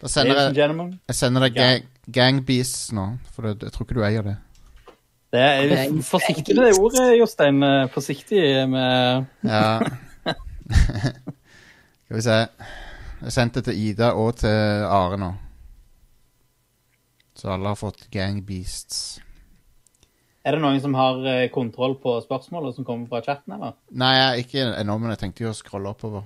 Da 0.00 0.08
sender 0.08 0.32
ladies 0.34 0.46
and 0.46 0.56
jeg, 0.56 0.62
gentlemen. 0.68 1.00
jeg 1.08 1.14
sender 1.16 1.40
deg 1.40 1.54
gang, 1.54 1.82
gangbeasts 2.10 2.92
nå, 2.92 3.18
for 3.32 3.42
det, 3.42 3.62
jeg 3.62 3.72
tror 3.72 3.84
ikke 3.86 3.94
du 3.94 4.04
eier 4.04 4.22
det. 4.22 4.36
Det 5.32 5.40
er 5.40 6.02
Forsiktig 6.02 6.56
med 6.56 6.64
det 6.66 6.78
ordet, 6.80 7.18
Jostein. 7.20 7.62
Eh, 7.62 7.88
Forsiktig 7.88 8.68
med 8.68 9.26
Ja. 9.44 9.78
Skal 12.04 12.16
vi 12.16 12.20
se. 12.22 12.38
Jeg 13.22 13.32
sendte 13.32 13.60
til 13.62 13.76
Ida 13.78 14.12
og 14.16 14.36
til 14.36 14.48
Are 14.88 15.16
nå. 15.20 15.34
Så 17.36 17.52
alle 17.52 17.68
har 17.68 17.76
fått 17.78 18.08
gangbeasts. 18.10 19.20
Er 20.44 20.52
det 20.56 20.60
noen 20.62 20.80
som 20.80 20.94
har 20.96 21.20
eh, 21.28 21.48
kontroll 21.52 21.94
på 22.00 22.16
spørsmålet 22.24 22.74
som 22.74 22.84
kommer 22.84 23.06
fra 23.08 23.20
chatten, 23.22 23.52
eller? 23.52 23.74
Nei, 23.92 24.14
jeg 24.16 24.44
ikke 24.46 24.66
ennå, 24.80 24.98
men 24.98 25.10
jeg 25.10 25.18
tenkte 25.18 25.44
jo 25.44 25.50
å 25.52 25.56
scrolle 25.56 25.92
oppover. 25.92 26.24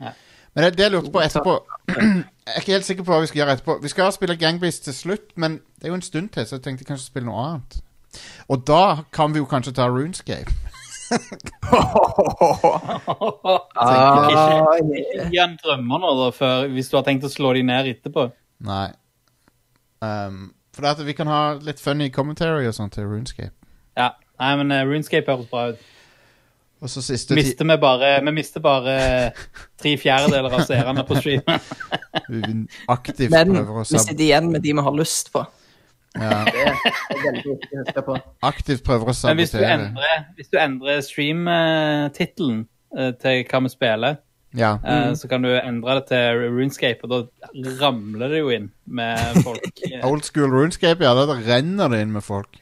Ja. 0.00 0.12
Men 0.54 0.64
det, 0.64 0.76
det 0.78 0.84
jeg 0.84 0.92
lurte 0.92 1.12
på 1.12 1.20
etterpå 1.20 1.54
Jeg 2.42 2.56
er 2.56 2.60
ikke 2.60 2.72
helt 2.72 2.84
sikker 2.84 3.06
på 3.06 3.12
hva 3.12 3.20
vi 3.22 3.28
skal 3.30 3.38
gjøre 3.38 3.52
etterpå. 3.56 3.78
Vi 3.82 3.88
skal 3.88 4.12
spille 4.12 4.36
Gangbeast 4.36 4.84
til 4.84 4.94
slutt, 4.94 5.28
men 5.38 5.60
det 5.78 5.86
er 5.86 5.92
jo 5.92 5.94
en 5.94 6.02
stund 6.02 6.28
til, 6.34 6.46
så 6.46 6.56
jeg 6.56 6.64
tenkte 6.64 6.84
kanskje 6.84 7.06
spille 7.06 7.28
noe 7.28 7.44
annet. 7.44 7.76
Og 8.50 8.64
da 8.66 9.04
kan 9.14 9.30
vi 9.34 9.38
jo 9.38 9.46
kanskje 9.46 9.72
ta 9.78 9.88
Runescape. 9.88 10.50
Ah, 13.82 14.78
yeah. 14.80 15.28
Gi 15.28 15.38
han 15.38 15.58
drømmer 15.60 16.00
nå, 16.00 16.10
da, 16.16 16.28
før, 16.32 16.66
hvis 16.72 16.88
du 16.88 16.96
har 16.96 17.04
tenkt 17.04 17.26
å 17.28 17.30
slå 17.32 17.52
de 17.52 17.62
ned 17.68 17.90
etterpå. 17.90 18.26
Nei. 18.64 18.86
Um, 20.00 20.54
for 20.72 20.84
det 20.84 20.94
at 20.94 21.02
vi 21.06 21.14
kan 21.16 21.28
ha 21.28 21.40
litt 21.60 21.80
funny 21.80 22.08
commentary 22.10 22.66
og 22.66 22.74
sånt 22.74 22.96
til 22.96 23.06
Runescape. 23.10 23.52
Ja, 23.98 24.14
Nei, 24.42 24.52
men 24.58 24.72
uh, 24.74 24.82
Runescape 24.88 25.30
høres 25.30 25.50
bra 25.50 25.68
ut. 25.72 25.82
Og 26.82 26.90
så 26.90 27.02
siste 27.04 27.36
Mister 27.38 27.66
vi, 27.68 27.76
bare, 27.78 28.08
vi 28.26 28.32
mister 28.34 28.62
bare 28.62 28.94
tre 29.78 29.92
fjerdedeler 30.00 30.50
av 30.58 30.64
seerne 30.66 31.04
på 31.06 31.18
streamen. 31.20 31.60
vi 32.28 32.40
aktivt 32.90 33.30
Men 33.30 33.52
prøver 33.54 33.82
å 33.82 33.84
vi 33.86 34.00
sitter 34.02 34.24
igjen 34.26 34.48
med 34.50 34.64
de 34.64 34.72
vi 34.74 34.82
har 34.88 34.96
lyst 34.98 35.30
på. 35.34 35.44
ja, 36.18 36.40
Det 36.48 36.64
er 36.66 37.22
veldig 37.22 37.44
viktig 37.46 37.78
å 37.78 37.84
huske 37.84 38.02
på. 38.08 38.16
aktivt 38.50 38.82
prøver 38.88 39.12
å 39.12 39.14
Men 39.28 39.38
hvis 39.38 39.54
du 39.54 39.62
endrer, 39.62 40.26
hvis 40.36 40.50
du 40.50 40.58
endrer 40.58 41.00
stream-tittelen 41.06 42.64
til 43.22 43.44
hva 43.48 43.62
vi 43.62 43.72
spiller, 43.72 44.18
Ja. 44.54 44.74
mm. 44.82 45.14
Så 45.16 45.28
kan 45.30 45.40
du 45.46 45.48
endre 45.54 45.94
det 46.00 46.08
til 46.10 46.42
runescape, 46.52 47.06
og 47.06 47.10
da 47.14 47.48
ramler 47.80 48.28
det 48.28 48.42
jo 48.42 48.50
inn 48.52 48.66
med 48.84 49.38
folk. 49.46 49.70
Eh, 49.86 50.02
Old 50.10 50.26
school 50.28 50.50
runescape, 50.52 51.00
ja. 51.00 51.14
Da 51.14 51.38
renner 51.38 51.88
det 51.88 52.02
inn 52.04 52.12
med 52.12 52.22
folk. 52.26 52.58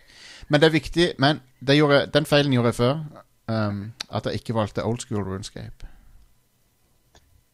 Men 0.50 0.60
det 0.60 0.68
er 0.68 0.76
viktig 0.76 1.08
Men 1.18 1.40
det 1.64 1.76
gjorde, 1.78 2.04
den 2.12 2.24
feilen 2.26 2.52
gjorde 2.54 2.70
jeg 2.70 2.78
før. 2.78 3.02
Um, 3.50 3.92
at 4.12 4.26
jeg 4.26 4.34
ikke 4.34 4.54
valgte 4.54 4.84
old 4.84 5.00
school 5.02 5.22
runescape. 5.24 5.86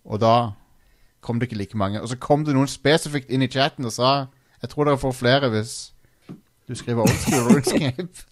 Og 0.04 0.20
da 0.20 0.50
kom 1.20 1.40
det 1.40 1.46
ikke 1.48 1.58
like 1.58 1.76
mange. 1.78 2.02
Og 2.02 2.08
så 2.08 2.16
kom 2.16 2.44
det 2.44 2.54
noen 2.54 2.68
spesifikt 2.68 3.30
inn 3.30 3.42
i 3.42 3.48
chatten 3.50 3.84
og 3.84 3.92
sa 3.92 4.26
Jeg 4.62 4.70
tror 4.72 4.84
dere 4.84 4.98
får 4.98 5.12
flere 5.12 5.48
hvis 5.52 5.92
du 6.68 6.74
skriver 6.74 7.00
old 7.02 7.20
school 7.22 7.46
runescape. 7.50 8.24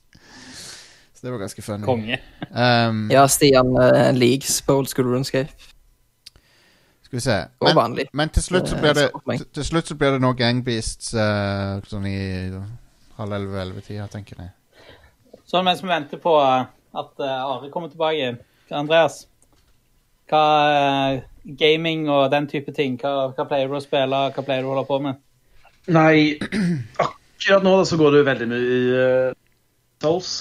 så 1.15 1.21
det 1.23 1.33
var 1.33 1.39
ganske 1.39 1.62
funny. 1.62 1.85
Konge. 1.85 2.19
Um, 2.51 3.11
Ja, 3.11 3.27
Stian 3.27 3.71
uh, 3.77 4.11
leaks 4.15 4.62
på 4.62 4.77
old 4.79 4.87
school 4.87 5.07
runescape. 5.15 5.53
Skal 7.03 7.17
vi 7.17 7.21
se. 7.21 7.45
Men, 7.62 7.99
men 8.12 8.29
til 8.29 8.43
slutt 8.43 8.69
så 8.69 8.77
Eh, 8.77 8.81
blir 8.81 8.93
det 8.93 9.11
så 9.12 9.21
til, 9.37 9.47
til 9.55 9.65
slutt 9.65 9.87
så 9.87 9.95
blir 9.95 10.11
det 10.11 10.21
nå 10.21 10.33
Gangbeasts 10.33 11.15
uh, 11.15 11.81
sånn 11.87 12.07
i 12.07 12.19
halv 13.19 13.33
elleve-elleve-tida, 13.39 14.07
tenker 14.11 14.41
jeg. 14.43 14.51
Sånn 15.47 15.65
mens 15.67 15.83
vi 15.85 15.89
venter 15.89 16.19
på 16.19 16.33
eh, 16.43 16.65
at 16.95 17.20
eh, 17.20 17.45
Are 17.51 17.70
kommer 17.70 17.90
tilbake. 17.92 18.36
Andreas, 18.70 19.24
hva 20.30 20.45
eh, 20.72 21.22
gaming 21.45 22.09
og 22.09 22.30
den 22.32 22.49
type 22.49 22.72
ting, 22.72 22.97
hva, 23.01 23.30
hva 23.34 23.47
pleier 23.49 23.68
du 23.68 23.76
å 23.76 23.82
spille, 23.84 24.22
hva 24.34 24.45
pleier 24.47 24.64
du 24.64 24.70
å 24.70 24.74
holde 24.74 24.88
på 24.88 25.01
med? 25.05 25.20
Nei, 25.92 26.38
akkurat 27.05 27.66
nå 27.66 27.76
da, 27.80 27.84
så 27.88 28.01
går 28.01 28.14
det 28.14 28.22
jo 28.22 28.28
veldig 28.30 28.49
mye 28.51 28.64
i 28.64 28.80
uh, 28.97 29.36
Souls, 30.03 30.32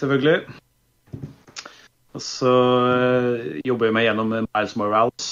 selvfølgelig. 0.00 0.40
Og 2.12 2.24
så 2.24 2.52
uh, 2.52 3.60
jobber 3.64 3.88
jeg 3.88 3.96
meg 3.96 4.08
gjennom 4.08 4.34
Miles 4.34 4.74
Morales. 4.80 5.28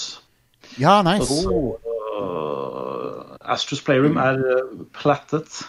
Ja, 0.79 1.01
nice. 1.05 1.27
Og 1.27 1.43
så 1.43 1.89
Astros 3.51 3.83
Playroom 3.83 4.21
er 4.23 4.39
uh, 4.39 4.87
plattet. 4.95 5.65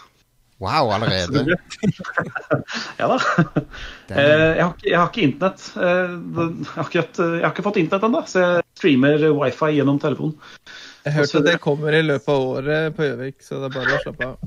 Wow, 0.62 0.92
allerede. 0.96 1.58
Ja 2.98 3.08
da. 3.08 3.20
Eh, 4.12 4.18
jeg, 4.28 4.60
har 4.60 4.74
ikke, 4.74 4.90
jeg 4.90 4.98
har 5.00 5.08
ikke 5.08 5.22
internett. 5.24 5.62
Eh, 5.80 6.12
jeg, 6.12 6.68
har 6.74 6.84
ikke, 6.90 7.04
jeg 7.16 7.44
har 7.46 7.52
ikke 7.54 7.64
fått 7.64 7.78
internett 7.80 8.04
ennå, 8.10 8.20
så 8.28 8.36
jeg 8.42 8.64
streamer 8.76 9.24
wifi 9.38 9.70
gjennom 9.78 10.02
telefonen. 10.04 10.36
Jeg 11.06 11.14
hørte 11.16 11.38
at 11.40 11.48
det 11.48 11.54
kommer 11.64 11.96
i 11.96 12.02
løpet 12.04 12.28
av 12.34 12.40
året 12.50 12.92
på 12.98 13.08
Gjøvik, 13.08 13.38
så 13.46 13.52
det 13.62 13.68
er 13.70 13.76
bare 13.78 13.96
å 13.96 14.04
slappe 14.04 14.24
av. 14.28 14.36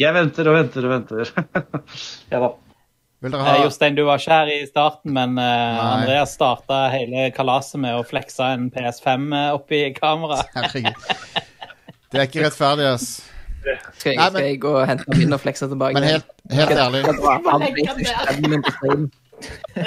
Jeg 0.00 0.10
venter 0.16 0.48
og 0.50 0.54
venter 0.58 0.82
og 0.88 0.90
venter. 0.90 1.30
ja 2.32 2.38
da. 2.42 2.48
Vil 3.22 3.30
dere 3.32 3.42
Eh, 3.44 3.46
ha 3.46 3.62
Jostein, 3.62 3.94
du 3.94 4.02
var 4.08 4.18
ikke 4.18 4.32
her 4.40 4.48
i 4.52 4.66
starten, 4.66 5.12
men 5.14 5.38
uh, 5.38 5.84
Andreas 5.84 6.34
starta 6.34 6.88
hele 6.92 7.30
kalaset 7.36 7.78
med 7.84 7.94
å 8.00 8.02
flekse 8.06 8.42
en 8.56 8.70
PS5 8.74 9.30
opp 9.54 9.70
i 9.70 9.92
kamera. 9.94 10.40
Herregud. 10.56 10.94
Det 12.10 12.18
er 12.20 12.26
ikke 12.26 12.42
rettferdig, 12.48 12.86
ass. 12.96 13.06
Skal 13.98 14.12
jeg, 14.12 14.18
Nei, 14.18 14.24
men- 14.24 14.40
skal 14.40 14.48
jeg 14.48 14.60
gå 14.62 14.72
og 14.78 14.86
hente 14.88 15.18
min 15.18 15.36
og 15.36 15.40
flekse 15.42 15.68
tilbake? 15.70 15.94
Men 15.98 16.08
helt, 16.08 16.32
helt 16.50 16.80
ærlig 16.86 17.04
Jeg 17.04 17.18
drar 17.20 17.44
fram 17.48 17.66
PlayStation 17.68 18.50
5 18.54 18.64
på 18.66 18.74
stream. 18.78 19.04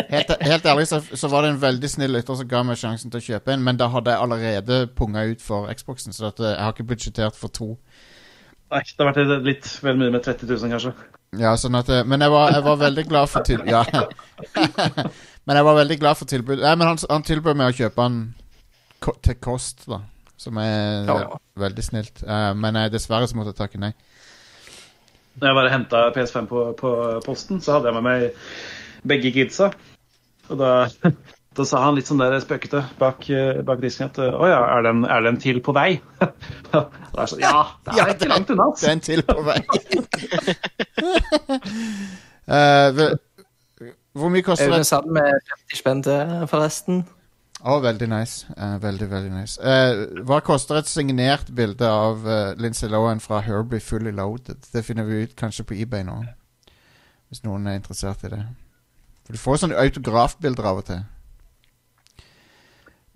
Helt, 0.09 0.31
helt 0.41 0.65
ærlig 0.65 0.87
så, 0.87 0.99
så 1.13 1.29
var 1.31 1.45
det 1.45 1.53
en 1.53 1.61
veldig 1.61 1.89
snill 1.89 2.11
lytter 2.17 2.35
som 2.35 2.49
ga 2.51 2.63
meg 2.67 2.77
sjansen 2.77 3.13
til 3.13 3.21
å 3.21 3.25
kjøpe 3.27 3.53
en, 3.53 3.63
men 3.63 3.79
da 3.79 3.87
hadde 3.93 4.13
jeg 4.13 4.23
allerede 4.25 4.79
punga 4.97 5.23
ut 5.31 5.41
for 5.41 5.71
Xboxen, 5.73 6.13
så 6.13 6.29
at 6.31 6.41
eh, 6.43 6.51
jeg 6.51 6.63
har 6.65 6.75
ikke 6.75 6.87
budsjettert 6.91 7.37
for 7.39 7.53
to. 7.53 7.69
Nei, 8.73 8.81
det 8.83 9.05
har 9.05 9.13
vært 9.15 9.47
litt 9.47 9.69
vel 9.83 10.01
mye 10.01 10.11
med 10.13 10.25
30 10.25 10.49
000, 10.51 10.73
kanskje. 10.75 10.91
Ja, 11.39 11.53
sånn 11.59 11.75
at 11.79 11.89
eh, 11.91 12.03
Men 12.07 12.23
jeg 12.23 12.31
var, 12.31 12.51
jeg 12.55 12.65
var 12.67 12.81
veldig 12.81 13.05
glad 13.07 13.31
for 13.31 13.47
til... 13.47 13.63
Ja. 13.67 13.83
men 15.47 15.59
jeg 15.59 15.67
var 15.69 15.79
veldig 15.79 15.97
glad 16.03 16.19
for 16.19 16.29
tilbud. 16.29 16.61
Nei, 16.63 16.75
men 16.75 16.91
han, 16.91 17.01
han 17.09 17.25
tilbød 17.27 17.57
meg 17.59 17.71
å 17.71 17.77
kjøpe 17.77 18.07
den 18.07 18.21
til 19.23 19.39
kost, 19.43 19.87
da. 19.87 20.01
Som 20.37 20.57
er 20.61 21.07
Ja. 21.07 21.37
veldig 21.57 21.83
snilt. 21.83 22.23
Uh, 22.23 22.53
men 22.53 22.77
dessverre 22.93 23.27
så 23.27 23.37
måtte 23.37 23.55
jeg 23.55 23.61
takke 23.61 23.81
nei. 23.81 23.93
Når 25.37 25.47
jeg 25.47 25.55
bare 25.57 25.69
henta 25.73 25.99
PS5 26.15 26.47
på, 26.49 26.61
på 26.77 26.91
posten, 27.25 27.61
så 27.61 27.77
hadde 27.77 27.91
jeg 27.91 27.97
med 27.99 28.05
meg 28.07 28.31
begge 29.05 29.31
kidsa. 29.35 29.71
Og 30.49 30.57
da, 30.61 30.71
da 31.57 31.65
sa 31.67 31.83
han 31.85 31.97
litt 31.97 32.09
sånn 32.09 32.21
der 32.21 32.39
spøkete 32.41 32.81
bak, 32.97 33.29
eh, 33.29 33.61
bak 33.67 33.81
disken 33.83 34.09
at 34.09 34.17
Å 34.23 34.49
ja, 34.49 34.61
er 34.77 34.81
den, 34.87 35.03
er 35.05 35.21
den 35.27 35.37
til 35.41 35.61
på 35.65 35.75
vei? 35.77 35.99
da 36.71 36.87
er 36.87 37.29
sånn, 37.29 37.43
ja, 37.43 37.67
det 37.85 37.93
er 37.93 37.97
Ja, 38.01 38.07
ikke 38.15 38.31
langt 38.31 38.49
unna. 38.53 38.69
Det 38.77 38.89
er 38.89 38.95
en 38.95 39.05
til 39.05 39.21
på 39.27 39.37
vei. 39.45 39.59
uh, 42.57 42.89
hvor 44.17 44.33
mye 44.33 44.41
koster 44.45 44.71
det? 44.71 44.73
Er 44.73 44.81
det? 44.81 44.89
satt 44.89 45.05
med 45.05 45.29
50 45.53 45.81
spenn 45.83 46.01
til, 46.05 46.35
forresten. 46.49 47.03
Å, 47.67 47.79
veldig 47.83 48.07
nice. 48.07 48.47
Uh, 48.55 48.77
veldig, 48.79 49.09
veldig 49.11 49.31
nice. 49.33 49.57
Uh, 49.59 50.21
hva 50.27 50.39
koster 50.45 50.79
et 50.79 50.87
signert 50.87 51.49
bilde 51.55 51.89
av 51.89 52.23
uh, 52.23 52.53
Lindsay 52.55 52.87
Lohan 52.87 53.19
fra 53.19 53.41
Herbie 53.43 53.83
Fully 53.83 54.13
Loaded? 54.15 54.63
Det 54.71 54.85
finner 54.87 55.03
vi 55.07 55.25
ut 55.25 55.35
kanskje 55.35 55.65
på 55.67 55.75
eBay 55.75 56.05
nå. 56.07 56.21
Hvis 57.27 57.43
noen 57.43 57.67
er 57.67 57.75
interessert 57.81 58.23
i 58.23 58.31
det. 58.31 58.39
For 59.27 59.35
du 59.35 59.41
får 59.41 59.59
sånne 59.65 59.81
autografbilder 59.83 60.69
av 60.71 60.79
og 60.79 60.87
til. 60.87 61.03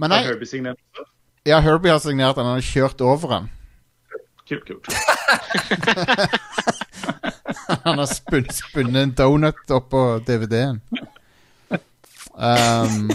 Men 0.01 0.11
nei, 0.11 0.21
Herbie 0.27 0.49
signert? 0.49 0.81
ja, 1.47 1.61
Herbie 1.63 1.93
har 1.93 2.03
signert 2.03 2.35
den. 2.35 2.49
Han 2.49 2.59
har 2.59 2.67
kjørt 2.67 3.01
over 3.07 3.37
den. 3.37 3.49
Kult, 4.49 4.67
kult. 4.67 4.85
Han 7.85 7.97
har 7.97 8.09
spun, 8.09 8.49
spunnet 8.51 8.99
en 8.99 9.13
donut 9.15 9.71
oppå 9.71 10.19
DVD-en. 10.27 10.81
Um, 12.35 13.07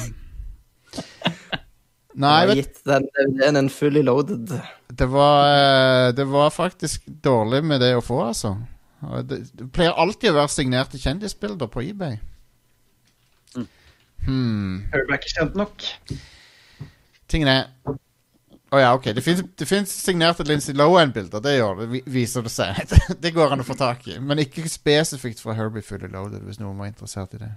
nei, 2.16 2.32
Jeg 2.32 2.48
har 2.48 2.48
vet 2.50 2.62
gitt 2.62 2.80
den 2.88 3.08
DVD-en 3.12 3.60
en 3.60 3.68
fully 3.72 4.02
loaded. 4.06 4.54
Det 4.88 5.08
var, 5.12 5.50
eh, 5.52 6.12
det 6.16 6.26
var 6.30 6.54
faktisk 6.54 7.04
dårlig 7.24 7.62
med 7.64 7.82
det 7.84 7.92
å 7.96 8.04
få, 8.04 8.22
altså. 8.30 8.56
Det, 9.28 9.42
det 9.52 9.68
pleier 9.76 9.92
alltid 10.00 10.32
å 10.32 10.38
være 10.38 10.52
signerte 10.54 10.98
kjendisbilder 10.98 11.68
på 11.70 11.84
eBay. 11.84 12.16
Hmm. 14.26 14.80
Herbie 14.90 15.14
er 15.14 15.20
ikke 15.20 15.34
kjent 15.36 15.54
nok. 15.58 15.84
Tingen 17.30 17.50
er 17.52 17.68
Å 18.74 18.80
ja, 18.82 18.88
OK. 18.96 19.04
Det 19.14 19.22
fins- 19.22 19.92
signerte 19.94 20.42
Lindsay 20.42 20.74
Lohan-bilder. 20.74 21.38
Det 21.44 21.52
gjør 21.54 21.84
det, 21.84 22.00
viser 22.10 22.42
det 22.42 22.50
seg. 22.50 22.80
det 23.22 23.30
går 23.36 23.54
an 23.54 23.62
å 23.62 23.66
få 23.68 23.76
tak 23.78 24.02
i. 24.10 24.16
Men 24.18 24.42
ikke 24.42 24.64
spesifikt 24.68 25.38
fra 25.38 25.54
Herbie 25.54 25.86
Fully 25.86 26.10
Loaded, 26.10 26.42
hvis 26.48 26.58
noen 26.58 26.80
var 26.80 26.90
interessert 26.90 27.36
i 27.38 27.44
det. 27.44 27.52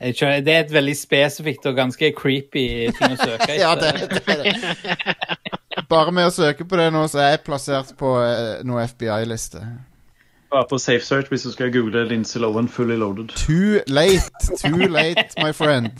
Jeg 0.00 0.16
skjønner, 0.16 0.40
Det 0.40 0.54
er 0.54 0.62
et 0.64 0.72
veldig 0.72 0.96
spesifikt 0.96 1.66
og 1.68 1.76
ganske 1.76 2.12
creepy 2.16 2.64
ting 2.96 3.14
å 3.14 3.18
søke 3.26 3.50
etter. 3.52 3.60
Ja, 3.60 3.74
det, 3.76 3.92
det 4.08 4.36
det. 4.40 5.84
Bare 5.90 6.12
med 6.14 6.30
å 6.30 6.32
søke 6.32 6.64
på 6.64 6.78
det 6.80 6.88
nå, 6.94 7.04
så 7.10 7.20
er 7.20 7.34
jeg 7.34 7.44
plassert 7.44 7.92
på 8.00 8.14
eh, 8.24 8.62
noe 8.64 8.86
FBI-liste. 8.88 9.60
Bare 10.50 10.66
på 10.70 10.78
Safe 10.82 11.04
Search 11.04 11.28
hvis 11.30 11.44
du 11.46 11.52
skal 11.52 11.70
google 11.74 12.06
Lindsay 12.08 12.40
Lohan 12.42 12.68
fully 12.68 12.96
loaded. 12.96 13.28
Too 13.36 13.84
late, 13.86 14.30
too 14.58 14.88
late, 14.88 15.28
my 15.38 15.52
friend. 15.52 15.92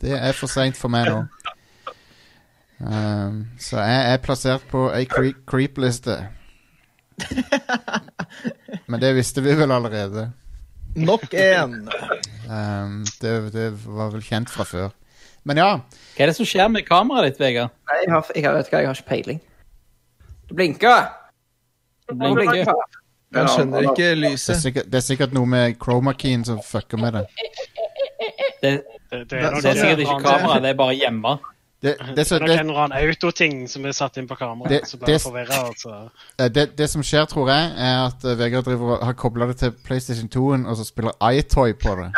Det 0.00 0.12
er 0.18 0.36
for 0.36 0.50
seint 0.50 0.76
for 0.76 0.92
meg 0.92 1.08
nå. 1.08 1.22
Um, 2.80 3.46
så 3.60 3.80
jeg 3.84 4.12
er 4.12 4.20
plassert 4.24 4.64
på 4.72 4.88
ei 4.96 5.06
cre 5.08 5.32
creep-liste. 5.48 6.16
Men 8.90 9.00
det 9.00 9.14
visste 9.16 9.44
vi 9.44 9.56
vel 9.56 9.72
allerede. 9.72 10.30
Nok 10.96 11.34
én. 11.34 11.76
Um, 12.50 13.04
det, 13.22 13.34
det 13.54 13.66
var 13.86 14.10
vel 14.14 14.24
kjent 14.26 14.50
fra 14.50 14.66
før. 14.66 14.90
Men 15.46 15.60
ja. 15.60 15.68
Hva 16.16 16.24
er 16.24 16.32
det 16.32 16.36
som 16.36 16.48
skjer 16.48 16.68
med 16.72 16.84
kameraet 16.88 17.32
ditt, 17.32 17.40
Vegard? 17.40 17.72
Nei, 17.88 18.00
jeg 18.04 18.12
har, 18.12 18.32
jeg 18.34 18.44
har, 18.44 18.56
vet 18.58 18.72
hva, 18.72 18.80
jeg 18.82 18.90
har 18.90 18.98
ikke 18.98 19.08
peiling. 19.08 19.40
Det 20.50 20.56
blinker! 20.58 21.04
Det 22.10 22.16
blinker. 22.18 22.72
Han 23.36 23.46
skjønner 23.46 23.86
ikke 23.92 24.08
Det 24.18 24.32
er 24.34 24.58
sikkert, 24.58 24.88
det 24.90 24.98
er 24.98 25.06
sikkert 25.06 25.34
noe 25.36 25.46
med 25.46 25.76
chroma 25.78 26.16
keyen 26.18 26.42
som 26.44 26.58
fucker 26.66 26.98
med 26.98 27.14
det. 27.14 27.26
Det, 28.60 28.72
Det, 29.10 29.24
det 29.30 29.38
det 29.40 29.70
er 29.70 29.78
sikkert 29.78 30.02
ikke 30.04 30.18
kamera, 30.22 30.58
det 30.62 30.68
er 30.74 30.76
bare 30.78 30.94
hjemme. 30.94 31.38
Det, 31.82 31.96
det, 32.16 32.26
så, 32.26 32.38
Det 32.38 32.50
er 32.58 32.62
nok 32.62 32.76
det, 32.76 32.84
en 32.84 32.92
autoting 33.08 33.62
som 33.72 33.84
er 33.88 33.92
satt 33.96 34.16
inn 34.20 34.26
på 34.28 34.34
Det- 34.36 34.40
kameraet. 34.42 34.88
Så 34.88 34.96
blir 34.98 35.06
det- 35.06 35.14
det 35.14 35.22
forvirra. 35.22 35.66
Altså. 35.66 36.08
Det, 36.54 36.76
det 36.78 36.90
som 36.90 37.02
skjer, 37.02 37.24
tror 37.24 37.48
jeg, 37.48 37.72
er 37.78 38.06
at 38.06 38.24
eh, 38.24 38.38
Vegard 38.38 38.64
driver, 38.64 39.04
har 39.04 39.12
kobla 39.12 39.46
det 39.46 39.56
til 39.56 39.70
PlayStation 39.72 40.28
2-en, 40.28 40.66
og 40.66 40.76
så 40.76 40.84
spiller 40.84 41.10
iToy 41.32 41.72
på 41.72 41.94
det. 41.96 42.10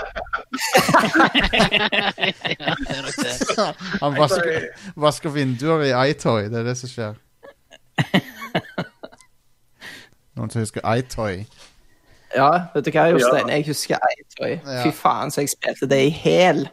Han 4.00 4.16
vasker, 4.18 4.66
vasker 4.96 5.30
vinduer 5.30 5.82
i 5.86 6.10
iToy. 6.10 6.42
Det 6.50 6.58
er 6.58 6.62
det 6.72 6.76
som 6.78 6.88
skjer. 6.90 7.14
Noen 10.36 10.50
som 10.50 10.60
husker 10.64 10.80
iToy? 10.96 11.44
Ja, 12.34 12.50
vet 12.74 12.84
du 12.86 12.90
hva, 12.94 13.06
Jostein? 13.12 13.48
Jeg 13.52 13.66
husker 13.68 13.96
iToy. 14.16 14.54
Ja. 14.64 14.82
Fy 14.86 14.90
faen, 14.96 15.30
så 15.30 15.40
jeg 15.44 15.50
spilte 15.52 15.86
det 15.90 15.98
i 16.08 16.12
hæl 16.22 16.64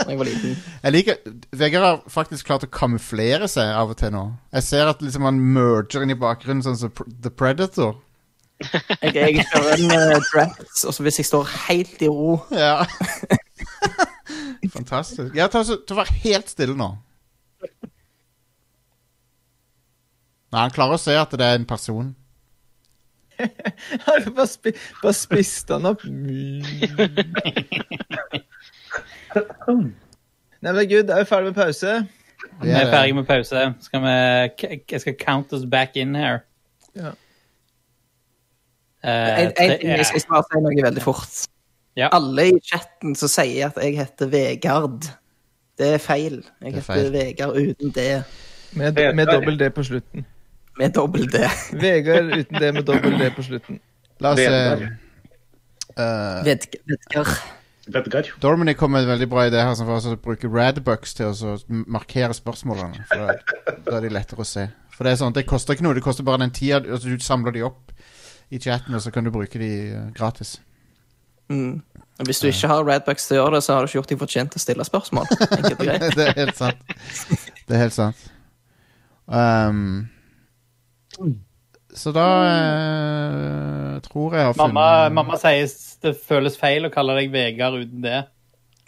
da 0.00 0.10
jeg 0.10 0.18
var 0.20 0.28
liten. 0.28 0.54
Jeg 0.82 0.92
liker 0.94 1.18
Vegard 1.60 1.84
har 1.86 1.98
faktisk 2.10 2.46
klart 2.48 2.64
å 2.66 2.70
kamuflere 2.72 3.48
seg 3.50 3.70
av 3.76 3.92
og 3.94 3.98
til 4.00 4.12
nå. 4.14 4.22
Jeg 4.56 4.66
ser 4.66 4.90
at 4.90 5.02
liksom 5.04 5.26
han 5.28 5.40
merger 5.54 6.04
inn 6.06 6.14
i 6.14 6.18
bakgrunnen, 6.20 6.62
sånn 6.66 6.78
som 6.80 6.92
The 7.22 7.30
Predator. 7.32 7.98
Jeg, 9.00 9.14
jeg 9.16 9.44
kjører 9.48 9.70
en 9.78 9.92
uh, 9.94 10.18
dress, 10.28 10.82
og 10.84 10.92
så 10.92 11.04
hvis 11.06 11.16
jeg 11.22 11.26
står 11.30 11.46
helt 11.62 12.02
i 12.04 12.08
ro 12.12 12.34
Ja. 12.52 12.82
Fantastisk. 14.74 15.32
Ja, 15.34 15.46
ta, 15.48 15.62
så- 15.64 15.78
Vær 15.96 16.10
helt 16.20 16.52
stille 16.52 16.76
nå. 16.76 16.90
Nei, 20.50 20.60
han 20.66 20.74
klarer 20.76 20.98
å 20.98 21.00
se 21.00 21.14
at 21.16 21.32
det 21.40 21.46
er 21.46 21.56
en 21.56 21.64
person. 21.70 22.12
Bare, 24.04 24.44
spi 24.50 24.74
bare 25.00 25.16
spiste 25.16 25.78
han 25.78 25.88
opp? 25.94 26.02
Nei, 30.60 30.72
men 30.76 30.88
gud, 30.90 31.08
er 31.10 31.22
vi 31.22 31.28
ferdig 31.28 31.50
med 31.50 31.54
pause? 31.56 31.92
Vi 32.62 32.68
er 32.70 32.82
er 32.86 32.90
ferdig 32.92 33.14
med 33.16 33.24
pause. 33.28 33.62
Skal 33.80 34.02
vi, 34.04 34.14
jeg 34.92 35.00
skal 35.00 35.14
count 35.20 35.52
us 35.56 35.64
back 35.70 35.96
in 35.96 36.14
her. 36.18 36.40
Ja. 36.96 37.12
Eh, 39.04 39.52
ting 39.56 39.86
jeg 39.96 40.06
skal 40.06 40.20
si 40.20 40.60
noe 40.60 40.82
veldig 40.84 41.02
fort. 41.04 41.46
Ja. 41.96 42.08
Alle 42.12 42.44
i 42.50 42.58
chatten 42.64 43.14
som 43.18 43.30
sier 43.32 43.70
at 43.70 43.78
jeg 43.82 43.96
heter 43.98 44.28
Vegard, 44.32 45.08
det 45.80 45.94
er 45.96 46.02
feil. 46.02 46.42
Jeg 46.60 46.74
er 46.76 46.84
feil. 46.84 47.06
heter. 47.06 47.14
Vegard 47.16 47.56
uten 47.56 47.94
D, 47.96 48.04
Med, 48.78 49.00
med 49.16 49.26
dobbel 49.26 49.56
D 49.58 49.70
på 49.74 49.82
slutten. 49.88 50.26
med 50.78 50.92
dobbel 50.94 51.26
D. 51.32 51.40
Vegard 51.80 52.28
uten 52.36 52.60
D 52.60 52.72
med 52.76 52.84
dobbel 52.86 53.16
D 53.18 53.30
på 53.36 53.42
slutten. 53.42 53.80
La 54.20 54.34
oss 54.34 54.38
se. 54.38 54.90
Uh, 55.98 56.44
Vedg- 56.46 56.78
Vedgar. 56.86 57.32
Vedgar. 57.86 58.28
Dormany 58.42 58.74
kom 58.76 58.92
med 58.92 59.06
en 59.06 59.14
veldig 59.14 59.28
bra 59.30 59.46
idé 59.48 59.62
her, 59.64 59.74
som 59.74 59.88
var 59.88 60.04
å 60.04 60.16
bruke 60.20 60.50
radbucks 60.52 61.14
til 61.16 61.32
å 61.32 61.54
markere 61.88 62.36
spørsmålene. 62.36 63.06
For 63.08 63.24
da, 63.24 63.96
er 63.96 64.04
de 64.04 64.12
lettere 64.12 64.44
å 64.44 64.48
se. 64.48 64.66
For 64.92 65.08
det 65.08 65.14
er 65.14 65.20
sånn, 65.22 65.34
det 65.36 65.46
koster 65.48 65.76
ikke 65.76 65.86
noe, 65.86 65.96
det 65.96 66.04
koster 66.04 66.26
bare 66.26 66.42
den 66.42 66.52
tida 66.52 66.82
altså, 66.82 67.08
Du 67.08 67.24
samler 67.24 67.56
de 67.56 67.64
opp 67.64 67.94
i 68.52 68.60
chatten, 68.60 68.94
og 68.94 69.00
så 69.00 69.12
kan 69.14 69.24
du 69.24 69.32
bruke 69.32 69.58
de 69.62 69.70
eh, 69.94 70.10
gratis. 70.16 70.58
Mm. 71.48 71.80
Hvis 72.26 72.42
du 72.42 72.50
ikke 72.50 72.68
har 72.68 72.84
Radbucks 72.84 73.26
til 73.26 73.38
å 73.38 73.40
gjøre 73.40 73.56
det, 73.56 73.62
så 73.64 73.74
har 73.74 73.82
du 73.82 73.88
ikke 73.88 73.98
gjort 73.98 74.12
deg 74.12 74.20
fortjent 74.20 74.52
til 74.52 74.60
å 74.60 74.64
stille 74.66 74.86
spørsmål. 74.86 75.30
Det 76.18 76.26
er 76.26 76.34
helt 76.36 76.58
sant. 76.58 76.82
Det 77.64 77.78
er 77.78 77.84
helt 77.86 77.96
sant. 77.96 78.26
Um, 79.30 80.10
så 81.94 82.12
da 82.14 82.26
eh, 82.46 83.94
tror 84.06 84.34
jeg 84.34 84.42
jeg 84.42 84.50
har 84.50 84.56
funnet 84.58 84.74
Mamma, 84.74 85.08
mamma 85.20 85.38
sier 85.40 85.70
det 86.04 86.14
føles 86.24 86.58
feil 86.60 86.86
å 86.88 86.92
kalle 86.92 87.16
deg 87.18 87.32
Vegard 87.34 87.82
uten 87.82 88.04
det. 88.04 88.22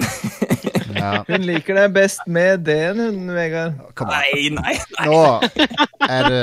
Ja, 0.93 1.23
Hun 1.25 1.47
liker 1.49 1.79
deg 1.79 1.95
best 1.97 2.21
med 2.31 2.67
D-en, 2.67 3.01
hun, 3.01 3.31
Vegard. 3.33 3.79
kom 3.97 4.11
an. 4.13 4.21
Nei, 4.21 4.51
nei. 4.53 4.75
Nå 5.09 5.23
er 6.05 6.29
det 6.29 6.43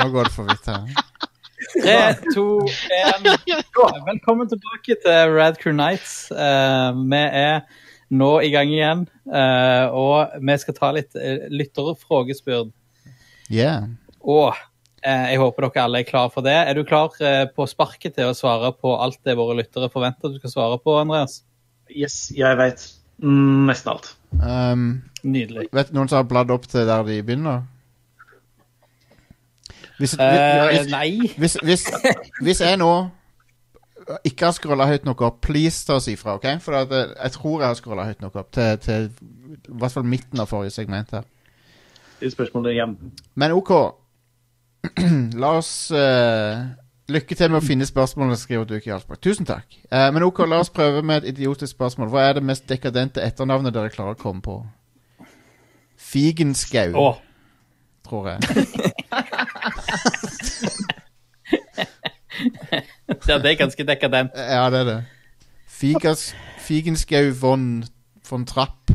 Nå 0.00 0.06
går 0.14 0.30
det 0.30 0.32
for 0.34 0.48
vidt 0.48 0.70
her. 0.70 0.88
Tre, 1.74 1.98
to, 2.32 2.46
én. 2.96 3.28
Velkommen 4.08 4.48
tilbake 4.48 4.96
til 5.04 5.34
Rad 5.36 5.60
Crew 5.60 5.76
Nights. 5.76 6.32
Uh, 6.32 6.96
vi 7.12 7.20
er 7.20 7.60
nå 8.10 8.30
i 8.42 8.50
gang 8.50 8.72
igjen, 8.72 9.04
uh, 9.30 9.92
og 9.94 10.40
vi 10.40 10.56
skal 10.64 10.76
ta 10.80 10.90
litt 10.96 11.14
uh, 11.14 11.46
lytterfrågespurt. 11.52 12.72
Yeah. 13.52 13.92
Og 14.24 14.50
eh, 14.54 14.64
jeg 15.00 15.40
håper 15.40 15.66
dere 15.66 15.84
alle 15.86 16.00
er 16.02 16.08
klar 16.08 16.30
for 16.32 16.44
det. 16.44 16.54
Er 16.54 16.76
du 16.76 16.84
klar 16.84 17.14
eh, 17.24 17.44
på 17.54 17.66
sparket 17.68 18.18
til 18.18 18.30
å 18.30 18.36
svare 18.36 18.72
på 18.76 18.94
alt 19.00 19.20
det 19.24 19.36
våre 19.38 19.56
lyttere 19.60 19.90
forventer 19.92 20.32
du 20.32 20.40
skal 20.40 20.52
svare 20.52 20.80
på, 20.82 20.96
Andreas? 21.00 21.40
Yes, 21.90 22.28
jeg 22.36 22.58
veit 22.60 22.84
mm, 23.22 23.66
nesten 23.70 23.94
alt. 23.94 24.10
Um, 24.38 24.88
Nydelig. 25.22 25.68
vet 25.74 25.90
du 25.90 25.96
noen 25.96 26.10
som 26.10 26.20
har 26.20 26.28
bladd 26.30 26.52
opp 26.54 26.68
til 26.70 26.86
der 26.88 27.06
de 27.08 27.20
begynner? 27.24 27.64
Hvis, 30.00 30.14
uh, 30.16 30.68
hvis, 30.70 30.86
nei. 30.92 31.32
hvis, 31.36 31.56
hvis, 31.64 31.88
hvis 32.44 32.62
jeg 32.64 32.78
nå 32.80 32.92
ikke 34.24 34.48
har 34.48 34.54
scrolla 34.56 34.86
høyt 34.88 35.04
nok 35.06 35.20
opp, 35.26 35.40
please 35.44 35.84
ta 35.86 35.98
oss 36.00 36.08
ifra, 36.10 36.36
OK? 36.38 36.46
For 36.64 36.76
at, 36.80 36.92
eh, 36.92 37.12
jeg 37.14 37.34
tror 37.36 37.60
jeg 37.60 37.68
har 37.68 37.78
scrolla 37.78 38.06
høyt 38.08 38.22
nok 38.24 38.38
opp 38.42 38.52
til, 38.56 38.78
til 38.82 39.10
i 39.10 39.76
hvert 39.80 39.94
fall 39.94 40.08
midten 40.08 40.40
av 40.40 40.50
forrige 40.50 40.74
segment 40.74 41.12
her. 41.14 41.28
er 42.20 42.32
spørsmålet 42.32 42.74
igjen. 42.74 42.96
Men 43.34 43.52
OK. 43.56 43.70
La 45.40 45.58
oss 45.58 45.90
uh, 45.92 46.56
Lykke 47.10 47.34
til 47.34 47.50
med 47.50 47.58
å 47.58 47.64
finne 47.64 47.86
spørsmålene, 47.88 48.36
skriver 48.38 48.64
Duke 48.70 48.86
Jarlsberg. 48.86 49.18
Tusen 49.24 49.46
takk. 49.48 49.66
Uh, 49.90 50.08
men 50.14 50.22
OK, 50.22 50.38
la 50.46 50.60
oss 50.62 50.70
prøve 50.70 51.02
med 51.02 51.16
et 51.24 51.28
idiotisk 51.34 51.72
spørsmål. 51.74 52.08
Hva 52.12 52.20
er 52.28 52.32
det 52.38 52.44
mest 52.46 52.68
dekadente 52.70 53.24
etternavnet 53.24 53.74
dere 53.74 53.90
klarer 53.90 54.14
å 54.14 54.20
komme 54.20 54.42
på? 54.44 54.56
Figenskau, 55.98 56.94
oh. 56.98 57.16
tror 58.06 58.28
jeg. 58.30 58.38
ja, 63.28 63.38
det 63.42 63.48
er 63.50 63.58
ganske 63.58 63.84
dekadent. 63.90 64.30
Ja, 64.38 64.70
det 64.70 64.78
er 64.84 64.88
det. 64.92 65.00
Figas, 65.66 66.30
Figenskau 66.62 67.34
von, 67.42 67.84
von 68.30 68.46
Trapp. 68.46 68.90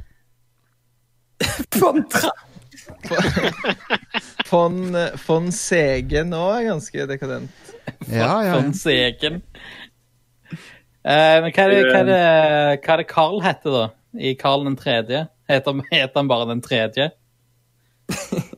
Kontra. 1.76 2.32
Von, 4.46 4.94
von 5.26 5.50
Segen 5.56 6.34
òg 6.38 6.60
er 6.60 6.68
ganske 6.70 7.08
dekadent. 7.10 7.72
Ja, 8.10 8.44
ja. 8.46 8.54
Von 8.56 8.74
segen. 8.78 9.42
Eh, 11.06 11.38
men 11.42 11.52
hva 11.54 11.66
er, 11.66 11.72
det, 11.72 11.82
hva, 11.86 12.00
er 12.00 12.08
det, 12.10 12.20
hva 12.86 12.94
er 12.96 13.02
det 13.02 13.08
Carl 13.10 13.42
heter, 13.46 13.76
da? 13.76 13.86
I 14.18 14.36
Carl 14.40 14.66
den 14.66 14.78
tredje? 14.80 15.26
Heter, 15.50 15.82
heter 15.92 16.18
han 16.18 16.30
bare 16.32 16.48
den 16.50 16.64
tredje? 16.66 17.12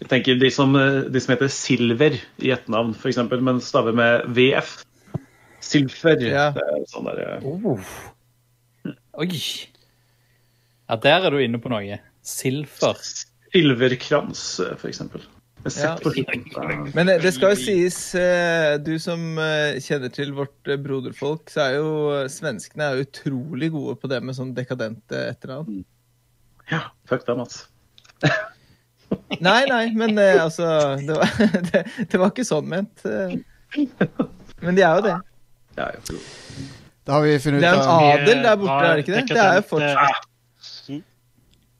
Jeg 0.00 0.10
tenker 0.10 0.36
De 0.40 0.50
som, 0.52 0.76
eh, 0.76 1.06
de 1.12 1.22
som 1.22 1.32
heter 1.32 1.48
Silver 1.52 2.18
i 2.44 2.52
etternavn, 2.52 2.92
f.eks., 2.96 3.22
men 3.40 3.62
staver 3.64 3.96
med 3.96 4.28
VF. 4.36 4.76
Silver. 5.64 6.20
Ja. 6.28 6.50
Det 6.56 6.64
er 6.64 6.84
sånn 6.92 7.08
der, 7.08 7.22
eh, 7.38 8.92
Oi. 9.16 9.30
Ja, 10.86 10.98
der 11.02 11.24
er 11.24 11.32
du 11.32 11.40
inne 11.40 11.58
på 11.62 11.72
noe. 11.72 11.98
Silfer. 12.26 13.00
Silverkrans, 13.52 14.44
f.eks. 14.76 15.02
Ja. 15.74 15.98
Men 16.94 17.06
det, 17.06 17.32
skal 17.34 17.54
jo 17.54 17.58
sies, 17.58 17.98
eh, 18.14 18.76
du 18.78 18.94
som 19.02 19.38
eh, 19.42 19.78
kjenner 19.82 20.12
til 20.14 20.30
vårt 20.36 20.70
eh, 20.70 20.78
broderfolk, 20.78 21.50
så 21.50 21.64
er 21.64 21.78
jo 21.78 21.88
svenskene 22.30 22.92
er 22.92 23.02
utrolig 23.02 23.72
gode 23.74 23.96
på 23.98 24.10
det 24.10 24.20
med 24.22 24.36
sånn 24.38 24.52
dekadente 24.54 25.24
etternavn. 25.32 25.82
Ja, 26.70 26.84
fuck 27.08 27.26
deg, 27.26 27.40
Mats. 27.40 27.64
Nei, 29.38 29.60
nei, 29.70 29.92
men 29.94 30.18
altså 30.18 30.66
det 30.98 31.14
var, 31.14 31.34
det, 31.68 31.82
det 32.10 32.18
var 32.18 32.32
ikke 32.32 32.46
sånn 32.46 32.66
ment. 32.66 33.04
Men 33.06 34.78
de 34.78 34.82
er 34.82 34.98
jo 34.98 35.04
det. 35.04 35.18
Ja, 35.78 35.90
ja. 35.94 36.16
Da 37.06 37.14
har 37.14 37.22
vi 37.22 37.36
funnet 37.38 37.62
Det 37.62 37.70
er 37.70 37.82
en 37.84 38.06
adel 38.10 38.42
der 38.42 38.56
borte, 38.58 38.80
er 38.82 38.98
det 38.98 39.04
ikke 39.04 39.14
det? 39.14 39.28
Det 39.30 39.44
er 39.44 39.60
jo 39.60 39.66
fortsatt 39.70 40.26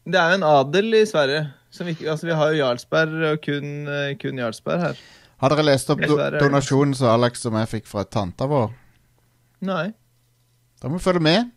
Det 0.06 0.18
er 0.20 0.30
jo 0.32 0.38
en 0.38 0.46
adel 0.46 0.94
i 0.94 1.04
Sverige. 1.08 1.46
Som 1.70 1.86
vi, 1.88 1.94
ikke- 1.96 2.10
altså, 2.12 2.26
vi 2.28 2.32
har 2.38 2.52
jo 2.52 2.60
Jarlsberg 2.64 3.14
og 3.32 3.40
kun, 3.42 3.88
eh, 3.88 4.14
kun 4.20 4.38
Jarlsberg 4.38 4.80
her. 4.80 4.96
Har 5.42 5.50
dere 5.52 5.64
lest 5.66 5.90
opp 5.90 6.00
do 6.00 6.16
donasjonen 6.16 6.94
som 6.96 7.08
Alex 7.12 7.44
og 7.44 7.52
jeg 7.58 7.68
fikk 7.68 7.86
fra 7.90 8.04
tanta 8.04 8.46
vår? 8.48 8.70
Nei. 9.66 9.92
Da 10.80 10.88
må 10.88 10.96
vi 10.98 11.04
følge 11.04 11.20
med. 11.26 11.50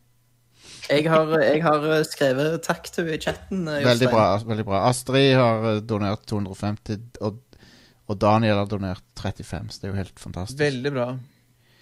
Jeg 0.90 1.06
har, 1.08 1.30
jeg 1.40 1.62
har 1.62 2.04
skrevet 2.04 2.62
takk 2.66 2.84
til 2.92 3.06
henne 3.06 3.16
i 3.16 3.22
chatten. 3.22 3.68
eh, 3.68 3.84
Veldig 3.86 4.10
bra. 4.10 4.38
veldig 4.40 4.66
bra 4.66 4.82
Astrid 4.90 5.36
har 5.36 5.66
eh, 5.76 5.80
donert 5.82 6.26
250, 6.26 7.00
og, 7.22 7.38
og 8.10 8.20
Daniel 8.20 8.56
har 8.58 8.66
donert 8.66 9.04
35. 9.22 9.70
Så 9.70 9.80
det 9.82 9.88
er 9.88 9.94
jo 9.94 10.00
helt 10.02 10.20
fantastisk. 10.20 10.60
Veldig 10.60 10.92
bra. 10.94 11.08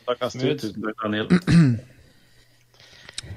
Takk, 0.08 0.22
Astrid. 0.28 0.60
Tusen 0.60 0.84
takk, 0.84 1.02
Daniel. 1.04 1.28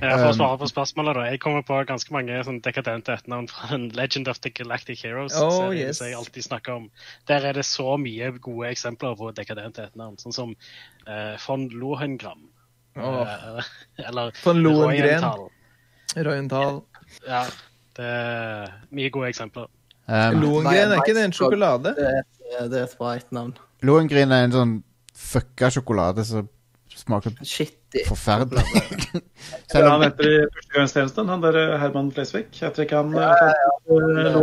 Ja, 0.00 0.14
For 0.16 0.30
å 0.30 0.36
svare 0.36 0.56
på 0.62 0.68
spørsmålet, 0.70 1.16
da. 1.18 1.24
Jeg 1.28 1.40
kommer 1.42 1.64
på 1.66 1.76
ganske 1.88 2.12
mange 2.14 2.38
sånn 2.46 2.60
dekadente 2.64 3.12
etternavn 3.12 3.48
fra 3.50 3.68
en 3.76 3.88
Legend 3.96 4.30
of 4.32 4.38
the 4.40 4.52
Galactic 4.54 5.02
Heroes. 5.04 5.34
Oh, 5.36 5.50
serien 5.52 5.90
yes. 5.90 5.98
som 5.98 6.08
jeg 6.08 6.16
alltid 6.16 6.46
snakker 6.46 6.78
om. 6.78 6.86
Der 7.28 7.44
er 7.50 7.58
det 7.58 7.66
så 7.68 7.96
mye 8.00 8.30
gode 8.40 8.70
eksempler 8.70 9.18
på 9.18 9.28
dekadente 9.36 9.84
etternavn. 9.84 10.16
Sånn 10.22 10.36
som 10.36 10.54
uh, 10.54 11.34
von 11.44 11.66
Lohengram. 11.74 12.46
Oh. 12.96 13.20
Uh, 13.26 13.60
eller 14.08 14.32
Von 14.44 14.62
Lohengren. 14.64 15.26
Royenthal. 16.16 16.80
Ja, 17.28 17.44
det 17.98 18.08
er 18.08 18.72
mye 18.96 19.12
gode 19.12 19.28
eksempler. 19.34 19.68
Um, 20.10 20.40
Lohengren, 20.40 20.94
er 20.96 21.02
ikke 21.04 21.14
det 21.18 21.26
en 21.28 21.36
sjokolade? 21.36 21.92
Det 21.98 22.06
er, 22.08 22.22
et- 22.24 22.70
det 22.72 22.80
er 22.80 22.88
et 22.88 22.96
bra 22.98 23.12
etternavn. 23.20 23.52
Lohengrin 23.86 24.32
er 24.34 24.48
en 24.48 24.56
sånn 24.56 24.72
fucka 25.16 25.68
sjokolade 25.70 26.24
som 26.26 26.48
smaker 26.96 27.36
Shitty. 27.90 28.08
forferdelig. 28.08 28.62
Selv 29.72 29.84
om... 29.84 29.90
han 29.90 30.02
heter 30.02 30.28
i 30.28 30.34
førstegangstjenesten, 30.54 31.28
han 31.28 31.42
der 31.42 31.56
eh, 31.58 31.78
Herman 31.80 32.12
Flesvig. 32.12 32.44
Jeg 32.60 32.72
tror 32.74 32.82
ikke 32.82 32.96
han 32.96 33.14
ja, 33.14 33.30
ja, 33.34 33.70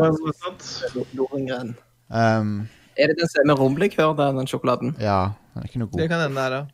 en 0.08 0.18
sånn. 0.42 1.06
Lohengren. 1.16 1.76
um, 2.10 2.68
Er 2.98 3.12
det 3.12 3.20
den 3.20 3.30
som 3.32 3.44
er 3.44 3.52
med 3.52 3.60
rumlikør, 3.62 4.14
den, 4.18 4.38
den 4.42 4.48
sjokoladen? 4.52 4.96
Ja, 5.00 5.32
den 5.54 5.64
er 5.64 5.70
ikke 5.70 5.80
noe 5.80 5.92
Det 5.94 6.02
god. 6.02 6.10
kan 6.10 6.26
hende 6.26 6.36
det 6.36 6.46
er, 6.46 6.58
da. 6.58 6.66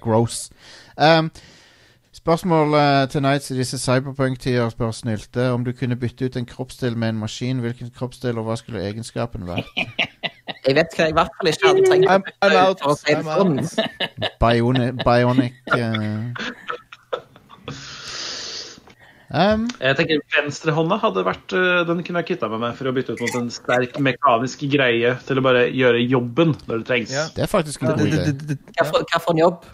Gross. 0.00 0.50
Um, 0.96 1.30
spørsmål 2.16 2.74
uh, 2.74 3.08
til 3.12 3.22
Nights 3.22 3.50
i 3.50 3.58
disse 3.58 3.78
cyberpunk-tider 3.78 4.68
spør 4.72 4.90
Snylte 4.96 5.50
om 5.52 5.64
du 5.64 5.72
kunne 5.76 5.96
bytte 6.00 6.24
ut 6.30 6.36
en 6.40 6.46
kroppsdel 6.48 6.96
med 6.96 7.08
en 7.14 7.18
maskin. 7.22 7.60
Hvilken 7.62 7.90
kroppsdel, 7.94 8.38
og 8.38 8.48
hva 8.48 8.56
skulle 8.56 8.82
egenskapen 8.88 9.46
vært? 9.46 9.68
Jeg 10.46 10.76
vet 10.78 10.94
hva 10.94 11.06
jeg 11.06 11.12
i 11.12 11.16
hvert 11.16 11.38
fall 11.38 11.50
ikke 11.50 11.70
hadde 11.70 11.84
trengt. 11.88 12.10
I'm, 12.10 12.26
I'm 12.46 12.56
out. 12.60 12.82
For 12.82 12.94
å 12.94 12.98
I'm 13.10 13.26
sånn. 13.26 13.58
out. 13.58 14.34
Bionic, 14.42 15.00
Bionic 15.02 15.54
uh... 15.74 16.30
Um, 19.26 19.64
Jeg 19.82 19.96
tenker 19.98 20.20
Venstrehånda 20.36 21.00
hadde 21.02 21.24
vært 21.26 21.50
øh, 21.58 21.80
Den 21.88 22.04
kunne 22.06 22.20
jeg 22.22 22.28
kvitta 22.28 22.46
meg 22.52 22.60
med 22.62 22.76
for 22.78 22.86
å 22.86 22.92
bytte 22.94 23.16
ut 23.16 23.22
mot 23.24 23.38
en 23.40 23.48
sterk 23.50 23.96
mekanisk 23.98 24.62
greie 24.70 25.16
til 25.26 25.40
å 25.40 25.42
bare 25.42 25.64
gjøre 25.74 26.04
jobben 26.06 26.54
når 26.68 26.84
det 26.84 26.86
trengs. 26.86 27.14
Ja. 27.16 27.26
det 27.34 27.42
er 27.42 27.50
faktisk 27.50 27.82
en 27.82 27.96
god 27.98 28.06
idé. 28.06 28.56
hva 28.78 29.18
for 29.18 29.34
en 29.34 29.42
jobb? 29.42 29.66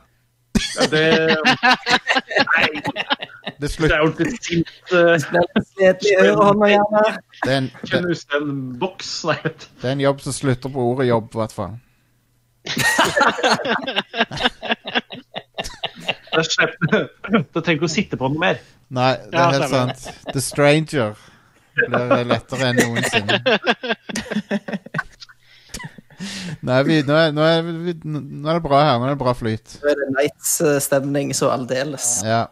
Ja, 0.53 0.85
det, 0.93 1.03
nei, 2.53 2.67
Det, 2.85 3.05
det 3.61 3.69
slutt, 3.73 3.91
er 3.91 4.01
ordentlig 4.05 4.39
sint. 4.45 4.69
Sledelig 4.89 6.13
høyrehånd, 6.21 6.59
gjerne. 6.71 7.03
det, 7.45 7.53
er 7.53 7.57
en, 7.57 7.71
det, 7.93 8.01
boks. 8.81 9.11
Nei, 9.29 9.41
det 9.45 9.89
er 9.89 9.93
en 9.97 10.05
jobb 10.05 10.19
som 10.25 10.33
slutter 10.37 10.69
på 10.73 10.79
ordet 10.93 11.07
jobb, 11.09 11.27
i 11.33 11.35
hvert 11.43 11.57
fall. 11.57 11.73
Da 16.33 16.41
slipper 16.47 16.87
trenger 17.29 17.45
du 17.53 17.59
ikke 17.75 17.85
å 17.85 17.93
sitte 17.93 18.17
på 18.17 18.25
den 18.33 18.41
mer. 18.41 18.57
Nei, 18.93 19.17
det 19.29 19.37
er 19.37 19.53
helt 19.59 19.73
sant. 19.73 20.01
The 20.33 20.41
Stranger 20.41 21.13
blir 21.77 22.25
lettere 22.29 22.69
enn 22.71 22.79
noensinne. 22.81 23.37
Nei, 26.63 26.79
vi, 26.87 27.01
nå, 27.07 27.15
er, 27.19 27.33
nå, 27.35 27.43
er, 27.47 27.63
vi, 27.87 27.95
nå 28.05 28.49
er 28.49 28.59
det 28.59 28.63
bra 28.65 28.81
her. 28.85 28.99
Nå 28.99 29.09
er 29.09 29.15
det 29.15 29.21
bra 29.23 29.35
flyt. 29.37 29.77
Nå 29.83 29.91
er 29.93 29.99
det 30.01 30.09
Nights-stemning 30.17 31.33
så 31.37 31.51
aldeles. 31.55 32.09
Ja. 32.27 32.45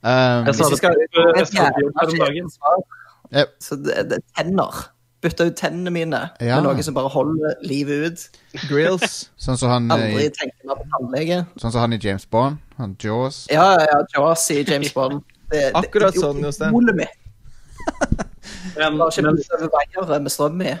Um, 0.00 0.46
Jeg 0.48 0.54
sa 0.56 0.68
det 0.72 0.78
skal 0.80 0.96
jeg 0.96 2.46
Yep. 3.30 3.50
Så 3.62 3.76
det, 3.78 3.94
det 4.10 4.16
er 4.18 4.24
tenner. 4.42 4.78
Bytta 5.22 5.44
ut 5.50 5.56
tennene 5.60 5.90
mine 5.92 6.20
Ja. 6.40 6.56
med 6.56 6.64
noe 6.64 6.82
som 6.82 6.94
bare 6.96 7.10
holder 7.12 7.54
livet 7.62 8.06
ut. 8.08 8.22
Grills. 8.68 9.28
sånn 9.38 9.58
som 9.60 9.70
han, 9.70 9.90
Aldri 9.92 10.24
i- 10.26 10.30
tenke 10.34 10.64
meg 10.66 10.80
på 10.80 10.86
tannlege. 10.94 11.46
sånn 11.60 11.70
som 11.70 11.80
han 11.84 11.92
i 11.92 11.98
James 12.02 12.24
Bond. 12.24 12.56
Han 12.78 12.96
Jaws. 12.98 13.46
Ja, 13.52 13.76
ja, 13.84 14.00
Jaws 14.16 14.50
i 14.50 14.64
James 14.64 14.92
Bond. 14.96 15.20
Det, 15.50 15.72
Akkurat 15.74 16.14
det, 16.14 16.20
det, 16.20 16.24
sånn, 16.24 16.40
Jostein. 16.42 16.72
Molet 16.72 16.96
mitt. 16.96 17.08
Men, 18.76 18.98
Bare 18.98 19.10
ikke 19.10 19.22
men 20.08 20.22
med 20.22 20.32
strøm 20.32 20.62
i. 20.62 20.74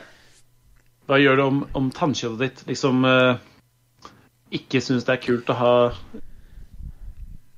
hva 1.10 1.18
gjør 1.18 1.40
det 1.40 1.44
om, 1.50 1.62
om 1.78 1.88
tannkjøttet 1.94 2.40
ditt 2.44 2.60
liksom 2.70 3.04
øh, 3.08 3.38
ikke 4.54 4.80
syns 4.82 5.06
det 5.06 5.16
er 5.16 5.22
kult 5.24 5.50
å 5.50 5.56
ha 5.58 5.72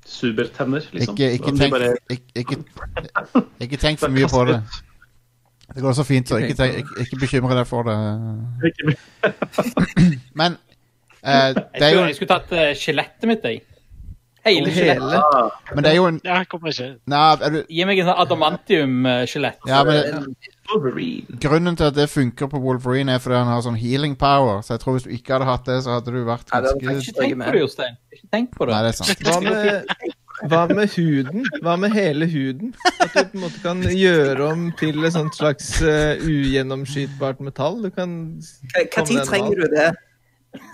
supertenner, 0.09 0.85
liksom? 0.93 1.15
Ikke, 1.15 1.33
ikke, 1.39 1.53
tenk, 1.57 1.73
bare- 1.73 1.97
ikke, 2.11 2.25
ikke, 2.43 3.45
ikke 3.65 3.79
tenk 3.81 4.01
for 4.03 4.13
mye 4.13 4.29
på 4.29 4.43
det. 4.51 4.59
Det 5.73 5.83
går 5.83 5.95
så 5.97 6.05
fint, 6.05 6.29
så 6.29 6.37
ikke, 6.43 6.57
tenk, 6.59 6.83
ikke, 6.83 7.05
ikke 7.07 7.21
bekymre 7.23 7.57
deg 7.57 7.69
for 7.71 7.87
det. 7.89 7.97
Men 10.37 10.59
eh, 11.23 11.55
det 11.55 11.81
Jeg 11.81 11.87
er 11.87 11.95
jo 11.95 12.03
skulle, 12.03 12.09
jeg 12.11 12.19
skulle 12.19 12.33
tatt 12.35 12.53
uh, 12.53 12.65
skjelettet 12.77 13.31
mitt, 13.31 13.47
jeg. 13.47 13.63
Hele 14.45 14.72
skjelettet. 14.74 15.22
Ah, 15.22 15.51
Men 15.74 15.84
det 15.84 15.90
er 15.93 15.97
jo 15.97 16.07
en 16.11 16.20
Ja, 16.24 16.40
kommer 16.51 16.72
ikke? 16.72 16.88
Nei, 17.07 17.20
er 17.47 17.51
du, 17.55 17.59
Gi 17.70 17.84
meg 17.86 18.01
en 18.03 18.09
sånn 18.11 18.22
adamantium-skjelett. 18.24 19.68
ja, 19.70 19.82
men 19.86 20.34
Wolverine. 20.72 21.38
Grunnen 21.43 21.76
til 21.76 21.84
at 21.90 21.95
det 21.95 22.09
funker 22.11 22.49
på 22.51 22.59
Wolverine, 22.62 23.12
er 23.14 23.22
fordi 23.22 23.36
han 23.36 23.51
har 23.51 23.61
sånn 23.64 23.76
healing 23.78 24.16
power. 24.18 24.62
Så 24.62 24.74
jeg 24.74 24.80
tror 24.82 24.97
hvis 24.97 25.07
du 25.07 25.12
ikke 25.14 25.36
hadde 25.36 25.49
hatt 25.51 25.66
det, 25.68 25.78
så 25.84 25.99
hadde 25.99 26.14
du 26.14 26.22
vært 26.26 26.47
det 26.49 26.74
ganske 26.82 27.12
Ikke 27.12 27.16
tenk 27.20 27.38
på 27.43 27.53
det, 27.53 27.62
Jostein. 27.62 27.97
Ikke 28.14 28.28
tenk 28.32 28.53
på 28.57 28.66
det. 28.66 28.74
Nei, 28.74 28.82
det 28.82 28.93
er 28.93 28.99
sant. 28.99 29.26
Hva 29.26 29.38
med, 29.47 30.12
hva 30.51 30.62
med 30.70 30.95
huden? 30.97 31.47
Hva 31.62 31.74
med 31.78 31.95
hele 31.95 32.26
huden? 32.30 32.72
At 32.99 33.11
du 33.12 33.18
på 33.18 33.26
en 33.36 33.45
måte 33.45 33.61
kan 33.62 33.82
gjøre 33.82 34.47
om 34.49 34.70
til 34.80 35.05
et 35.05 35.14
sånt 35.14 35.36
slags 35.38 35.74
uh, 35.82 36.14
ugjennomskytbart 36.22 37.43
metall? 37.45 37.82
Du 37.84 37.90
kan 37.95 38.16
tid 38.72 39.22
trenger 39.28 39.66
du 39.66 39.68
det? 39.76 39.93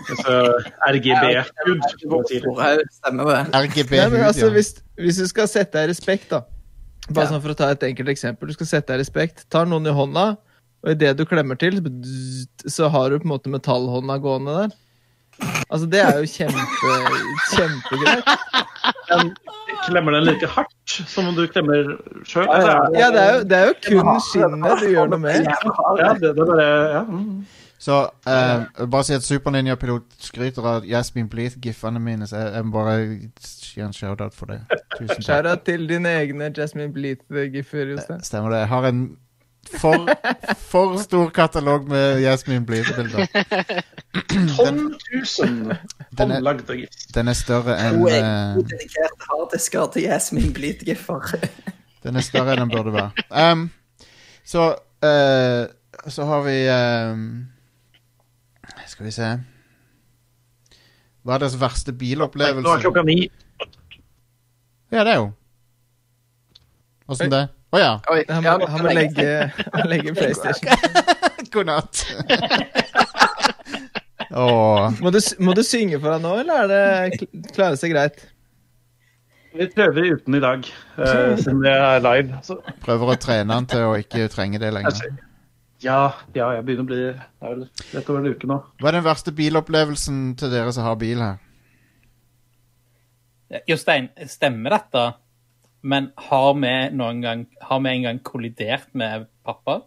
Altså, 0.09 0.33
RGB-hud. 0.89 1.53
RGB 3.53 3.91
hud, 3.99 4.19
altså, 4.19 4.49
hvis, 4.53 4.73
hvis 4.99 5.17
du 5.21 5.27
skal 5.29 5.47
sette 5.47 5.77
deg 5.77 5.89
i 5.89 5.91
respekt, 5.93 6.29
da 6.33 6.43
Bare 7.09 7.25
Ja. 7.25 7.29
sånn 7.31 7.41
for 7.41 7.55
å 7.55 7.57
ta 7.57 7.71
et 7.73 7.81
enkelt 7.87 8.09
eksempel. 8.11 8.47
Du 8.51 8.53
skal 8.53 8.67
sette 8.69 8.91
deg 8.91 8.99
i 8.99 9.01
respekt. 9.01 9.45
Tar 9.49 9.65
noen 9.65 9.87
i 9.89 9.93
hånda, 9.95 10.25
og 10.83 10.91
idet 10.91 11.15
du 11.17 11.23
klemmer 11.25 11.57
til, 11.57 11.79
så 12.69 12.85
har 12.93 13.09
du 13.09 13.17
på 13.17 13.25
en 13.25 13.31
måte 13.33 13.49
metallhånda 13.49 14.19
gående 14.21 14.53
der. 14.59 14.75
Altså, 15.71 15.87
det 15.89 16.03
er 16.05 16.19
jo 16.19 16.27
kjempe, 16.29 16.91
kjempegreit. 17.55 18.29
Men 19.09 19.33
Klemmer 19.87 20.11
den 20.19 20.25
like 20.27 20.45
hardt 20.53 20.95
som 21.07 21.29
om 21.31 21.35
du 21.37 21.47
klemmer 21.47 21.95
sjøl? 22.27 22.45
Ja, 22.45 22.59
ja, 22.59 22.77
ja. 22.93 22.99
Ja, 22.99 23.09
det 23.15 23.21
er 23.23 23.33
jo, 23.33 23.43
det 23.47 23.57
er 23.57 23.65
jo 23.69 23.75
kun 24.03 24.21
skinnet 24.27 24.81
du 24.83 24.87
gjør 24.91 25.09
noe 25.13 25.21
med. 25.23 25.47
Ja, 25.47 26.13
det, 26.19 26.33
det 26.35 26.43
er 26.43 26.49
bare 26.51 26.67
ja. 26.93 27.03
Så 27.79 28.09
eh, 28.27 28.87
bare 28.91 29.03
si 29.07 29.13
at 29.15 29.23
superninjapilot 29.23 30.17
skryter 30.19 30.65
av 30.67 30.85
Jasmin 30.87 31.29
Bleeth-giffene 31.31 31.99
mine, 32.03 32.27
så 32.27 32.41
jeg, 32.41 32.53
jeg 32.57 32.65
må 32.67 32.73
bare 32.75 32.95
gi 32.99 33.83
en 33.85 33.93
shout-out 33.95 34.35
for 34.35 34.51
det. 34.51 34.59
Tusen 34.97 35.13
takk. 35.13 35.23
Skjæra 35.23 35.55
til 35.63 35.87
dine 35.87 36.11
egne 36.19 36.51
Jasmine 36.57 36.91
Bleeth-giffer, 36.93 37.93
Jostein. 37.93 38.23
Stemmer 38.27 38.51
det. 38.51 38.59
Jeg 38.65 38.71
har 38.73 38.87
en 38.89 39.03
for, 39.69 40.09
for 40.71 40.97
stor 40.97 41.29
katalog 41.29 41.87
med 41.87 42.19
Jasmin 42.21 42.65
Bleeth-bilder. 42.65 43.25
12 44.57 44.95
000 45.39 45.77
Den 46.17 46.31
er, 46.31 46.33
håndlagde 46.33 46.77
gifs. 46.77 47.05
den 47.15 47.27
er 47.27 47.33
større 47.37 47.75
enn 47.77 47.99
To 47.99 48.07
eh, 48.07 48.55
dedikerte 48.71 49.27
harddisker 49.29 49.85
til 49.93 50.01
Jasmin 50.07 50.53
Bleed-giffer. 50.53 51.35
Den 52.03 52.15
er 52.15 52.23
større 52.23 52.55
enn 52.55 52.61
den 52.63 52.69
burde 52.71 52.93
være. 52.95 53.11
Um, 53.51 53.69
så 54.47 54.69
uh, 55.03 55.63
Så 56.07 56.25
har 56.25 56.41
vi 56.45 56.57
um, 57.11 57.23
Skal 58.89 59.05
vi 59.05 59.13
se 59.13 59.29
Hva 61.23 61.35
er 61.35 61.43
deres 61.43 61.57
verste 61.61 61.91
Nå 61.91 61.95
er 61.95 61.99
bilopplevelse? 62.01 62.79
klokka 62.81 63.03
ni. 63.05 63.21
Ja, 64.89 65.03
det 65.03 65.11
er 65.13 65.19
jo. 65.19 65.29
Åssen 67.09 67.29
det? 67.29 67.43
Å 67.69 67.77
ja. 67.77 67.91
Oi, 68.09 68.23
Han 68.29 68.47
ja, 68.47 68.55
må, 68.57 68.65
han 68.71 68.81
må 68.85 68.93
legge, 68.97 69.27
han 69.75 69.89
legge 69.91 70.15
PlayStation. 70.17 70.71
God 71.53 71.69
natt. 71.69 72.01
oh. 74.41 74.89
Må 75.03 75.13
du, 75.13 75.19
må 75.41 75.53
du 75.57 75.61
synge 75.65 75.99
for 76.01 76.15
deg 76.15 76.25
nå, 76.25 76.33
eller 76.41 76.65
er 76.65 76.73
det 77.13 77.29
klare 77.53 77.77
seg 77.77 77.93
greit? 77.93 78.25
Vi 79.53 79.65
prøver 79.73 80.13
uten 80.15 80.37
i 80.37 80.41
dag, 80.41 80.65
uh, 80.97 81.37
siden 81.37 81.61
det 81.65 81.73
er 81.73 82.03
live. 82.05 82.41
Så. 82.45 82.59
Prøver 82.85 83.13
å 83.13 83.17
trene 83.21 83.57
han 83.57 83.69
til 83.69 83.85
å 83.85 83.95
ikke 84.01 84.29
trenge 84.33 84.61
det 84.61 84.69
lenger. 84.73 85.09
Ja, 85.83 85.99
ja, 86.35 86.49
jeg 86.57 86.65
begynner 86.67 86.83
å 86.83 86.89
bli 86.89 86.97
Det 86.99 87.13
er 87.15 87.53
vel 87.53 87.61
rett 87.93 88.09
over 88.11 88.19
en 88.19 88.33
uke 88.33 88.49
nå. 88.51 88.57
Hva 88.81 88.89
er 88.91 88.97
den 88.97 89.05
verste 89.05 89.31
bilopplevelsen 89.35 90.17
til 90.39 90.51
dere 90.51 90.73
som 90.75 90.87
har 90.87 90.97
bil 90.99 91.23
her? 91.23 91.37
Jostein, 93.69 94.09
stemmer 94.29 94.75
dette? 94.75 95.05
Men 95.81 96.11
har 96.27 96.51
vi 96.59 96.73
noen 96.99 97.21
gang 97.23 97.45
Har 97.63 97.79
vi 97.81 97.93
en 97.93 98.03
gang 98.09 98.19
kollidert 98.27 98.91
med 98.93 99.29
pappa? 99.47 99.79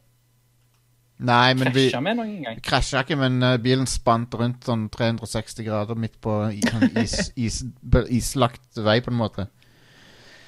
Nei, 1.23 1.53
men 1.55 1.71
vi 1.71 1.85
Krasja 1.87 2.01
vi 2.03 2.15
noen 2.19 2.39
gang? 2.43 2.63
krasja 2.65 3.03
ikke, 3.05 3.19
men 3.21 3.37
eh, 3.47 3.59
bilen 3.63 3.87
spant 3.87 4.33
rundt 4.41 4.65
sånn 4.67 4.89
360 4.91 5.69
grader 5.69 5.99
midt 6.01 6.17
på 6.25 6.33
sånn 6.67 6.89
is, 6.99 7.15
is, 7.37 7.61
is, 7.63 8.09
islagt 8.11 8.81
vei, 8.83 8.97
på 9.05 9.13
en 9.13 9.21
måte. 9.21 9.47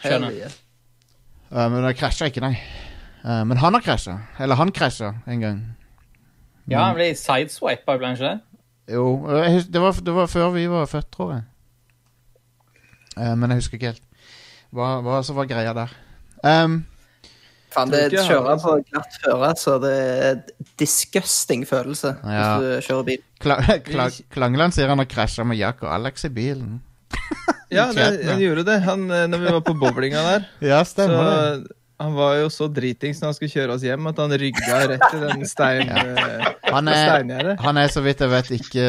Skjønner. 0.03 0.57
Uh, 1.53 1.69
men 1.71 1.79
den 1.85 1.95
krasja 1.95 2.27
ikke, 2.33 2.43
nei. 2.43 2.57
Eh, 3.25 3.45
men 3.49 3.57
han 3.57 3.75
har 3.75 3.81
krasja. 3.85 4.19
Eller 4.39 4.61
han 4.61 4.73
krasja 4.73 5.15
en 5.27 5.41
gang. 5.41 5.61
Ja, 6.69 6.87
han 6.87 6.97
ble 6.97 7.11
sideswipa, 7.17 7.97
ble 7.99 8.11
han 8.13 8.17
ikke 8.19 8.31
det? 8.31 8.41
Jo, 8.95 9.05
det 9.73 9.81
var, 9.81 10.01
det 10.05 10.15
var 10.15 10.29
før 10.29 10.51
vi 10.57 10.65
var 10.69 10.89
født, 10.89 11.11
tror 11.13 11.33
jeg. 11.33 11.45
Uh, 13.17 13.33
men 13.39 13.53
jeg 13.53 13.63
husker 13.63 13.79
ikke 13.79 13.93
helt 13.93 14.03
hva, 14.75 14.99
hva 15.07 15.21
som 15.25 15.39
var 15.39 15.47
greia 15.49 15.73
der. 15.77 15.93
Um, 16.43 16.81
Faen, 17.75 17.91
det 17.91 18.09
kjører 18.13 18.59
på 18.63 18.75
glatt 18.89 19.17
føre, 19.23 19.51
så 19.59 19.77
det 19.83 19.93
er 19.95 20.41
disgusting 20.79 21.63
følelse 21.67 22.13
Ja. 22.23 22.43
hvis 22.59 22.83
du 22.83 22.89
kjører 22.89 23.07
bil. 23.09 23.23
Kla 23.43 23.57
Kla 23.89 24.09
Klangeland 24.35 24.75
sier 24.77 24.91
han 24.91 25.01
har 25.03 25.09
krasja 25.11 25.47
med 25.47 25.59
Jack 25.59 25.83
og 25.87 25.93
Alex 25.95 26.27
i 26.29 26.33
bilen. 26.35 26.83
Ja, 27.71 27.89
det, 27.97 28.11
han 28.27 28.43
gjorde 28.43 28.67
det. 28.67 28.81
Han, 28.85 29.09
eh, 29.11 29.25
når 29.31 29.43
vi 29.43 29.55
var 29.57 29.65
på 29.67 29.75
bowlinga 29.79 30.27
der. 30.29 30.47
Ja, 30.63 30.83
Så 30.85 30.97
stemmer 30.97 31.31
det. 31.31 31.79
Han 32.03 32.15
var 32.17 32.33
jo 32.41 32.49
så 32.51 32.67
dritings 32.75 33.21
når 33.23 33.29
han 33.31 33.35
skulle 33.37 33.53
kjøre 33.53 33.75
oss 33.77 33.85
hjem, 33.87 34.07
at 34.11 34.19
han 34.19 34.33
rygga 34.41 34.79
rett 34.91 35.05
i 35.15 35.21
den 35.23 35.45
stein, 35.47 35.89
ja. 35.89 36.55
Han 36.75 36.89
er, 36.91 37.53
han 37.63 37.79
er 37.79 37.93
så 37.93 38.01
vidt 38.03 38.19
jeg 38.25 38.31
vet 38.33 38.49
ikke 38.57 38.87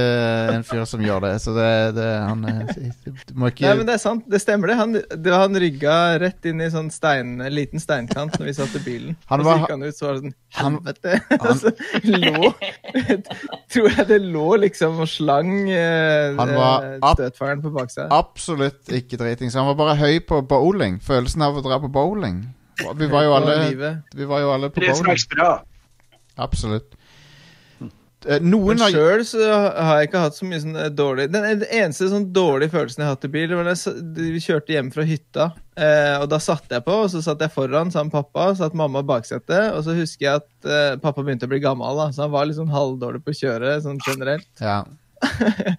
en 0.55 0.63
fyr 0.65 0.81
som 0.89 1.03
gjør 1.05 1.21
det, 1.27 1.33
så 1.43 1.53
det, 1.53 1.67
det 1.99 2.07
han 2.25 2.41
er, 2.49 2.63
Du 3.29 3.35
må 3.37 3.51
ikke 3.51 3.67
Nei, 3.67 3.75
men 3.77 3.85
det 3.85 3.93
er 3.97 4.01
sant. 4.01 4.23
Det 4.31 4.39
stemmer, 4.41 4.71
det. 4.71 4.77
Han, 4.79 4.95
det, 4.97 5.35
han 5.35 5.59
rygga 5.61 5.97
rett 6.23 6.49
inn 6.49 6.63
i 6.65 6.69
sånn 6.73 6.89
stein, 6.93 7.35
en 7.45 7.53
liten 7.53 7.83
steinkant 7.83 8.39
når 8.39 8.49
vi 8.49 8.55
satt 8.57 8.79
i 8.79 8.83
bilen. 8.87 9.13
Han 9.29 9.43
og 9.43 9.45
så 9.45 9.51
var- 9.51 9.61
gikk 9.61 9.75
han 9.75 9.85
ut, 9.85 9.99
så 9.99 10.07
var 10.09 10.17
det 10.17 10.23
sånn 10.25 10.35
Helvete! 10.55 11.15
han- 11.45 11.61
så 11.61 11.71
lå 12.09 12.51
Tror 13.75 13.89
jeg 13.91 14.07
det 14.09 14.19
lå 14.23 14.47
liksom 14.65 14.99
og 15.03 15.09
slang 15.11 15.53
eh, 15.69 16.33
Han 16.39 16.53
var 16.57 16.85
eh, 16.95 16.99
støtfangeren 17.15 17.63
på 17.65 17.71
baksida. 17.75 18.07
absolutt 18.15 18.91
ikke 18.95 19.19
dritings. 19.21 19.55
Han 19.59 19.69
var 19.73 19.77
bare 19.83 19.97
høy 19.99 20.19
på 20.25 20.41
bowling. 20.47 20.97
Følelsen 21.03 21.43
av 21.45 21.57
å 21.59 21.63
dra 21.65 21.77
på 21.83 21.91
bowling. 21.91 22.41
Vi 22.99 23.07
var 23.11 23.23
jo 23.23 23.33
alle, 23.37 23.57
vi 24.15 24.25
var 24.27 24.43
jo 24.43 24.51
alle 24.51 24.69
på 24.69 24.81
bowling. 24.83 25.17
Absolutt. 26.35 26.95
Eh, 28.25 28.41
Noen 28.41 28.73
Men 28.73 28.81
har 28.81 28.95
sjøl 28.95 29.21
så 29.27 29.41
har 29.45 29.99
jeg 29.99 30.09
ikke 30.09 30.21
hatt 30.23 30.37
så 30.37 30.47
mye 30.49 30.59
sånn 30.63 30.77
eh, 30.81 30.87
dårlig 30.97 31.27
Den 31.29 31.45
eneste 31.61 32.07
sånn 32.09 32.25
dårlige 32.33 32.73
følelsen 32.73 33.03
jeg 33.03 33.09
har 33.09 33.17
hatt 33.17 33.27
i 33.27 33.31
bil, 33.35 33.53
var 33.53 33.67
da 33.69 33.75
vi 34.31 34.41
kjørte 34.41 34.73
hjem 34.73 34.89
fra 34.95 35.05
hytta. 35.05 35.45
Eh, 35.77 36.15
og 36.17 36.25
da 36.31 36.39
satte 36.41 36.73
jeg 36.77 36.85
på, 36.87 36.95
og 37.03 37.11
så 37.13 37.21
satt 37.25 37.43
jeg 37.45 37.53
foran 37.53 37.93
sammen 37.93 38.09
med 38.09 38.17
pappa, 38.17 38.47
satt 38.57 38.77
mamma 38.77 39.03
i 39.05 39.09
baksetet. 39.11 39.75
Og 39.75 39.85
så 39.85 39.95
husker 39.97 40.25
jeg 40.25 40.41
at 40.41 40.69
eh, 40.69 40.97
pappa 41.03 41.21
begynte 41.21 41.45
å 41.45 41.53
bli 41.53 41.61
gammel, 41.63 42.01
da, 42.01 42.09
så 42.15 42.25
han 42.25 42.33
var 42.33 42.49
litt 42.49 42.57
sånn 42.57 42.73
halvdårlig 42.73 43.21
på 43.25 43.35
å 43.35 43.39
kjøre 43.43 43.77
sånn 43.85 44.01
generelt. 44.07 44.49
Ja. 44.63 44.81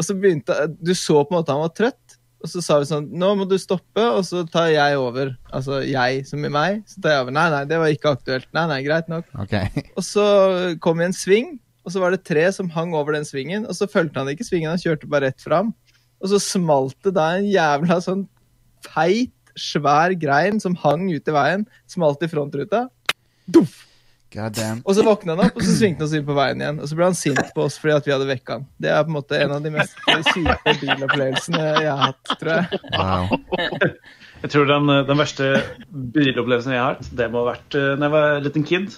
Og 0.00 0.06
så 0.06 0.16
begynte 0.16 0.54
Du 0.80 0.90
så 0.96 1.20
på 1.20 1.34
en 1.34 1.40
måte 1.40 1.52
han 1.54 1.62
var 1.62 1.74
trøtt. 1.76 2.19
Og 2.40 2.48
så 2.48 2.62
sa 2.64 2.78
vi 2.80 2.88
sånn 2.88 3.08
Nå 3.20 3.32
må 3.36 3.46
du 3.48 3.56
stoppe, 3.60 4.02
og 4.02 4.22
så 4.26 4.42
tar 4.48 4.70
jeg 4.72 4.98
over. 5.00 5.34
Altså 5.52 5.82
jeg 5.84 6.24
som 6.28 6.44
i 6.46 6.52
meg. 6.52 6.80
Så 6.88 7.02
tar 7.02 7.16
jeg 7.16 7.24
over. 7.24 7.36
Nei, 7.36 7.48
nei, 7.52 7.64
det 7.68 7.80
var 7.82 7.92
ikke 7.92 8.14
aktuelt. 8.16 8.48
Nei, 8.56 8.66
nei, 8.70 8.78
greit 8.86 9.10
nok. 9.12 9.28
OK. 9.42 9.56
Og 9.98 10.06
så 10.06 10.24
kom 10.84 11.02
vi 11.02 11.08
en 11.08 11.16
sving, 11.16 11.52
og 11.84 11.94
så 11.94 12.02
var 12.02 12.14
det 12.14 12.24
tre 12.28 12.44
som 12.52 12.68
hang 12.72 12.92
over 12.96 13.16
den 13.16 13.26
svingen. 13.28 13.66
Og 13.68 13.76
så 13.76 13.88
fulgte 13.90 14.20
han 14.20 14.30
ikke 14.32 14.46
svingen, 14.46 14.72
han 14.72 14.80
kjørte 14.80 15.08
bare 15.10 15.30
rett 15.30 15.44
fram. 15.44 15.74
Og 16.20 16.32
så 16.32 16.40
smalt 16.42 16.96
det 17.06 17.14
da 17.16 17.30
en 17.38 17.48
jævla 17.48 18.00
sånn 18.04 18.26
feit, 18.86 19.34
svær 19.58 20.14
grein 20.16 20.60
som 20.62 20.76
hang 20.78 21.08
ut 21.10 21.28
i 21.28 21.34
veien. 21.34 21.64
Smalt 21.90 22.22
i 22.24 22.30
frontruta. 22.30 22.86
Duff! 23.50 23.89
God 24.30 24.54
damn. 24.54 24.80
Og 24.86 24.94
så 24.94 25.02
våkna 25.06 25.34
han 25.34 25.48
opp, 25.48 25.58
og 25.58 25.66
så 25.66 25.74
svingte 25.74 26.04
han 26.04 26.06
oss 26.06 26.14
inn 26.14 26.26
på 26.28 26.36
veien 26.38 26.62
igjen. 26.62 26.78
Og 26.78 26.86
så 26.86 26.98
ble 26.98 27.08
han 27.08 27.18
sint 27.18 27.52
på 27.56 27.66
oss 27.66 27.80
fordi 27.82 27.96
at 27.96 28.06
vi 28.06 28.14
hadde 28.14 28.30
vekka 28.30 28.60
han. 28.60 28.68
Det 28.78 28.92
er 28.94 29.04
på 29.04 29.10
en 29.10 29.18
måte 29.18 29.42
en 29.42 29.56
av 29.56 29.66
de 29.66 29.74
mest 29.74 29.98
syke 30.30 30.76
bilopplevelsene 30.84 31.62
jeg 31.66 31.90
har 31.90 32.02
hatt, 32.06 32.34
tror 32.38 32.52
jeg. 32.56 32.82
Wow. 32.94 33.36
Jeg 34.40 34.54
tror 34.54 34.70
den, 34.70 34.94
den 35.10 35.18
verste 35.20 35.52
bilopplevelsen 35.90 36.72
jeg 36.72 36.80
har 36.80 36.94
hatt, 36.94 37.10
det 37.12 37.26
må 37.28 37.42
ha 37.42 37.50
vært 37.52 37.74
da 37.76 37.96
jeg 37.98 38.12
var 38.14 38.36
en 38.38 38.46
liten 38.46 38.64
kid 38.64 38.94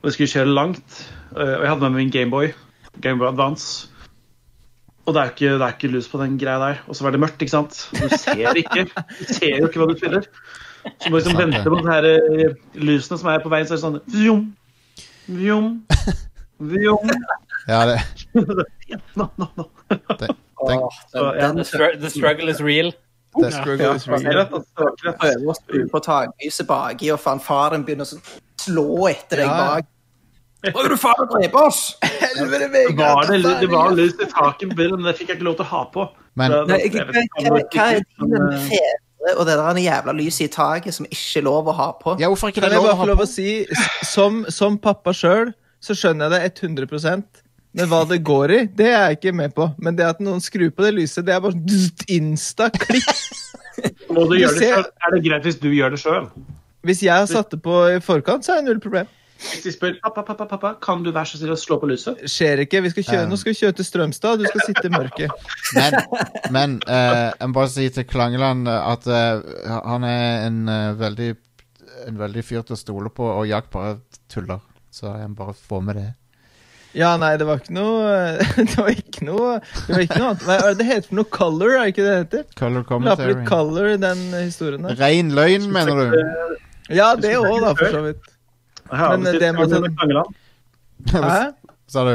og 0.00 0.08
jeg 0.08 0.16
skulle 0.16 0.32
kjøre 0.32 0.56
langt. 0.56 1.00
eh, 1.36 1.54
og 1.58 1.62
jeg 1.62 1.70
hadde 1.70 1.82
med 1.84 1.90
meg 1.90 2.00
min 2.00 2.12
Gameboy, 2.14 2.52
Gameboy 3.04 3.28
Advance. 3.28 3.88
Og 5.04 5.14
det 5.14 5.20
er, 5.20 5.32
ikke, 5.32 5.52
det 5.58 5.66
er 5.66 5.74
ikke 5.74 5.90
lys 5.92 6.08
på 6.08 6.20
den 6.20 6.38
greia 6.40 6.60
der. 6.60 6.80
Og 6.88 6.96
så 6.96 7.04
var 7.04 7.12
det 7.12 7.20
mørkt, 7.20 7.42
ikke 7.42 7.52
sant. 7.52 7.76
Du 7.96 8.06
ser 8.14 8.56
ikke. 8.56 8.86
Du 9.18 9.24
ser 9.28 9.58
jo 9.58 9.68
ikke 9.68 9.80
hva 9.82 9.88
du 9.90 9.96
spiller. 9.98 10.28
Så 11.00 11.10
må 11.10 11.18
du 11.18 11.20
liksom 11.20 11.36
vente 11.36 11.64
på 11.66 11.80
de 11.80 11.90
her 11.90 12.08
eh, 12.08 12.54
lysene 12.80 13.18
som 13.20 13.28
er 13.32 13.42
på 13.44 13.52
veien, 13.52 13.68
så 13.68 13.76
er 13.76 13.80
det 13.80 13.84
sånn 13.84 14.00
Vjom, 15.30 15.86
vjom. 16.58 17.10
Ja, 17.68 17.86
det, 17.86 18.00
den, 18.34 18.44
Så. 21.10 21.32
The, 21.54 21.64
str 21.64 21.78
the 22.00 22.10
struggle 22.10 22.48
is 22.50 22.60
real. 22.60 22.92
The 23.42 23.50
Struggle 23.52 23.94
is 23.96 24.08
real. 24.08 24.22
Det 24.22 24.50
var. 24.50 24.62
Prøver 25.20 25.46
å 25.46 25.54
skru 25.54 25.84
på 25.92 26.00
taklyset 26.02 26.66
baki, 26.66 27.12
og 27.14 27.20
fanfaren 27.22 27.84
begynner 27.86 28.04
å 28.08 28.18
slå 28.60 29.06
etter 29.12 29.36
deg 29.44 29.46
Ja. 29.46 29.54
bak. 29.76 29.84
Hva 30.74 30.82
er 30.84 30.88
du 30.92 30.96
faen 31.00 31.22
å 31.24 31.26
drepe 31.30 31.56
oss! 31.62 31.78
Helvete, 32.02 32.66
Det 32.66 32.70
Vegard! 32.74 32.98
var, 32.98 33.22
det, 33.30 33.38
det 33.62 33.68
var 33.72 33.94
lys 33.96 34.14
i 34.20 34.26
taket 34.28 34.68
på 34.72 34.76
bilen, 34.82 34.98
men 35.00 35.06
det 35.08 35.14
fikk 35.20 35.28
jeg 35.32 35.36
ikke 35.38 35.46
lov 35.46 35.56
til 35.60 35.64
å 35.64 35.68
ha 35.70 35.82
på. 35.94 36.02
men 36.36 36.48
Så- 36.52 36.64
Nei, 36.68 36.80
hva, 36.90 37.04
hva, 37.06 37.12
hva, 37.14 37.20
hva 37.70 37.86
er 37.94 38.02
fedre 38.66 38.98
og 39.36 39.44
det 39.46 39.56
der 39.58 39.80
jævla 39.84 40.14
lyset 40.16 40.46
i 40.46 40.52
taket 40.54 40.96
som 40.96 41.06
ikke 41.08 41.40
er 41.42 41.44
lov 41.44 41.68
å 41.68 41.74
ha 41.76 41.90
på? 42.00 42.16
Ja, 42.20 42.30
hvorfor 42.32 42.48
er 42.48 42.54
ikke 42.54 42.62
Kan 42.64 42.72
det 42.72 42.78
er 42.78 42.80
lov 42.80 42.86
å 42.86 42.90
bare 42.90 42.98
ha 42.98 43.04
få 43.04 43.10
lov 43.10 43.20
på? 43.20 43.26
å 43.26 43.30
si, 43.30 43.50
som, 44.08 44.44
som 44.48 44.78
pappa 44.80 45.12
sjøl, 45.16 45.52
så 45.80 45.96
skjønner 45.96 46.32
jeg 46.32 46.50
det 46.54 46.64
100% 46.64 47.42
Men 47.76 47.90
hva 47.92 48.00
det 48.08 48.18
går 48.26 48.54
i, 48.56 48.60
det 48.76 48.88
er 48.90 49.04
jeg 49.10 49.18
ikke 49.20 49.34
med 49.36 49.52
på. 49.54 49.68
Men 49.78 49.96
det 49.98 50.08
at 50.08 50.22
noen 50.24 50.40
skrur 50.42 50.72
på 50.74 50.82
det 50.86 50.94
lyset, 50.96 51.24
det 51.28 51.36
er 51.36 51.44
bare 51.44 51.54
sånn 51.54 52.08
insta 52.16 52.70
klikk. 52.74 53.12
Må 54.10 54.24
du 54.26 54.34
Du 54.34 54.40
gjøre 54.40 54.56
det 54.56 54.64
selv? 54.64 54.88
Er 55.06 55.14
det 55.14 55.20
greit 55.28 55.46
hvis 55.46 55.60
du 55.60 55.68
gjør 55.70 55.94
det 55.94 56.00
sjøl? 56.02 56.26
Hvis 56.88 57.02
jeg 57.04 57.12
har 57.12 57.28
satt 57.28 57.52
det 57.52 57.60
på 57.62 57.76
i 57.92 58.00
forkant, 58.02 58.44
så 58.44 58.56
er 58.56 58.62
det 58.62 58.70
null 58.72 58.80
problem. 58.82 59.08
Hvis 59.40 59.64
de 59.64 59.72
spør 59.72 59.96
pappa, 60.04 60.22
pappa, 60.26 60.46
pappa, 60.48 60.72
kan 60.82 61.02
du 61.04 61.10
være 61.14 61.32
så 61.32 61.40
snill 61.40 61.54
å 61.54 61.58
slå 61.58 61.78
på 61.80 61.88
lyset? 61.90 62.20
Skjer 62.28 62.64
ikke. 62.66 62.82
Vi 62.84 62.92
skal 62.92 63.06
kjøre, 63.06 63.24
Um. 63.24 63.32
nå 63.32 63.38
skal 63.40 63.54
vi 63.54 63.60
kjøre 63.62 63.76
til 63.78 63.88
Strømstad, 63.88 64.40
du 64.42 64.48
skal 64.50 64.64
sitte 64.66 64.86
i 64.88 64.92
mørket. 64.92 65.46
Men, 65.76 65.96
men 66.56 66.76
uh, 66.86 67.30
jeg 67.32 67.48
må 67.48 67.56
bare 67.56 67.72
si 67.72 67.88
til 67.94 68.06
Klangeland 68.08 68.68
eh, 68.68 68.88
at 68.92 69.08
uh, 69.08 69.80
han 69.86 70.04
er 70.08 70.46
en 70.48 70.64
uh, 70.68 70.98
veldig 71.00 71.36
En 72.08 72.16
veldig 72.16 72.42
fyr 72.46 72.62
til 72.64 72.72
å 72.72 72.78
stole 72.80 73.10
på, 73.12 73.26
og 73.28 73.44
Jack 73.44 73.66
bare 73.74 73.98
tuller. 74.32 74.62
Så 74.94 75.10
jeg 75.10 75.28
må 75.28 75.36
bare 75.36 75.52
få 75.52 75.82
med 75.84 75.98
det. 75.98 76.06
Ja, 76.96 77.10
nei, 77.20 77.34
det 77.38 77.44
var 77.46 77.60
ikke 77.60 77.74
noe 77.76 78.38
Det 78.70 78.78
var 78.78 78.88
ikke 78.90 79.26
noe 79.28 79.58
Det 79.60 79.92
var 79.92 80.00
ikke 80.06 80.16
noe 80.22 80.30
annet. 80.30 80.46
Hva 80.46 80.56
er 80.70 80.78
det 80.78 80.86
heter 80.88 81.08
for 81.10 81.20
noe 81.20 81.30
color, 81.36 81.74
er 81.76 81.84
det 81.84 81.92
ikke 81.92 82.06
det 82.06 82.10
det 82.14 82.22
heter? 82.22 82.46
Color 82.58 82.86
commentary. 82.88 83.34
litt 83.34 83.44
color 83.50 83.92
i 83.92 83.98
den 84.00 84.24
historien 84.38 84.88
der. 84.88 84.98
Rein 85.02 85.30
løgn, 85.36 85.68
mener 85.74 86.00
du? 86.00 86.56
Ja, 86.90 87.12
det 87.20 87.36
òg, 87.38 87.60
da, 87.62 87.74
for 87.78 87.98
så 87.98 88.02
vidt. 88.08 88.30
Har 88.90 89.16
Men, 89.16 89.26
avbestilt 89.26 89.40
det 89.40 89.52
med 90.08 90.16
at. 90.16 90.26
Hæ? 91.12 91.52
Sa 91.90 92.04
du? 92.06 92.14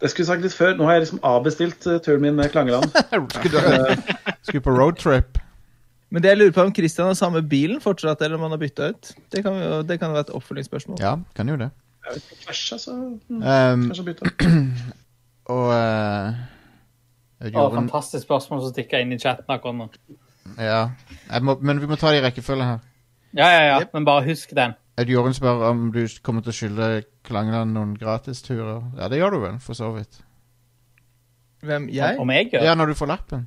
Jeg 0.00 0.10
skulle 0.10 0.26
sagt 0.26 0.42
litt 0.42 0.54
før. 0.56 0.74
Nå 0.78 0.86
har 0.88 0.96
jeg 0.96 1.04
liksom 1.04 1.20
avbestilt 1.28 1.86
eh, 1.86 1.98
turen 2.04 2.22
min 2.24 2.34
med 2.38 2.48
Klangeland. 2.52 2.88
Skulle 3.36 3.60
du 3.60 4.02
skulle 4.42 4.64
på 4.64 4.72
roadtrip? 4.72 5.38
Men 6.10 6.22
det 6.24 6.32
jeg 6.32 6.38
lurer 6.40 6.54
på 6.56 6.62
om 6.66 6.72
Christian 6.74 7.06
har 7.06 7.14
samme 7.18 7.42
bilen 7.46 7.80
fortsatt, 7.80 8.22
eller 8.22 8.36
om 8.38 8.42
han 8.48 8.50
har 8.56 8.58
bytta 8.58 8.88
ut. 8.90 9.10
Det 9.30 9.44
kan, 9.44 9.58
jo, 9.62 9.82
det 9.86 9.98
kan 10.00 10.10
være 10.14 10.24
et 10.26 10.32
oppfølgingsspørsmål. 10.34 10.98
Ja, 11.02 11.12
kan 11.36 11.48
jo 11.52 11.58
det. 11.60 11.68
Jeg 12.06 12.16
vet 12.16 12.32
ikke, 12.32 12.46
Kanskje, 12.48 12.78
så 12.80 12.94
mm, 12.96 13.42
Um, 13.44 13.82
kanskje 13.90 14.04
bytte. 14.08 14.30
og 15.52 15.66
uh, 15.68 16.40
Å, 17.52 17.66
fantastisk 17.74 18.24
spørsmål 18.24 18.62
som 18.64 18.72
stikker 18.72 19.04
inn 19.04 19.12
i 19.14 19.18
chatten 19.20 19.52
akkurat 19.52 19.76
nå. 19.76 19.86
Ja. 20.58 20.80
Jeg 21.28 21.44
må, 21.46 21.54
men 21.60 21.78
vi 21.82 21.86
må 21.90 21.98
ta 22.00 22.10
det 22.10 22.22
i 22.22 22.24
rekkefølge 22.24 22.66
her. 22.72 22.80
Ja, 23.36 23.46
ja, 23.52 23.60
ja, 23.68 23.76
Yep. 23.84 23.92
men 23.94 24.08
bare 24.08 24.24
husk 24.26 24.50
den. 24.56 24.72
Ed 25.00 25.08
Jorunn 25.08 25.34
spør 25.36 25.62
om 25.70 25.86
du 25.94 26.02
kommer 26.26 26.42
til 26.44 26.52
å 26.52 26.56
skylde 26.56 26.88
Klangeland 27.24 27.72
noen 27.76 27.94
gratisturer. 28.00 28.82
Ja, 28.98 29.08
det 29.08 29.20
gjør 29.20 29.36
du 29.36 29.38
vel, 29.46 29.56
for 29.64 29.78
så 29.78 29.88
vidt. 29.94 30.18
Hvem? 31.64 31.88
Jeg? 31.92 32.18
Om 32.20 32.30
jeg 32.34 32.50
gjør 32.52 32.64
Ja, 32.66 32.74
når 32.76 32.92
du 32.92 32.98
får 32.98 33.10
lappen. 33.14 33.46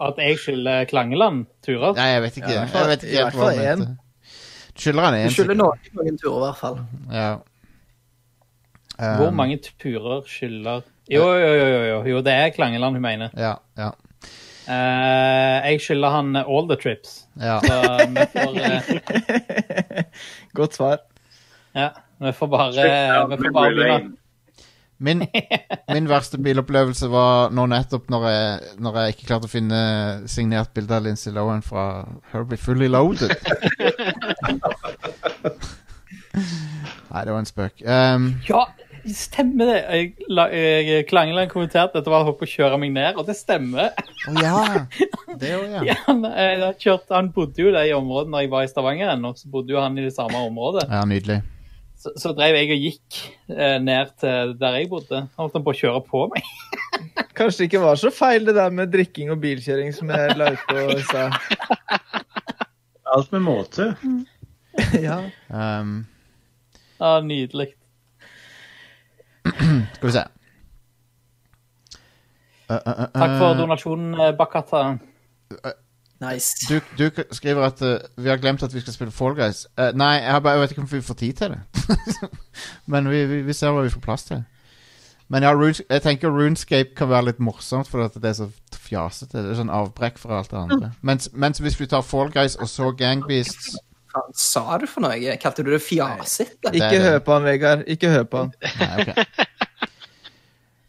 At 0.00 0.18
jeg 0.18 0.38
skylder 0.40 0.84
Klangeland 0.90 1.44
turer? 1.62 1.92
Nei, 1.98 2.06
jeg 2.14 2.22
vet 2.24 2.36
ikke. 2.40 2.52
Ja, 2.54 2.64
jeg 2.64 2.88
vet 2.90 3.02
ikke 3.04 3.12
i 3.12 3.18
helt 3.20 3.34
hva 3.36 3.42
fall 3.44 3.50
han 3.52 3.58
en. 3.58 3.82
heter. 3.84 3.96
Du 4.78 4.82
skylder 4.82 5.04
han 5.04 5.14
Du 5.14 5.20
én. 5.20 5.34
skylder 5.34 5.58
noen 5.58 5.92
noen 5.98 6.18
turer, 6.22 6.38
i 6.38 6.44
hvert 6.46 6.60
fall. 6.62 6.78
Ja. 7.12 7.30
Hvor 8.98 9.28
Um, 9.30 9.36
mange 9.38 9.60
turer 9.62 10.24
skylder 10.26 10.80
Jo, 11.08 11.22
jo, 11.38 11.50
jo, 11.54 11.66
jo, 11.70 11.82
jo. 11.86 11.98
jo 12.16 12.20
det 12.26 12.32
er 12.34 12.48
Klangeland 12.56 12.96
hun 12.98 13.02
mener. 13.04 13.30
Ja, 13.38 13.52
ja. 13.78 13.90
Eh, 14.68 15.68
jeg 15.70 15.80
skylder 15.80 16.12
han 16.12 16.36
all 16.36 16.68
the 16.68 16.76
trips. 16.76 17.24
ja. 17.40 17.58
Så 17.64 17.74
vi 18.12 18.26
får, 18.34 18.52
uh... 18.60 20.02
Godt 20.60 20.74
svar. 20.76 20.98
ja, 21.74 21.88
vi 22.20 22.32
får 22.32 22.46
bare, 22.46 22.88
vi 23.30 23.36
får 23.36 23.52
bare 23.52 23.74
begynne. 23.74 24.16
Min, 25.00 25.22
min 25.94 26.08
verste 26.10 26.38
bilopplevelse 26.42 27.06
var 27.10 27.52
nå 27.54 27.68
nettopp 27.70 28.08
når 28.10 28.24
jeg, 28.28 28.72
når 28.82 28.96
jeg 28.98 29.14
ikke 29.14 29.28
klarte 29.28 29.46
å 29.46 29.52
finne 29.52 29.78
signert 30.26 30.72
bilde 30.74 30.96
av 30.96 31.04
Lindsay 31.06 31.30
Lohan 31.32 31.62
fra 31.62 31.84
Herbie 32.32 32.58
Fully 32.58 32.88
Loaded. 32.90 33.30
Nei, 37.08 37.22
det 37.24 37.32
var 37.32 37.38
en 37.38 37.48
spøk. 37.48 37.78
Um, 37.86 38.26
Ja, 38.48 38.66
stemmer 39.16 39.68
det. 39.70 39.76
Jeg, 39.92 40.12
jeg, 40.28 41.04
Klangeland 41.08 41.50
kommenterte 41.52 42.00
at 42.00 42.06
det 42.06 42.12
var 42.12 42.24
holdt 42.26 42.38
på 42.40 42.46
å 42.48 42.50
kjøre 42.50 42.78
meg 42.80 42.92
ned, 42.94 43.18
og 43.20 43.26
det 43.28 43.36
stemmer. 43.38 43.94
Å 44.28 44.34
ja! 44.42 44.62
Det 45.38 45.52
òg, 45.54 45.66
ja. 45.70 45.82
Ja, 45.86 45.94
han, 46.06 46.24
eh, 46.26 46.64
kjørte, 46.80 47.12
han 47.14 47.28
bodde 47.34 47.60
jo 47.62 47.70
der 47.70 47.86
i 47.86 47.92
området 47.94 48.32
når 48.32 48.42
jeg 48.42 48.50
var 48.50 48.64
i 48.64 48.70
Stavanger 48.70 49.12
ennå, 49.12 49.34
så 49.38 49.50
bodde 49.52 49.70
jo 49.74 49.78
han 49.78 49.94
i 50.00 50.06
det 50.06 50.14
samme 50.16 50.40
området. 50.48 50.88
Ja, 50.90 51.04
Nydelig. 51.06 51.36
Så, 51.98 52.12
så 52.18 52.32
drev 52.34 52.56
jeg 52.56 52.70
og 52.74 52.84
gikk 52.88 53.18
eh, 53.52 53.76
ned 53.82 54.12
til 54.22 54.54
der 54.58 54.80
jeg 54.80 54.90
bodde. 54.90 55.24
Han 55.26 55.44
holdt 55.44 55.58
han 55.58 55.66
på 55.66 55.74
å 55.74 55.78
kjøre 55.78 56.02
på 56.08 56.24
meg. 56.32 56.50
Kanskje 57.38 57.60
det 57.64 57.68
ikke 57.68 57.84
var 57.84 58.00
så 58.00 58.10
feil 58.14 58.48
det 58.48 58.56
der 58.58 58.74
med 58.74 58.90
drikking 58.94 59.30
og 59.34 59.40
bilkjøring 59.42 59.94
som 59.94 60.10
jeg 60.14 60.36
la 60.38 60.52
ut 60.56 60.66
på 60.70 60.98
stad. 61.06 61.38
Alt 63.14 63.34
med 63.36 63.46
måte. 63.46 63.92
Ja. 64.94 65.16
Um, 65.50 66.04
Ja, 66.98 67.20
nydelig. 67.22 67.72
skal 69.96 70.08
vi 70.08 70.14
se. 70.16 70.24
Uh, 72.68 72.76
uh, 72.76 72.92
uh, 72.92 73.06
Takk 73.14 73.36
for 73.40 73.60
donasjonen, 73.60 74.36
Bakkata. 74.38 74.82
Nice. 76.20 76.66
Du, 76.68 76.80
du 76.98 77.10
skriver 77.32 77.62
at 77.62 77.82
uh, 77.82 78.24
vi 78.24 78.28
har 78.28 78.36
glemt 78.36 78.62
at 78.62 78.74
vi 78.74 78.80
skal 78.80 78.92
spille 78.92 79.12
Fall 79.12 79.34
Guys. 79.34 79.66
Uh, 79.78 79.92
nei, 79.94 80.06
jeg, 80.06 80.32
har 80.32 80.40
bare, 80.40 80.52
jeg 80.52 80.60
vet 80.60 80.70
ikke 80.70 80.82
om 80.82 80.92
vi 80.92 81.00
får 81.00 81.14
tid 81.14 81.32
til 81.32 81.50
det. 81.50 81.60
Men 82.92 83.10
vi, 83.10 83.24
vi, 83.24 83.42
vi 83.42 83.52
ser 83.52 83.70
hva 83.70 83.82
vi 83.86 83.90
får 83.90 84.00
plass 84.00 84.24
til. 84.24 84.42
Men 85.28 85.42
ja, 85.42 85.52
Runes, 85.52 85.82
jeg 85.90 86.02
tenker 86.02 86.32
Runescape 86.32 86.94
kan 86.96 87.08
være 87.08 87.24
litt 87.24 87.40
morsomt, 87.40 87.88
for 87.88 88.08
det 88.14 88.24
er 88.24 88.32
så 88.32 88.48
fjasete. 88.72 89.42
Det 89.44 89.52
er 89.52 89.60
sånn 89.60 89.72
avbrekk 89.72 90.18
fra 90.18 90.40
alt 90.40 90.50
det 90.50 90.58
andre. 90.58 90.90
Mens, 91.04 91.28
mens 91.32 91.60
hvis 91.60 91.76
vi 91.80 91.86
tar 91.86 92.02
Fall 92.02 92.32
Guys 92.32 92.56
og 92.56 92.68
så 92.68 92.90
Gangbeasts 92.96 93.76
Sa 94.34 94.78
du 94.78 94.86
for 94.86 95.04
noe? 95.04 95.36
Kalte 95.42 95.64
du 95.66 95.72
det 95.72 95.82
fjasete? 95.84 96.72
Ikke 96.72 97.00
hør 97.02 97.18
på 97.24 97.36
han, 97.36 97.46
Vegard. 97.48 97.84
Ikke 97.86 98.10
hør 98.12 98.24
på 98.28 98.44
han. 98.44 98.52
Nei, 98.80 99.02
okay. 99.02 99.24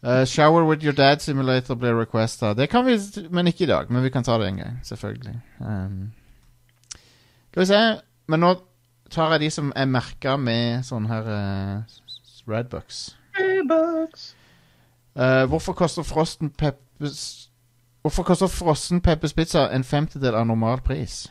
Uh, 0.00 0.24
shower 0.24 0.64
with 0.64 0.84
your 0.84 0.96
dad 0.96 1.20
simulator 1.20 1.74
blir 1.74 1.92
requesta. 1.98 2.54
Det 2.56 2.70
kan 2.72 2.86
vi, 2.86 2.96
men 3.30 3.46
ikke 3.46 3.64
i 3.64 3.68
dag. 3.68 3.90
Men 3.92 4.04
vi 4.04 4.10
kan 4.10 4.24
ta 4.24 4.38
det 4.40 4.48
en 4.48 4.56
gang, 4.56 4.80
selvfølgelig. 4.82 5.36
Um, 5.60 6.12
skal 7.50 7.60
vi 7.60 7.66
se. 7.66 7.82
Men 8.28 8.40
nå 8.40 8.54
tar 9.10 9.34
jeg 9.34 9.40
de 9.40 9.50
som 9.50 9.72
er 9.76 9.90
merka 9.90 10.36
med 10.36 10.86
sånne 10.88 11.10
her 11.10 11.28
uh, 11.28 11.98
Redbucks. 12.48 13.16
Uh, 15.18 15.44
hvorfor 15.50 15.72
koster 15.72 16.02
frossen 16.02 16.50
peppers 16.50 17.50
Hvorfor 18.00 18.22
koster 18.22 18.46
frossen 18.46 19.00
Peppers 19.00 19.32
Pizza 19.32 19.66
en 19.74 19.84
femtedel 19.84 20.34
av 20.34 20.46
normal 20.46 20.80
pris? 20.80 21.26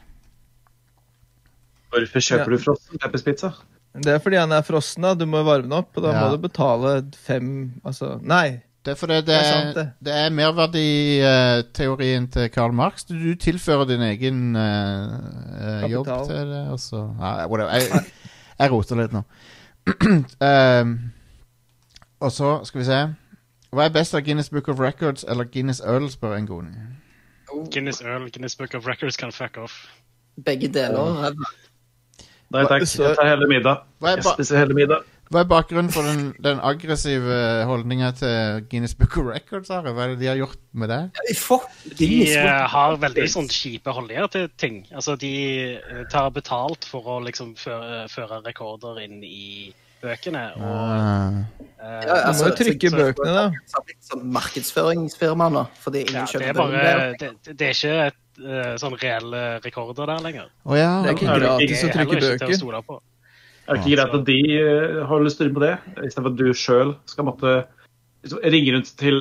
Hvorfor 1.90 2.20
kjøper 2.22 2.46
Ja. 2.52 2.58
du 2.58 2.64
frossen 2.64 3.00
pepperspizza? 3.02 3.52
Det 4.00 4.08
er 4.14 4.20
fordi 4.22 4.36
han 4.38 4.52
er 4.54 4.62
frossen, 4.62 5.02
da. 5.04 5.14
Du 5.18 5.26
må 5.26 5.42
varme 5.44 5.64
den 5.64 5.74
opp, 5.74 5.90
og 5.98 6.04
da 6.04 6.12
Ja. 6.14 6.20
må 6.28 6.32
du 6.36 6.48
betale 6.48 7.12
fem 7.26 7.82
Altså, 7.86 8.20
nei. 8.22 8.62
Det 8.86 8.92
er 8.94 8.96
fordi 8.96 9.14
det, 9.16 9.26
Det 9.26 9.36
er 9.36 9.44
sant, 9.44 9.76
det. 9.76 9.92
det 10.02 10.14
er 10.14 10.30
merverditeorien 10.30 12.28
til 12.32 12.50
Karl 12.50 12.72
Marx. 12.74 13.04
Du, 13.04 13.14
du 13.16 13.36
tilfører 13.36 13.86
din 13.88 14.02
egen 14.02 14.56
eh, 14.56 15.82
eh, 15.84 15.90
jobb 15.92 16.06
til 16.28 16.36
det, 16.54 16.62
og 16.72 16.80
så 16.80 17.02
ja. 17.20 17.48
Jeg, 17.48 18.06
jeg 18.60 18.72
roter 18.72 18.96
litt 18.96 19.12
nå. 19.12 19.24
um, 20.42 21.12
og 22.24 22.32
så 22.32 22.66
skal 22.66 22.80
vi 22.82 22.86
se 22.86 23.02
Hva 23.74 23.86
er 23.86 23.90
best 23.94 24.16
av 24.16 24.22
Guinness 24.26 24.50
Book 24.50 24.68
of 24.70 24.80
Records 24.80 25.26
eller 25.28 25.44
Guinness 25.46 25.82
Øl, 25.86 26.10
spør 26.10 26.38
en 26.38 26.48
god. 26.48 26.66
Guinness 27.74 28.02
Earl, 28.02 28.30
Guinness 28.32 28.56
Book 28.56 28.74
of 28.76 28.88
Records 28.88 29.18
kan 29.18 29.32
fuck 29.32 29.58
off. 29.58 29.76
Begge 30.46 30.68
deler. 30.74 31.34
Nei 32.52 32.66
takk, 32.66 32.82
jeg 32.88 33.16
tar 33.16 33.28
hele 33.30 33.48
middag. 33.48 33.84
Er, 34.02 34.16
Jeg 34.18 34.24
spiser 34.26 34.58
hele 34.64 34.74
middag. 34.74 35.04
hva 35.30 35.44
er 35.44 35.50
bakgrunnen 35.52 35.92
for 35.94 36.02
den, 36.08 36.34
den 36.42 36.58
aggressive 36.66 37.36
holdninga 37.70 38.08
til 38.18 38.64
Guinness 38.72 38.96
Book 38.98 39.18
of 39.22 39.28
Records? 39.30 39.70
Are? 39.70 39.92
Hva 39.94 40.08
er 40.08 40.16
det 40.16 40.20
de 40.24 40.30
har 40.32 40.40
gjort 40.40 40.58
med 40.74 40.90
det? 40.90 41.02
De 42.00 42.10
eh, 42.34 42.64
har 42.74 42.96
veldig 42.98 43.28
sånn 43.30 43.48
kjipe 43.54 43.94
holdninger 43.94 44.28
til 44.34 44.48
ting. 44.58 44.80
Altså, 44.96 45.14
de 45.22 45.34
eh, 45.78 46.02
tar 46.10 46.32
betalt 46.34 46.86
for 46.90 47.06
å 47.06 47.20
liksom 47.28 47.54
føre, 47.62 48.08
føre 48.10 48.42
rekorder 48.48 48.98
inn 49.06 49.22
i 49.24 49.72
bøkene. 50.02 50.48
Og, 50.58 50.64
Ah. 50.64 51.30
eh, 51.78 52.02
Ja, 52.08 52.32
Du 52.32 52.40
må 52.40 52.48
jo 52.50 52.56
trykke 52.56 52.90
så- 52.90 52.98
bøkene, 52.98 53.34
da. 53.36 53.52
Markedsføringsfirmaene, 54.24 55.68
sånn 55.68 55.84
fordi 55.84 56.02
ingen 56.08 56.14
ja, 56.16 56.22
det, 56.26 56.30
skjønner 56.32 56.50
er 56.50 56.54
bare, 56.54 57.14
det, 57.20 57.30
det 57.58 57.68
er 57.68 57.74
ikke 57.78 57.94
et, 58.08 58.14
eh, 58.14 58.26
sånn 58.80 58.96
reelle 59.02 59.44
rekorder 59.64 60.10
der 60.10 60.22
lenger. 60.24 60.52
Å 60.64 60.78
ja. 60.78 60.92
Det 61.04 61.12
er 61.12 61.18
ikke 61.18 61.40
gratis 61.42 61.84
å 61.84 61.90
trykke 61.94 62.20
ikke 62.20 62.22
til 62.22 62.70
å 62.70 62.72
bøker. 62.72 62.86
på. 62.88 63.00
Er 63.70 63.78
det 63.78 63.84
ikke 63.84 63.98
greit 64.00 64.16
at 64.18 64.24
de 64.26 64.38
eh, 64.58 65.02
holder 65.06 65.34
styr 65.34 65.52
på 65.54 65.62
det, 65.62 65.76
istedenfor 66.02 66.32
at 66.32 66.40
du 66.40 66.48
sjøl 66.58 66.94
skal 67.12 67.28
måtte 67.28 67.52
liksom, 68.26 68.40
ringe 68.56 68.74
rundt 68.74 68.94
til 68.98 69.20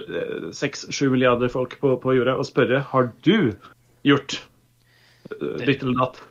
seks-sju 0.57 1.11
milliarder 1.12 1.53
folk 1.53 1.77
på, 1.83 1.93
på 2.01 2.14
jorda 2.16 2.39
og 2.41 2.49
spørre 2.49 2.81
har 2.95 3.11
du 3.27 3.53
gjort 4.09 4.39
eh, 5.37 5.66
ditt 5.66 5.85
eller 5.85 5.99
datt? 6.01 6.23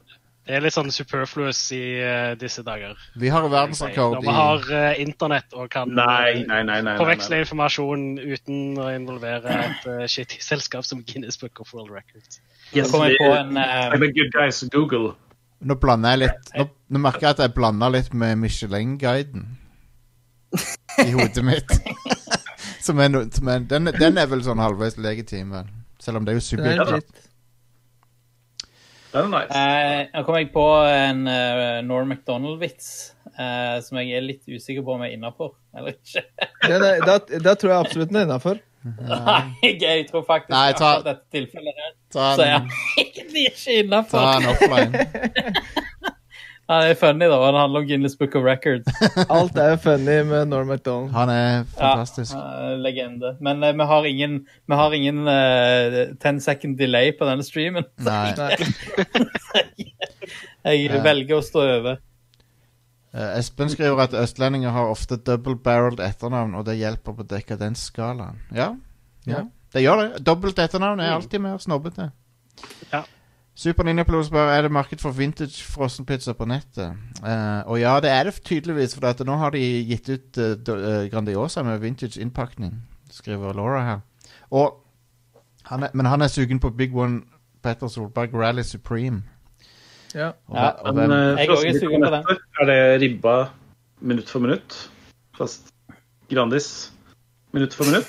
Det 0.48 0.56
er 0.56 0.64
litt 0.64 0.76
sånn 0.78 0.88
superfluous 0.96 1.60
i 1.76 1.82
uh, 2.00 2.32
disse 2.40 2.64
dager. 2.64 2.96
Vi 3.20 3.28
har 3.34 3.44
verdensrekord 3.52 4.16
Når 4.16 4.24
i 4.24 4.28
vi 4.28 4.36
har 4.38 4.70
uh, 4.72 5.02
internett 5.04 5.56
og 5.58 5.68
kan 5.74 5.92
Nei, 5.92 6.46
nei, 6.48 6.80
forveksle 7.02 7.42
informasjon 7.44 8.06
uten 8.22 8.80
å 8.80 8.88
involvere 8.96 9.58
et 9.66 9.88
uh, 9.92 10.06
shitty 10.08 10.40
selskap 10.44 10.88
som 10.88 11.04
Guinness 11.04 11.40
Book 11.42 11.60
of 11.60 11.74
World 11.76 11.92
Records. 11.92 12.40
Yes, 12.72 12.94
nå 12.96 13.04
en 13.10 13.60
uh, 13.60 13.92
I'm 13.92 14.08
a 14.08 14.12
good 14.12 14.32
guys, 14.32 14.64
Google. 14.72 15.18
Nå 15.68 15.76
blander 15.82 16.16
jeg 16.16 16.22
litt 16.22 16.52
Nå, 16.54 16.68
nå 16.94 17.00
merker 17.02 17.28
jeg 17.28 17.36
at 17.36 17.44
jeg 17.48 17.56
blander 17.56 17.92
litt 17.98 18.12
med 18.16 18.40
Michelin-guiden 18.40 19.48
i 21.08 21.12
hodet 21.12 21.44
mitt. 21.44 21.76
som 22.88 23.04
er, 23.04 23.12
no, 23.12 23.26
som 23.36 23.52
er 23.52 23.68
den, 23.68 23.92
den 24.00 24.22
er 24.22 24.32
vel 24.32 24.48
sånn 24.48 24.64
halvveis 24.64 24.96
legitim, 25.02 25.52
vel? 25.58 25.68
Selv 26.00 26.22
om 26.22 26.28
det 26.28 26.36
er 26.36 26.40
jo 26.40 26.46
subjektivt. 26.46 27.27
Det 29.12 29.22
er 29.22 29.28
nice. 29.32 29.56
Eh, 29.56 30.00
Nå 30.14 30.24
kom 30.28 30.36
jeg 30.40 30.50
på 30.54 30.64
en 30.92 31.22
uh, 31.32 31.80
Norm 31.88 32.10
MacDonald-vits 32.12 32.90
eh, 33.32 33.78
som 33.86 34.00
jeg 34.02 34.12
er 34.18 34.26
litt 34.26 34.44
usikker 34.52 34.84
på 34.84 34.96
om 34.98 35.04
jeg 35.06 35.14
er 35.14 35.20
innafor 35.20 35.54
eller 35.78 35.96
ikke. 35.96 36.24
Det 36.68 36.76
er, 36.78 37.06
da, 37.08 37.16
da 37.46 37.54
tror 37.56 37.72
jeg 37.74 37.86
absolutt 37.86 38.12
den 38.12 38.20
er 38.22 38.28
innafor. 38.28 38.60
Nei, 39.08 39.72
jeg 39.82 40.06
tror 40.12 40.24
faktisk 40.28 40.52
Nei, 40.54 40.70
ta- 40.78 40.92
akkurat 40.98 41.08
dette 41.10 41.34
tilfellet 41.36 41.80
her 41.82 41.90
Ta 42.14 42.28
så 42.38 42.46
er 42.46 42.52
jeg 42.54 43.08
ikke 43.08 43.26
ta 43.66 43.74
innafor. 43.82 44.22
offline. 44.54 44.92
Han 46.68 46.84
er 46.84 46.96
funny, 47.00 47.26
da. 47.32 47.38
Det 47.52 47.60
handler 47.62 47.80
om 47.80 47.86
Guinness 47.88 48.18
Book 48.20 48.34
of 48.36 48.44
Records. 48.44 48.88
Alt 49.32 49.56
er 49.56 49.78
funny 49.80 50.18
med 50.28 50.50
Norm 50.52 50.68
MacDonald. 50.68 51.14
Han 51.16 51.30
er 51.32 51.64
fantastisk. 51.78 52.34
Ja, 52.36 52.72
eh, 52.74 52.78
legende. 52.84 53.36
Men 53.40 53.64
uh, 53.64 53.72
vi 53.80 53.88
har 53.88 54.06
ingen, 54.10 54.36
vi 54.68 54.76
har 54.76 54.92
ingen 54.98 55.22
uh, 55.28 56.16
10 56.20 56.42
second 56.44 56.76
delay 56.78 57.14
på 57.16 57.26
denne 57.30 57.44
streamen. 57.48 57.88
Nei. 58.04 58.34
Jeg 60.68 60.84
Ja. 60.92 61.02
velger 61.06 61.40
å 61.40 61.44
stå 61.46 61.64
over. 61.64 62.00
Eh, 63.16 63.38
Espen 63.40 63.70
skriver 63.72 64.04
at 64.04 64.14
østlendinger 64.20 64.74
har 64.76 64.92
ofte 64.92 65.16
double-barreled 65.18 66.02
etternavn, 66.04 66.56
og 66.60 66.66
det 66.68 66.76
hjelper 66.82 67.16
på 67.16 67.24
dekadensskalaen. 67.32 68.42
Ja, 68.52 68.74
ja. 69.24 69.38
Ja. 69.38 69.46
Det 69.74 69.82
gjør 69.84 70.02
det. 70.04 70.24
Dobbelt 70.28 70.60
etternavn 70.60 71.00
er 71.04 71.14
alltid 71.16 71.42
mer 71.44 71.58
snobbete. 71.64 72.10
Ja. 72.92 73.02
Super 73.58 73.84
Ninja 73.88 74.04
Plus 74.06 74.28
spør 74.30 74.52
er 74.54 74.62
det 74.68 74.72
marked 74.72 75.02
for 75.02 75.16
vintage 75.18 75.64
frossenpizza 75.66 76.34
på 76.38 76.46
nettet. 76.46 76.92
Uh, 77.24 77.64
og 77.66 77.80
ja, 77.82 77.96
det 78.04 78.12
er 78.14 78.28
det 78.30 78.36
tydeligvis, 78.46 78.94
for 78.96 79.08
at 79.10 79.24
nå 79.26 79.38
har 79.42 79.50
de 79.56 79.62
gitt 79.90 80.10
ut 80.14 80.38
uh, 80.38 81.08
Grandiosa 81.10 81.64
med 81.66 81.80
vintage 81.82 82.22
innpakning, 82.22 82.76
skriver 83.12 83.54
Laura 83.58 83.82
her. 83.88 84.04
Og 84.54 84.78
han 85.72 85.84
er, 85.84 85.90
men 85.98 86.06
han 86.06 86.22
er 86.22 86.30
sugen 86.32 86.60
på 86.62 86.70
Big 86.70 86.94
One 86.96 87.22
Petter 87.64 87.90
Solberg 87.90 88.36
Rally 88.38 88.62
Supreme. 88.64 89.24
Ja. 90.16 90.28
Og, 90.48 90.56
Ja, 90.56 90.70
og 90.70 90.96
Men 90.96 91.10
hvem- 91.10 91.12
eh, 91.12 91.40
Jeg 91.40 91.50
er 91.50 91.80
sugen 91.80 92.04
på 92.06 92.12
den. 92.14 92.38
Er 92.62 92.66
det 92.66 93.02
ribba 93.02 93.46
minutt 94.02 94.30
for 94.30 94.40
minutt? 94.40 94.90
Fast 95.38 95.74
Grandis 96.30 96.94
minutt 97.54 97.74
for 97.74 97.84
minutt? 97.90 98.08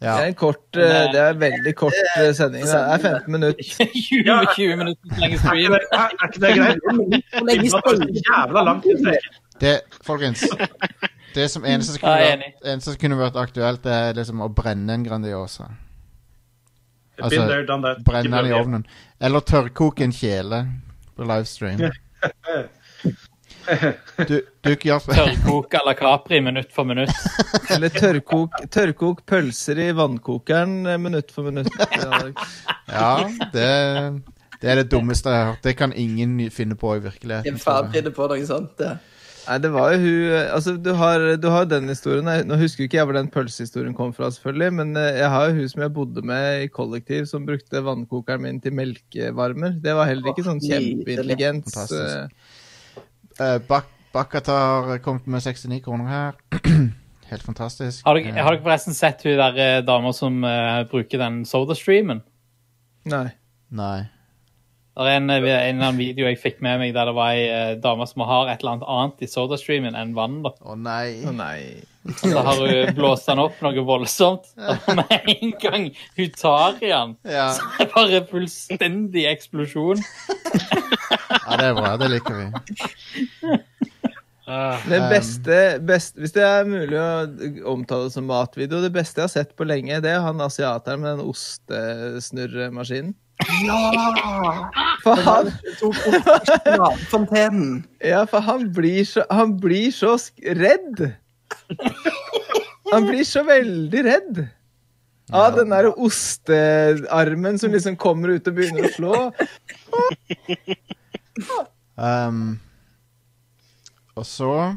Ja. 0.00 0.14
Det 0.16 0.22
er 0.22 0.26
en 0.30 0.34
kort 0.34 0.62
Det 0.74 1.18
er 1.20 1.34
en 1.34 1.40
veldig 1.40 1.74
kort 1.76 1.96
eh, 2.16 2.30
sending. 2.34 2.64
Det 2.64 2.78
er 2.78 2.98
15 2.98 3.32
minutter. 3.36 3.64
20, 3.64 4.46
20 4.56 4.76
minutter 4.80 5.20
lenge 5.20 5.38
stream. 5.38 5.74
det, 5.76 5.80
er, 5.92 6.14
ikke 6.24 6.40
det 6.40 6.52
greit? 6.56 6.78
Jævla 8.30 8.64
lang 8.64 8.82
tid. 8.82 9.06
Det, 9.60 9.80
folkens 10.06 10.46
Det 11.34 11.50
som 11.52 11.64
eneste 11.68 11.92
som 11.92 12.00
kunne, 12.00 12.16
vært, 12.16 12.64
eneste 12.64 12.94
som 12.94 13.00
kunne 13.00 13.20
vært 13.20 13.36
aktuelt, 13.38 13.84
det 13.84 13.92
er 13.92 14.16
liksom 14.18 14.40
å 14.40 14.48
brenne 14.48 14.96
en 14.96 15.04
Grandiosa. 15.04 15.68
Altså. 17.20 17.44
Brenne 18.06 18.36
den 18.36 18.48
i 18.48 18.54
ovnen. 18.56 18.86
Eller 19.20 19.44
tørrkoke 19.44 20.04
en 20.04 20.16
kjele 20.16 20.64
på 21.16 21.28
livestream. 21.28 21.84
Du, 24.28 24.40
du 24.64 24.74
Tørrkok 24.76 25.74
à 25.74 25.80
la 25.86 25.94
Capri 25.94 26.40
minutt 26.40 26.72
for 26.72 26.84
minutt. 26.84 27.10
Eller 27.70 27.88
tørrkok, 27.94 28.56
tørrkok 28.70 29.22
pølser 29.26 29.78
i 29.78 29.90
vannkokeren 29.96 30.86
eh, 30.86 30.98
minutt 30.98 31.30
for 31.34 31.48
minutt. 31.50 31.70
Ja, 32.90 33.12
det, 33.54 33.68
det 34.60 34.70
er 34.72 34.80
det 34.82 34.88
dummeste 34.90 35.30
jeg 35.30 35.38
har 35.44 35.52
hørt. 35.52 35.62
Det 35.62 35.76
kan 35.78 35.92
ingen 35.94 36.38
finne 36.50 36.74
på 36.76 36.96
i 36.96 37.02
virkeligheten. 37.04 37.60
forbereder 37.62 38.10
på 38.16 38.26
noe 38.32 38.46
sånt. 38.48 38.72
Det. 38.80 38.96
Nei, 39.46 39.56
det 39.62 39.70
var 39.72 39.92
jo 39.94 40.00
hun 40.02 40.32
eh, 40.36 40.50
Altså, 40.54 40.74
du 40.76 40.90
har, 40.98 41.22
du 41.40 41.46
har 41.54 41.64
den 41.70 41.88
historien. 41.88 42.26
Jeg- 42.28 42.44
Nå 42.50 42.58
husker 42.60 42.84
ikke 42.84 42.98
jeg 42.98 43.06
hvor 43.08 43.16
den 43.16 43.30
pølsehistorien 43.32 43.94
kom 43.96 44.10
fra, 44.16 44.28
selvfølgelig, 44.34 44.72
men 44.80 44.96
eh, 44.98 45.20
jeg 45.22 45.30
har 45.32 45.48
jo 45.48 45.60
hun 45.60 45.68
som 45.72 45.84
jeg 45.86 45.94
bodde 45.96 46.22
med 46.26 46.64
i 46.64 46.68
kollektiv, 46.74 47.24
som 47.30 47.46
brukte 47.46 47.82
vannkokeren 47.86 48.42
min 48.44 48.58
til 48.60 48.74
melkevarmer. 48.76 49.78
Det 49.82 49.94
var 49.96 50.10
heller 50.10 50.34
ikke 50.34 50.44
sånn 50.50 50.60
kjempeintelligent. 50.60 51.70
kjempeintelligens. 51.70 51.78
Fantastisk. 51.78 52.59
Eh, 53.40 53.54
Uh, 53.56 53.58
Bak 53.68 53.86
Bakkat 54.12 54.46
har 54.50 54.98
kommet 54.98 55.26
med 55.30 55.42
69 55.42 55.80
kroner 55.84 56.08
her. 56.10 56.32
Helt 57.30 57.42
fantastisk. 57.46 58.02
Har 58.06 58.18
dere, 58.18 58.32
har 58.42 58.56
dere 58.56 58.64
forresten 58.64 58.94
sett 58.96 59.22
hun 59.22 59.36
der 59.38 59.58
eh, 59.62 59.82
dama 59.86 60.10
som 60.12 60.40
uh, 60.42 60.82
bruker 60.90 61.20
den 61.22 61.44
sodastreamen? 61.46 62.24
Nei. 63.06 63.28
Nei. 63.70 64.00
Det 64.98 65.06
er 65.06 65.20
en, 65.20 65.30
eh, 65.30 65.38
en 65.38 65.76
eller 65.78 65.86
annen 65.92 66.00
video 66.00 66.26
jeg 66.26 66.40
fikk 66.42 66.58
med 66.66 66.80
meg 66.82 66.90
der 66.96 67.06
det 67.06 67.14
var 67.14 67.30
ei 67.36 67.44
uh, 67.46 67.76
dame 67.80 68.08
som 68.10 68.24
har 68.26 68.50
et 68.50 68.64
eller 68.64 68.74
annet 68.74 68.90
annet 68.90 69.22
i 69.22 69.30
sodastreamen 69.30 69.94
enn 69.96 70.16
vann. 70.18 70.40
da. 70.42 70.52
Å 70.66 70.74
nei. 70.74 71.20
Oh, 71.22 71.30
nei. 71.32 71.86
Og 72.10 72.18
så 72.18 72.42
har 72.48 72.60
hun 72.64 72.94
blåst 72.98 73.30
den 73.30 73.44
opp 73.44 73.62
noe 73.62 73.86
voldsomt. 73.86 74.50
Og 74.58 74.90
med 74.98 75.14
en 75.36 75.54
gang 75.62 75.86
hun 76.18 76.34
tar 76.34 76.82
i 76.82 76.90
den, 76.90 77.14
Ja. 77.30 77.52
så 77.54 77.62
er 77.78 77.84
det 77.86 77.92
bare 77.94 78.24
fullstendig 78.34 79.28
eksplosjon. 79.30 80.02
ja, 81.30 81.56
det 81.56 81.66
er 81.70 81.74
bra. 81.78 81.96
Det 82.00 82.10
liker 82.12 82.34
vi. 82.38 82.46
Uh, 84.50 84.74
Det 84.90 84.98
Um, 84.98 85.08
beste, 85.12 85.56
best, 85.86 86.16
Hvis 86.18 86.32
det 86.34 86.42
er 86.42 86.64
mulig 86.66 86.98
å 86.98 87.70
omtale 87.70 88.08
det 88.08 88.14
som 88.16 88.26
matvideo, 88.26 88.80
det 88.82 88.90
beste 88.96 89.20
jeg 89.20 89.28
har 89.28 89.32
sett 89.32 89.52
på 89.54 89.66
lenge, 89.68 90.00
det 90.02 90.10
er 90.10 90.24
han 90.24 90.42
asiateren 90.42 91.04
med 91.04 91.20
den 91.20 91.28
ostesnurremaskinen. 91.30 93.14
Ja! 93.62 94.70
For 95.04 95.16
han, 95.24 95.52
Fontenen. 97.08 97.86
ja, 98.04 98.24
for 98.28 98.44
han 98.44 98.66
blir 98.74 99.06
så, 99.08 99.24
han 99.30 99.54
blir 99.62 99.88
så 99.94 100.16
sk 100.20 100.42
redd. 100.58 101.06
Han 102.90 103.06
blir 103.06 103.24
så 103.24 103.44
veldig 103.46 104.02
redd. 104.04 104.42
Av 105.30 105.54
den 105.54 105.70
der 105.70 105.88
ostearmen 105.94 107.58
som 107.62 107.70
liksom 107.72 107.96
kommer 107.96 108.34
ut 108.34 108.48
og 108.50 108.56
begynner 108.58 108.90
å 108.90 108.94
slå. 108.98 109.14
Um, 112.00 112.60
og 114.14 114.26
så 114.26 114.76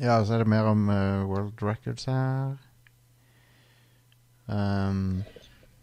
Ja, 0.00 0.24
så 0.24 0.34
er 0.34 0.38
det 0.38 0.46
mer 0.46 0.60
om 0.60 0.88
uh, 0.88 1.28
World 1.28 1.62
Records 1.62 2.04
her. 2.04 2.56
Um, 4.48 5.24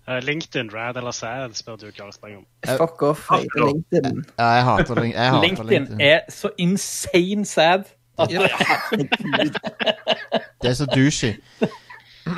uh, 0.07 0.17
LinkedIn, 0.23 0.69
Rad 0.73 0.97
eller 0.97 1.11
Sad, 1.11 1.53
spør 1.53 1.75
du 1.75 1.91
Kari 1.91 2.11
Spreng 2.11 2.37
om. 2.37 2.45
Fuck 2.77 3.01
off. 3.01 3.27
Jeg 3.31 3.47
LinkedIn. 3.55 4.25
ja, 4.39 4.45
jeg 4.45 4.63
hater, 4.63 5.01
link 5.01 5.15
jeg 5.15 5.31
hater 5.31 5.63
LinkedIn 5.63 6.01
er 6.01 6.19
så 6.29 6.49
insane 6.57 7.45
sad. 7.45 7.83
At 8.17 8.29
Det 10.61 10.69
er 10.69 10.73
så 10.73 10.85
douchey. 10.85 11.33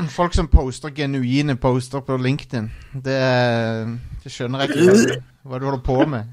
Folk 0.09 0.33
som 0.33 0.47
poster 0.47 0.89
genuine 0.89 1.55
poster 1.55 1.99
på 1.99 2.17
LinkedIn. 2.17 2.71
Det, 2.93 3.19
det 4.23 4.31
skjønner 4.31 4.59
jeg 4.59 4.69
ikke 4.69 5.21
hva 5.43 5.59
du 5.59 5.65
holder 5.65 5.83
på 5.83 6.05
med. 6.05 6.23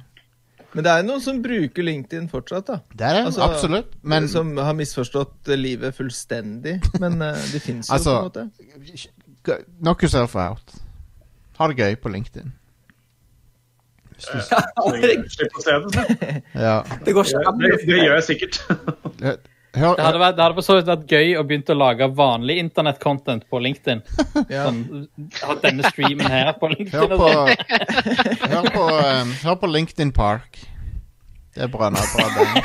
Men 0.74 0.84
det 0.86 0.90
er 0.92 1.04
noen 1.06 1.22
som 1.22 1.38
bruker 1.42 1.86
LinkedIn 1.86 2.26
fortsatt, 2.32 2.66
da. 2.66 2.80
Det 2.90 3.06
er 3.06 3.18
det, 3.18 3.22
Altså, 3.28 3.44
absolutt. 3.46 3.92
Men 4.02 4.26
Som 4.28 4.56
har 4.58 4.74
misforstått 4.74 5.48
eh, 5.48 5.58
livet 5.60 5.94
fullstendig. 5.94 6.80
Men 7.02 7.20
uh, 7.22 7.38
de 7.52 7.60
fins 7.62 7.88
jo 7.88 7.94
Altså- 7.94 8.16
på 8.18 8.42
en 8.42 8.50
måte. 8.50 9.64
knock 9.80 10.02
yourself 10.02 10.34
out. 10.36 10.74
Ha 11.58 11.68
det 11.70 11.78
gøy 11.78 11.96
på 12.02 12.10
LinkedIn. 12.10 12.52
Slipp 14.24 15.56
å 15.58 15.62
se 15.62 15.74
det. 15.90 16.42
Det 16.54 17.14
går 17.14 17.26
ikke 17.26 17.42
an. 17.50 17.58
Det, 17.62 17.72
det 17.86 17.98
gjør 18.02 18.14
jeg 18.14 18.26
sikkert. 18.28 18.60
Hør, 19.74 19.96
det 19.98 20.04
hadde, 20.06 20.18
vært, 20.22 20.36
det 20.38 20.42
hadde 20.44 20.54
for 20.58 20.66
så 20.66 20.74
vidt 20.78 20.86
vært 20.90 21.10
gøy 21.10 21.32
å 21.38 21.42
begynne 21.48 21.74
å 21.74 21.78
lage 21.80 22.06
vanlig 22.14 22.56
internettcontent 22.62 23.42
på 23.50 23.58
LinkedIn. 23.64 24.00
Ja. 24.54 24.66
Sånn, 24.68 25.08
ha 25.40 25.54
denne 25.62 25.82
streamen 25.90 26.26
her 26.30 26.52
på 26.60 26.68
hør 26.68 26.74
LinkedIn. 26.76 27.16
på, 27.18 27.28
sånn. 27.32 27.48
hør 28.54 28.68
på, 28.74 28.84
um, 28.92 29.32
hør 29.44 29.56
på 29.64 29.70
LinkedIn 29.72 30.12
Park. 30.14 30.60
Det 31.54 31.62
er 31.66 31.70
bra. 31.74 31.90
Bra 31.94 32.26
band. 32.34 32.54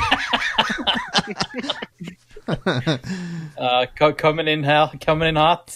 Uh, 2.50 3.84
co- 3.98 4.12
coming 4.18 4.48
in 4.48 4.64
her, 4.64 4.88
coming 5.04 5.28
in 5.28 5.36
hot. 5.36 5.70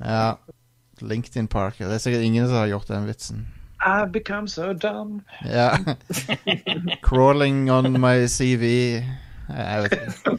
Ja. 0.00 0.38
LinkedIn 1.00 1.48
Park. 1.52 1.74
Det 1.78 1.90
er 1.92 1.98
sikkert 2.00 2.24
ingen 2.24 2.46
som 2.48 2.56
har 2.62 2.70
gjort 2.70 2.88
den 2.88 3.04
vitsen. 3.08 3.42
I've 3.84 4.12
become 4.12 4.48
so 4.48 4.72
dumb. 4.72 5.20
Ja. 5.44 5.76
Crawling 7.02 7.68
on 7.70 8.00
my 8.00 8.24
CV. 8.26 9.02
Jeg 9.48 9.82
vet 9.82 9.92
ikke. 9.92 10.38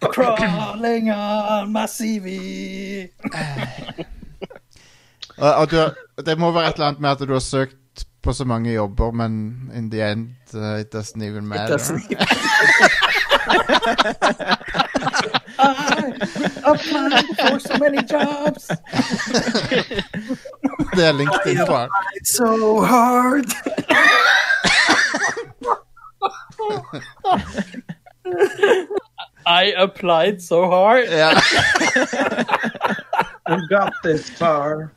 Crawling 0.00 1.12
on 1.12 1.72
my 1.72 1.86
CV. 1.88 3.08
Og, 5.38 5.54
og 5.54 5.70
du, 5.70 5.76
det 6.26 6.38
må 6.38 6.50
være 6.52 6.68
et 6.68 6.74
eller 6.74 6.86
annet 6.86 7.00
med 7.00 7.10
at 7.10 7.28
du 7.28 7.32
har 7.32 7.40
søkt 7.44 8.06
på 8.22 8.32
så 8.32 8.44
mange 8.44 8.72
jobber, 8.72 9.10
men 9.10 9.70
in 9.74 9.90
the 9.90 10.12
end 10.12 10.28
uh, 10.54 10.80
it 10.80 10.94
doesn't 10.94 11.22
even 11.22 11.46
matter. 11.46 11.76
Applying 16.64 17.34
for 17.34 17.58
so 17.58 17.78
many 17.78 17.98
jobs. 18.10 18.66
det 20.96 21.04
er 21.04 21.12
LinkedIn 21.12 21.66
Park. 21.66 21.90
so 22.24 22.80
hard. 22.80 23.46
I 29.46 29.72
applied 29.76 30.42
so 30.42 30.66
hard. 30.66 31.08
Ja. 31.10 31.30
We 33.48 33.68
got 33.68 33.92
this 34.02 34.30
far. 34.30 34.90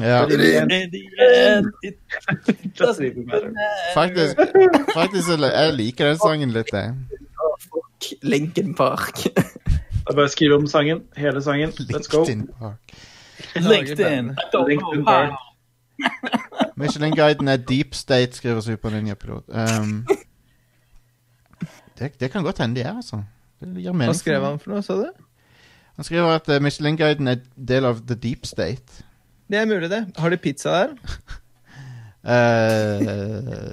ja. 0.00 0.24
In 0.24 0.38
the 0.38 0.56
end, 0.58 1.66
it 1.82 1.98
Doesn't 2.78 3.06
even 3.06 3.26
matter. 3.26 3.52
Faktisk, 3.94 4.36
faktisk 4.94 5.28
jeg, 5.28 5.40
jeg 5.40 5.72
liker 5.72 6.06
den 6.06 6.18
sangen 6.18 6.50
litt, 6.50 6.72
jeg. 6.72 6.94
Lincoln 8.22 8.74
Park. 8.74 9.26
Er 9.26 10.14
bare 10.14 10.28
skriver 10.28 10.28
skrive 10.28 10.54
om 10.54 10.66
sangen. 10.66 11.02
Hele 11.16 11.42
sangen. 11.42 11.72
Let's 11.90 12.08
go. 12.08 12.24
LinkedIn 12.24 12.46
Park. 12.58 12.80
LinkedIn. 13.56 14.36
LinkedIn. 14.68 15.04
Park. 15.04 15.32
Michelin-guiden 16.76 17.48
er 17.48 17.56
Deep 17.56 17.94
State, 17.94 18.36
skriver 18.36 18.60
Super 18.60 18.90
Ninja-pilot. 18.90 19.44
Um, 19.48 20.06
det, 21.98 22.12
det 22.20 22.30
kan 22.32 22.44
godt 22.44 22.58
hende 22.62 22.76
de 22.80 22.84
er, 22.86 22.96
altså. 22.96 23.22
Det 23.60 23.72
gir 23.82 23.92
mening. 23.92 24.12
Hva 24.12 24.18
skrev 24.18 24.44
han 24.44 24.58
for 24.60 24.74
noe, 24.74 24.82
sa 24.84 24.98
du? 25.00 25.08
Han 25.96 26.04
skriver 26.04 26.36
at 26.36 26.48
uh, 26.52 26.60
Michelin-guiden 26.60 27.28
er 27.32 27.40
del 27.56 27.88
av 27.88 28.02
The 28.06 28.14
Deep 28.20 28.44
State. 28.46 29.02
Det 29.48 29.58
er 29.58 29.68
mulig, 29.70 29.88
det. 29.90 30.02
Har 30.18 30.28
de 30.34 30.36
pizza 30.36 30.70
der? 30.70 30.96
Eh, 32.26 33.70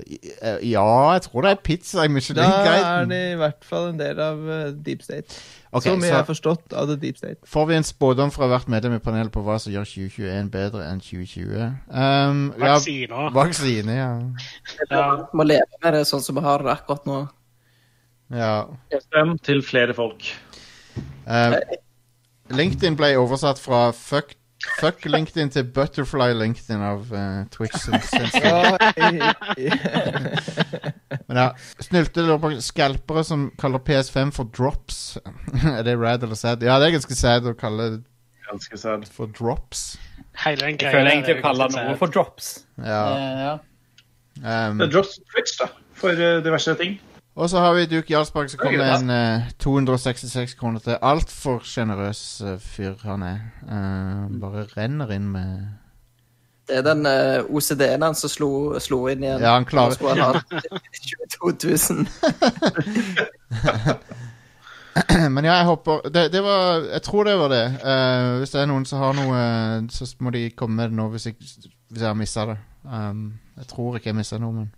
ja, 0.69 1.11
jeg 1.13 1.21
tror 1.26 1.41
det 1.41 1.51
er 1.51 1.61
pizza 1.63 1.97
i 1.97 2.01
Da 2.01 2.03
er 2.05 2.13
Michelin-guiden. 2.13 3.09
de 3.09 3.32
i 3.32 3.36
hvert 3.39 3.65
fall 3.65 3.88
en 3.89 3.99
del 3.99 4.19
av 4.21 4.43
eh, 4.49 4.67
Deep 4.86 5.01
State. 5.01 5.39
Ok, 5.71 5.84
Som 5.88 6.03
jeg 6.03 6.13
har 6.13 6.21
så 6.21 6.28
forstått 6.28 6.74
av 6.74 6.88
The 6.88 6.95
Deep 7.01 7.17
State. 7.17 7.39
får 7.49 7.65
vi 7.65 7.76
en 7.76 7.84
spådom 7.84 8.32
fra 8.32 8.47
hvert 8.47 8.69
medlem 8.69 8.93
i 8.93 8.99
panelet 8.99 9.32
på 9.34 9.41
hva 9.41 9.57
som 9.57 9.74
gjør 9.74 9.89
2021 9.89 10.51
bedre 10.53 10.86
enn 10.86 11.01
2020. 11.01 11.63
Um, 11.89 12.53
ja, 12.59 12.76
Vaksiner. 12.76 13.32
vaksine, 13.34 13.95
ja. 13.97 14.11
Ja. 14.91 15.07
Må 15.34 15.43
leve 15.49 15.82
med 15.84 15.93
det 15.97 16.05
sånn 16.07 16.21
som 16.21 16.38
vi 16.38 16.45
har 16.45 16.61
det 16.61 16.76
akkurat 16.78 17.09
nå. 17.09 17.24
Ja. 18.32 18.53
FM 18.91 19.38
til 19.43 19.63
flere 19.65 19.93
folk. 19.97 20.30
Uh, 21.28 21.57
LinkedIn 22.53 22.95
ble 22.99 23.13
oversatt 23.17 23.59
fra 23.61 23.88
fuck, 23.95 24.34
fuck 24.80 25.05
LinkedIn 25.07 25.51
til 25.53 25.65
Butterfly 25.76 26.34
LinkedIn 26.38 26.84
av 26.84 27.11
uh, 27.11 27.43
Twitch. 27.53 27.88
Ja, 28.43 28.78
i, 28.97 29.19
i, 29.63 29.69
Men 31.28 31.39
ja, 31.39 31.47
Snylte 31.80 32.26
lurer 32.26 32.41
på 32.43 32.53
skalpere 32.63 33.24
som 33.28 33.49
kaller 33.59 33.84
PS5 33.84 34.34
for 34.36 34.51
drops. 34.55 35.17
er 35.78 35.84
det 35.88 35.97
rad 35.99 36.24
eller 36.24 36.39
sad? 36.39 36.63
Ja, 36.63 36.80
det 36.80 36.89
er 36.89 36.97
ganske 36.97 37.17
sad 37.17 37.47
å 37.49 37.55
kalle 37.57 37.91
det 37.95 38.01
Ganske 38.49 38.78
sad. 38.78 39.05
for 39.09 39.32
drops. 39.32 39.93
Hele 40.43 40.65
den 40.65 40.78
Jeg 40.82 40.91
føler 40.91 41.11
egentlig 41.11 41.38
er 41.38 41.39
å 41.39 41.45
kalle 41.45 41.69
noe 41.74 41.95
for 41.97 42.11
drops. 42.11 42.49
Ja. 42.82 43.03
Eh, 43.15 43.39
ja. 43.47 43.53
Um, 44.43 44.80
Det 44.82 44.88
er 44.88 44.93
drops 44.97 45.19
på 45.19 45.36
Twitch, 45.36 45.55
da. 45.61 45.69
For 45.97 46.17
eh, 46.17 46.41
diverse 46.43 46.76
ting. 46.80 46.97
Og 47.36 47.49
så 47.49 47.59
har 47.63 47.73
vi 47.73 47.86
Duke 47.89 48.13
Jarlsberg 48.13 48.49
som 48.51 48.59
kom 48.61 48.75
med 48.77 48.91
en 48.95 49.09
eh, 49.09 49.51
266 49.59 50.53
kroner 50.59 50.79
til. 50.79 50.97
Altfor 51.01 51.63
sjenerøs 51.65 52.41
uh, 52.45 52.57
fyr 52.61 52.93
han 53.07 53.23
er. 53.25 53.39
Eh, 53.65 54.27
bare 54.41 54.67
renner 54.77 55.11
inn 55.15 55.31
med 55.34 55.63
Det 56.69 56.77
er 56.79 56.86
den 56.86 57.05
uh, 57.05 57.43
OCD-en 57.49 58.05
han 58.05 58.15
som 58.15 58.29
slo, 58.29 58.51
slo 58.79 59.07
inn 59.11 59.23
igjen. 59.25 59.41
Ja, 59.41 59.55
han 59.57 59.65
klarer- 59.65 59.97
skulle 59.97 60.13
han 60.13 60.36
ha 60.36 60.41
22 61.41 61.95
000. 61.95 62.07
Men 65.29 65.45
ja, 65.45 65.55
jeg 65.57 65.65
håper 65.65 66.09
det, 66.13 66.27
det 66.34 66.43
var 66.43 66.84
Jeg 66.86 67.01
tror 67.01 67.23
det 67.23 67.38
var 67.39 67.49
det. 67.49 67.63
Eh, 67.81 68.38
hvis 68.38 68.53
det 68.53 68.61
er 68.61 68.69
noen 68.69 68.86
som 68.86 69.01
har 69.01 69.15
noe, 69.17 69.39
eh, 69.39 69.88
så 69.89 70.07
må 70.21 70.29
de 70.36 70.49
komme 70.57 70.75
med 70.77 70.91
det 70.91 70.97
nå 70.99 71.07
hvis 71.13 71.25
jeg, 71.29 71.38
hvis 71.39 72.01
jeg 72.01 72.07
har 72.07 72.17
missa 72.17 72.45
det. 72.51 72.57
Um, 72.84 73.39
jeg 73.57 73.67
tror 73.67 73.97
ikke 73.97 74.11
jeg 74.11 74.17
mista 74.17 74.38
noe, 74.38 74.53
men 74.53 74.69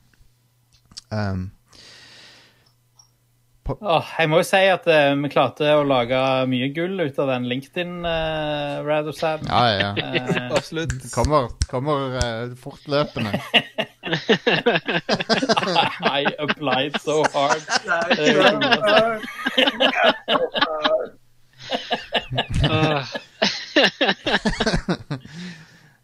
um, 1.11 1.51
Åh, 3.65 4.09
jeg 4.19 4.29
må 4.29 4.37
jo 4.43 4.45
si 4.45 4.59
at 4.69 4.83
uh, 4.85 5.15
vi 5.17 5.29
klarte 5.33 5.71
å 5.73 5.85
lage 5.87 6.17
mye 6.51 6.67
gull 6.75 6.99
ut 7.01 7.17
av 7.21 7.31
den 7.31 7.47
LinkedIn 7.49 8.05
uh, 8.05 8.85
Radosad. 8.85 9.41
Ja, 9.49 9.63
ja. 9.73 9.89
ja. 9.97 10.03
Eh, 10.15 10.51
absolutt. 10.57 10.93
Det 11.01 11.09
kommer, 11.13 11.49
kommer 11.69 12.13
uh, 12.19 12.53
fortløpende. 12.61 13.33
I 16.05 16.29
applied 16.37 17.01
so 17.01 17.23
hard. 17.33 17.65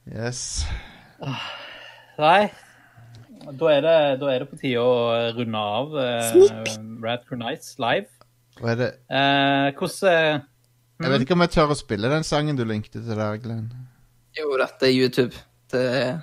Yes. 0.10 0.66
Nei. 2.18 2.50
Da 3.42 3.70
er, 3.74 3.82
det, 3.82 3.94
da 4.22 4.28
er 4.30 4.44
det 4.44 4.50
på 4.52 4.58
tide 4.62 4.82
å 4.82 4.94
runde 5.34 5.58
av 5.58 5.96
uh, 5.98 6.34
Radcrew 7.02 7.40
Nights 7.42 7.78
live. 7.82 8.08
Hva 8.60 8.74
er 8.76 8.82
det 8.82 8.90
Uh, 9.10 9.72
hvordan 9.78 10.44
Jeg 11.02 11.14
vet 11.14 11.24
ikke 11.26 11.34
om 11.34 11.44
jeg 11.46 11.54
tør 11.56 11.74
å 11.74 11.78
spille 11.80 12.12
den 12.12 12.26
sangen 12.28 12.60
du 12.60 12.62
linkte 12.68 13.02
til 13.02 13.18
der, 13.18 13.40
Glenn. 13.42 13.72
Jo, 14.38 14.54
dette 14.62 14.86
er 14.86 14.94
YouTube. 14.94 15.34
Det 15.72 15.82
er 15.82 16.22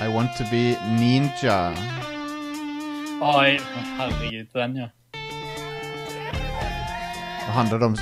I 0.00 0.08
want 0.08 0.30
to 0.38 0.44
be 0.50 0.76
ninja. 0.96 1.74
Oi, 3.20 3.60
herregud, 3.98 4.48
den, 4.54 4.76
ja. 4.80 4.88
Hva 7.44 7.52
handler 7.60 7.78
det 7.78 7.86
om? 7.92 7.96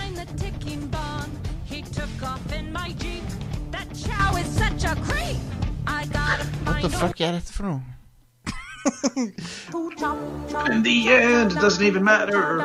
In 2.58 2.72
my 2.72 2.88
Jeep. 3.00 3.17
What 6.64 6.82
the 6.82 6.90
fuck 6.90 7.20
er 7.20 7.32
dette 7.32 7.52
for 7.52 7.62
noe? 7.62 7.82
In 10.70 10.82
the 10.82 11.08
end, 11.08 11.52
it 11.52 11.58
doesn't 11.60 11.84
even 11.84 12.04
matter. 12.04 12.60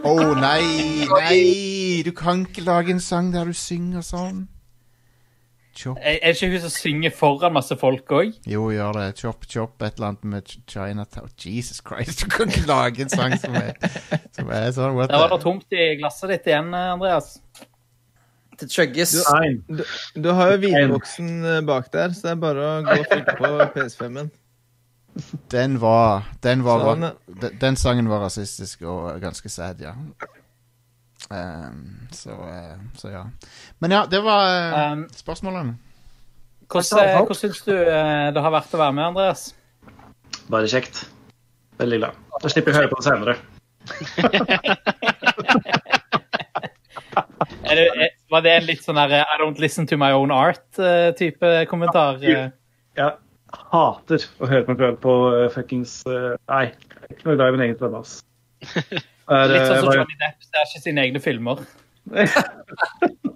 Å 0.00 0.08
oh, 0.08 0.32
nei, 0.38 1.04
nei! 1.10 2.02
Du 2.06 2.12
kan 2.16 2.46
ikke 2.46 2.64
lage 2.64 2.94
en 2.94 3.02
sang 3.04 3.32
der 3.34 3.50
du 3.50 3.54
synger 3.56 4.06
sånn. 4.06 4.46
Chop. 5.76 5.98
Er 6.00 6.18
er 6.22 6.34
ikke 6.34 6.48
hun 6.50 6.60
som 6.64 6.72
synger 6.74 7.12
foran 7.14 7.54
masse 7.54 7.76
folk 7.78 8.10
òg? 8.12 8.32
Jo, 8.48 8.70
gjør 8.74 8.96
det. 8.98 9.06
Chop 9.20 9.46
Chop, 9.48 9.76
et 9.82 9.98
eller 9.98 10.08
annet 10.12 10.24
med 10.24 10.54
Chinatown. 10.68 11.30
Jesus 11.44 11.82
Christ, 11.86 12.24
du 12.24 12.30
kan 12.32 12.48
ikke 12.50 12.66
lage 12.66 13.04
en 13.06 13.12
sang 13.12 13.36
som 13.38 13.54
er, 13.54 13.76
som 14.36 14.50
er 14.50 14.70
sånn. 14.76 14.96
What 14.98 15.12
Der 15.12 15.22
var 15.22 15.34
det 15.36 15.42
tomt 15.44 15.76
i 15.76 15.94
glasset 16.00 16.34
ditt 16.34 16.50
igjen, 16.50 16.74
Andreas. 16.74 17.38
Det 18.60 18.72
chugges. 18.72 19.12
Du, 19.16 19.22
Du, 19.76 19.84
du 20.22 20.28
har 20.36 20.46
jo 20.52 20.56
vinboksen 20.62 21.44
eh, 21.44 21.60
bak 21.66 21.92
der, 21.92 22.08
så 22.14 22.20
det 22.26 22.32
er 22.34 22.40
bare 22.42 22.60
å 22.66 22.82
gå 22.84 22.90
og 22.98 23.06
fylle 23.10 23.34
på 23.38 23.46
PS5-en. 23.74 24.30
Den 25.50 25.80
var 25.82 26.22
Den, 26.44 26.62
var, 26.62 26.78
Sånn, 26.86 27.06
den, 27.42 27.52
den 27.58 27.76
sangen 27.80 28.08
var 28.10 28.18
rasistisk 28.22 28.82
og 28.86 29.20
ganske 29.22 29.48
sad, 29.50 29.80
ja. 29.82 29.94
Um, 31.30 32.08
så, 32.14 32.30
eh, 32.48 32.76
så 32.98 33.08
ja. 33.12 33.24
Men 33.82 33.90
ja, 33.96 34.02
det 34.10 34.20
var 34.24 34.40
Um, 34.92 35.08
spørsmålene. 35.14 35.74
Hvordan, 36.70 37.16
hvordan 37.16 37.34
syns 37.34 37.62
du 37.66 37.72
det 37.74 38.42
har 38.44 38.52
vært 38.54 38.74
å 38.76 38.78
være 38.78 38.92
med, 38.94 39.04
Andreas? 39.10 39.54
Bare 40.50 40.68
kjekt. 40.70 40.94
Veldig 41.80 41.98
glad. 41.98 42.12
Da 42.42 42.48
slipper 42.52 42.70
jeg 42.70 42.76
å 42.76 42.80
høre 42.80 42.92
på 42.92 42.98
det 43.00 43.06
senere. 43.08 43.34
Er 47.70 47.74
du, 47.78 47.82
er, 48.02 48.08
var 48.30 48.44
det 48.46 48.54
en 48.56 48.68
litt 48.68 48.84
sånn 48.84 48.98
der 48.98 49.20
I 49.22 49.38
don't 49.40 49.60
listen 49.62 49.88
to 49.90 49.98
my 50.00 50.12
own 50.16 50.30
art-type 50.34 51.52
kommentar? 51.70 52.20
Ja. 52.24 52.48
Jeg 52.98 53.16
hater 53.72 54.26
å 54.38 54.48
høre 54.50 54.66
meg 54.68 54.82
selv 54.82 55.00
på 55.02 55.14
uh, 55.34 55.46
fuckings 55.54 56.00
uh, 56.06 56.34
Nei, 56.50 56.66
ikke 57.10 57.28
noe 57.28 57.38
glad 57.38 57.50
i 57.50 57.56
min 57.56 57.64
egen 57.68 57.78
stemme, 57.78 58.02
ass. 58.02 58.20
Er, 59.30 59.46
Litt 59.46 59.62
sånn 59.62 59.76
eh, 59.76 59.84
som 59.84 59.94
Johnny 59.94 60.16
Depp 60.18 60.42
ser 60.42 60.64
ikke 60.66 60.80
sine 60.82 61.02
egne 61.06 61.20
filmer. 61.22 61.60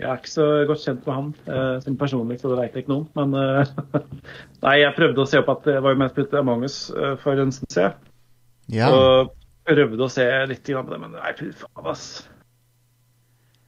Jeg 0.00 0.08
er 0.08 0.16
ikke 0.16 0.30
så 0.32 0.44
godt 0.64 0.80
kjent 0.80 1.02
med 1.04 1.12
han 1.12 1.26
uh, 1.50 1.80
sin 1.84 1.96
personlig, 2.00 2.38
så 2.40 2.48
det 2.48 2.56
vet 2.56 2.76
jeg 2.78 2.86
ikke 2.86 2.92
noe 2.94 3.02
om. 3.02 3.08
Men 3.18 3.34
uh, 3.36 4.00
nei, 4.64 4.78
jeg 4.80 4.96
prøvde 4.96 5.20
å 5.20 5.28
se 5.28 5.42
opp 5.42 5.50
at 5.52 5.66
det 5.68 5.74
var 5.84 5.92
jo 5.92 6.00
mest 6.00 6.16
blitt 6.16 6.36
Among 6.40 6.64
us 6.64 6.78
uh, 6.94 7.18
for 7.20 7.36
en 7.42 7.52
stund 7.52 7.74
siden. 7.74 7.98
Ja. 8.72 8.88
Og 8.94 9.34
prøvde 9.68 10.06
å 10.06 10.08
se 10.08 10.24
litt 10.48 10.64
på 10.64 10.86
det, 10.88 11.00
men 11.02 11.18
nei, 11.18 11.34
fy 11.36 11.50
faen, 11.52 11.90
ass. 11.92 12.06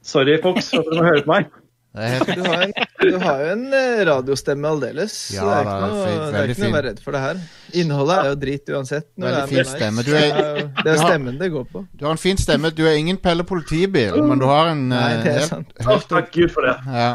Sorry, 0.03 0.37
folks, 0.43 0.69
for 0.73 0.83
at 0.83 0.89
dere 0.91 0.99
må 1.01 1.05
høre 1.09 1.23
på 1.27 1.31
meg. 1.37 1.51
Du 1.93 2.39
har, 2.41 2.61
en, 2.65 2.71
du 3.05 3.17
har 3.21 3.41
jo 3.43 3.49
en 3.53 3.65
eh, 3.77 3.99
radiostemme 4.09 4.65
aldeles, 4.65 5.13
Ja, 5.35 5.43
så 5.43 5.45
det 5.45 5.53
er 5.53 5.67
ikke 5.67 5.75
noe, 5.83 5.97
fin- 6.07 6.23
det 6.33 6.39
er 6.39 6.53
ikke 6.53 6.61
noe 6.63 6.71
å 6.71 6.73
være 6.73 6.87
redd 6.87 7.01
for 7.05 7.13
det 7.13 7.21
her. 7.21 7.41
Innholdet 7.83 8.15
er 8.17 8.29
jo 8.31 8.37
drit 8.41 8.71
uansett. 8.73 9.05
når 9.13 9.27
Veldig 9.35 9.43
fin 9.51 9.69
stemme. 9.69 10.05
Du 10.07 10.09
er- 10.17 10.23
det 10.23 10.31
er, 10.41 10.57
jo- 10.57 10.87
du 10.87 11.03
stemmen 11.03 11.37
det 11.37 11.49
går 11.53 11.67
på. 11.75 11.83
du 11.93 12.05
har 12.07 12.15
en 12.15 12.21
fin 12.23 12.41
stemme. 12.41 12.71
Du 12.73 12.81
er 12.89 12.97
ingen 12.97 13.19
Pelle 13.21 13.45
politibil, 13.45 14.17
men 14.25 14.41
du 14.41 14.47
har 14.49 14.71
en 14.71 14.81
Nei, 14.89 15.03
eh, 15.19 15.21
det 15.21 15.35
er 15.35 15.85
helt, 15.85 16.09
takk 16.09 16.31
Gud 16.33 16.49
for 16.55 16.65
det. 16.65 16.73
ja. 16.89 17.13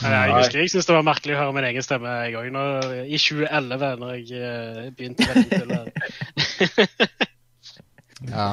Nei, 0.00 0.10
Jeg 0.24 0.32
husker 0.38 0.58
jeg 0.62 0.70
syntes 0.72 0.88
det 0.88 0.94
var 0.96 1.04
merkelig 1.10 1.34
å 1.36 1.40
høre 1.42 1.52
min 1.58 1.66
egen 1.68 1.84
stemme 1.84 2.08
jeg 2.24 2.32
gang 2.38 2.48
i 3.04 3.20
2011, 3.20 3.90
når 4.00 4.16
jeg 4.16 4.24
eh, 4.32 4.88
begynte 4.96 5.28
med 5.28 5.34
det. 5.36 5.48
til, 5.52 5.68
det. 5.76 7.08
ja. 8.32 8.48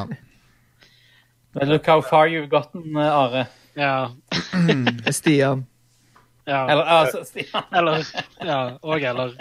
Men 1.56 1.70
Look 1.70 1.86
how 1.86 2.02
far 2.02 2.28
you've 2.28 2.50
gotten, 2.50 2.98
eh, 2.98 3.18
Are. 3.20 3.48
Ja, 3.76 4.12
Stian. 5.12 5.66
ja. 6.46 6.72
Eller 6.72 6.84
altså, 6.84 7.24
Stian. 7.24 7.64
Eller 7.72 8.04
Ja, 8.44 8.78
og 8.82 9.02
eller. 9.02 9.32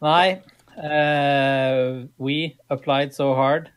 Nei. 0.00 0.40
Uh, 0.76 2.06
we 2.18 2.56
applied 2.70 3.14
so 3.14 3.34
hard. 3.34 3.70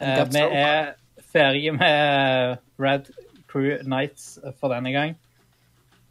Uh, 0.00 0.24
vi 0.32 0.38
er 0.38 0.92
ferdige 1.32 1.72
med 1.72 2.56
Red 2.78 3.10
Crew 3.48 3.82
Nights 3.82 4.38
for 4.60 4.68
denne 4.68 4.92
gang. 4.92 5.16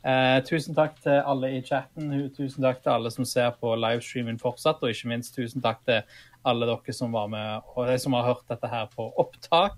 Uh, 0.07 0.43
tusen 0.45 0.75
takk 0.75 0.97
til 1.03 1.21
alle 1.25 1.53
i 1.57 1.61
chatten. 1.61 2.11
Tusen 2.37 2.63
takk 2.63 2.83
til 2.83 2.89
alle 2.89 3.11
som 3.11 3.25
ser 3.25 3.53
på 3.61 3.75
livestreamen 3.75 4.39
fortsatt. 4.39 4.81
Og 4.81 4.89
ikke 4.89 5.07
minst 5.13 5.35
tusen 5.35 5.61
takk 5.61 5.79
til 5.85 6.01
alle 6.47 6.67
dere 6.69 6.95
som 6.95 7.13
var 7.15 7.29
med, 7.31 7.63
og 7.75 7.87
de 7.89 7.97
som 8.01 8.15
har 8.17 8.27
hørt 8.29 8.45
dette 8.51 8.69
her 8.71 8.89
på 8.93 9.07
opptak. 9.19 9.77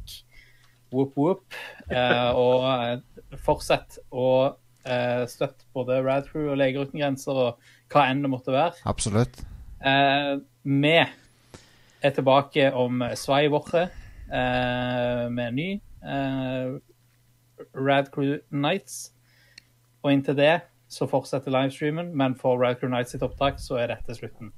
Whoop, 0.94 1.14
whoop. 1.18 1.60
Eh, 1.91 2.31
og 2.44 2.65
eh, 2.69 3.38
fortsett 3.45 3.99
å 4.10 4.30
eh, 4.84 5.23
støtte 5.30 5.68
både 5.76 6.02
Rad 6.06 6.30
Crew 6.31 6.49
og 6.52 6.60
Leger 6.60 6.88
uten 6.88 7.02
grenser 7.02 7.38
og 7.38 7.72
hva 7.94 8.07
enn 8.10 8.23
det 8.26 8.31
måtte 8.31 8.53
være. 8.56 8.77
Absolutt. 8.90 9.41
Eh, 9.86 10.36
vi 10.64 10.95
er 10.99 12.15
tilbake 12.15 12.69
om 12.76 13.03
svai 13.19 13.45
våre 13.52 13.88
eh, 13.88 15.26
med 15.31 15.56
ny 15.56 15.69
eh, 16.03 16.76
Rad 17.76 18.11
Crew 18.14 18.40
Nights. 18.49 19.11
Og 20.03 20.14
inntil 20.14 20.38
det 20.40 20.53
så 20.90 21.06
fortsetter 21.10 21.53
livestreamen, 21.53 22.15
men 22.18 22.36
for 22.36 22.57
Rad 22.57 22.80
Crew 22.80 22.90
Nights 22.90 23.14
sitt 23.14 23.26
opptak 23.26 23.60
så 23.61 23.77
er 23.81 23.91
dette 23.94 24.15
slutten. 24.18 24.53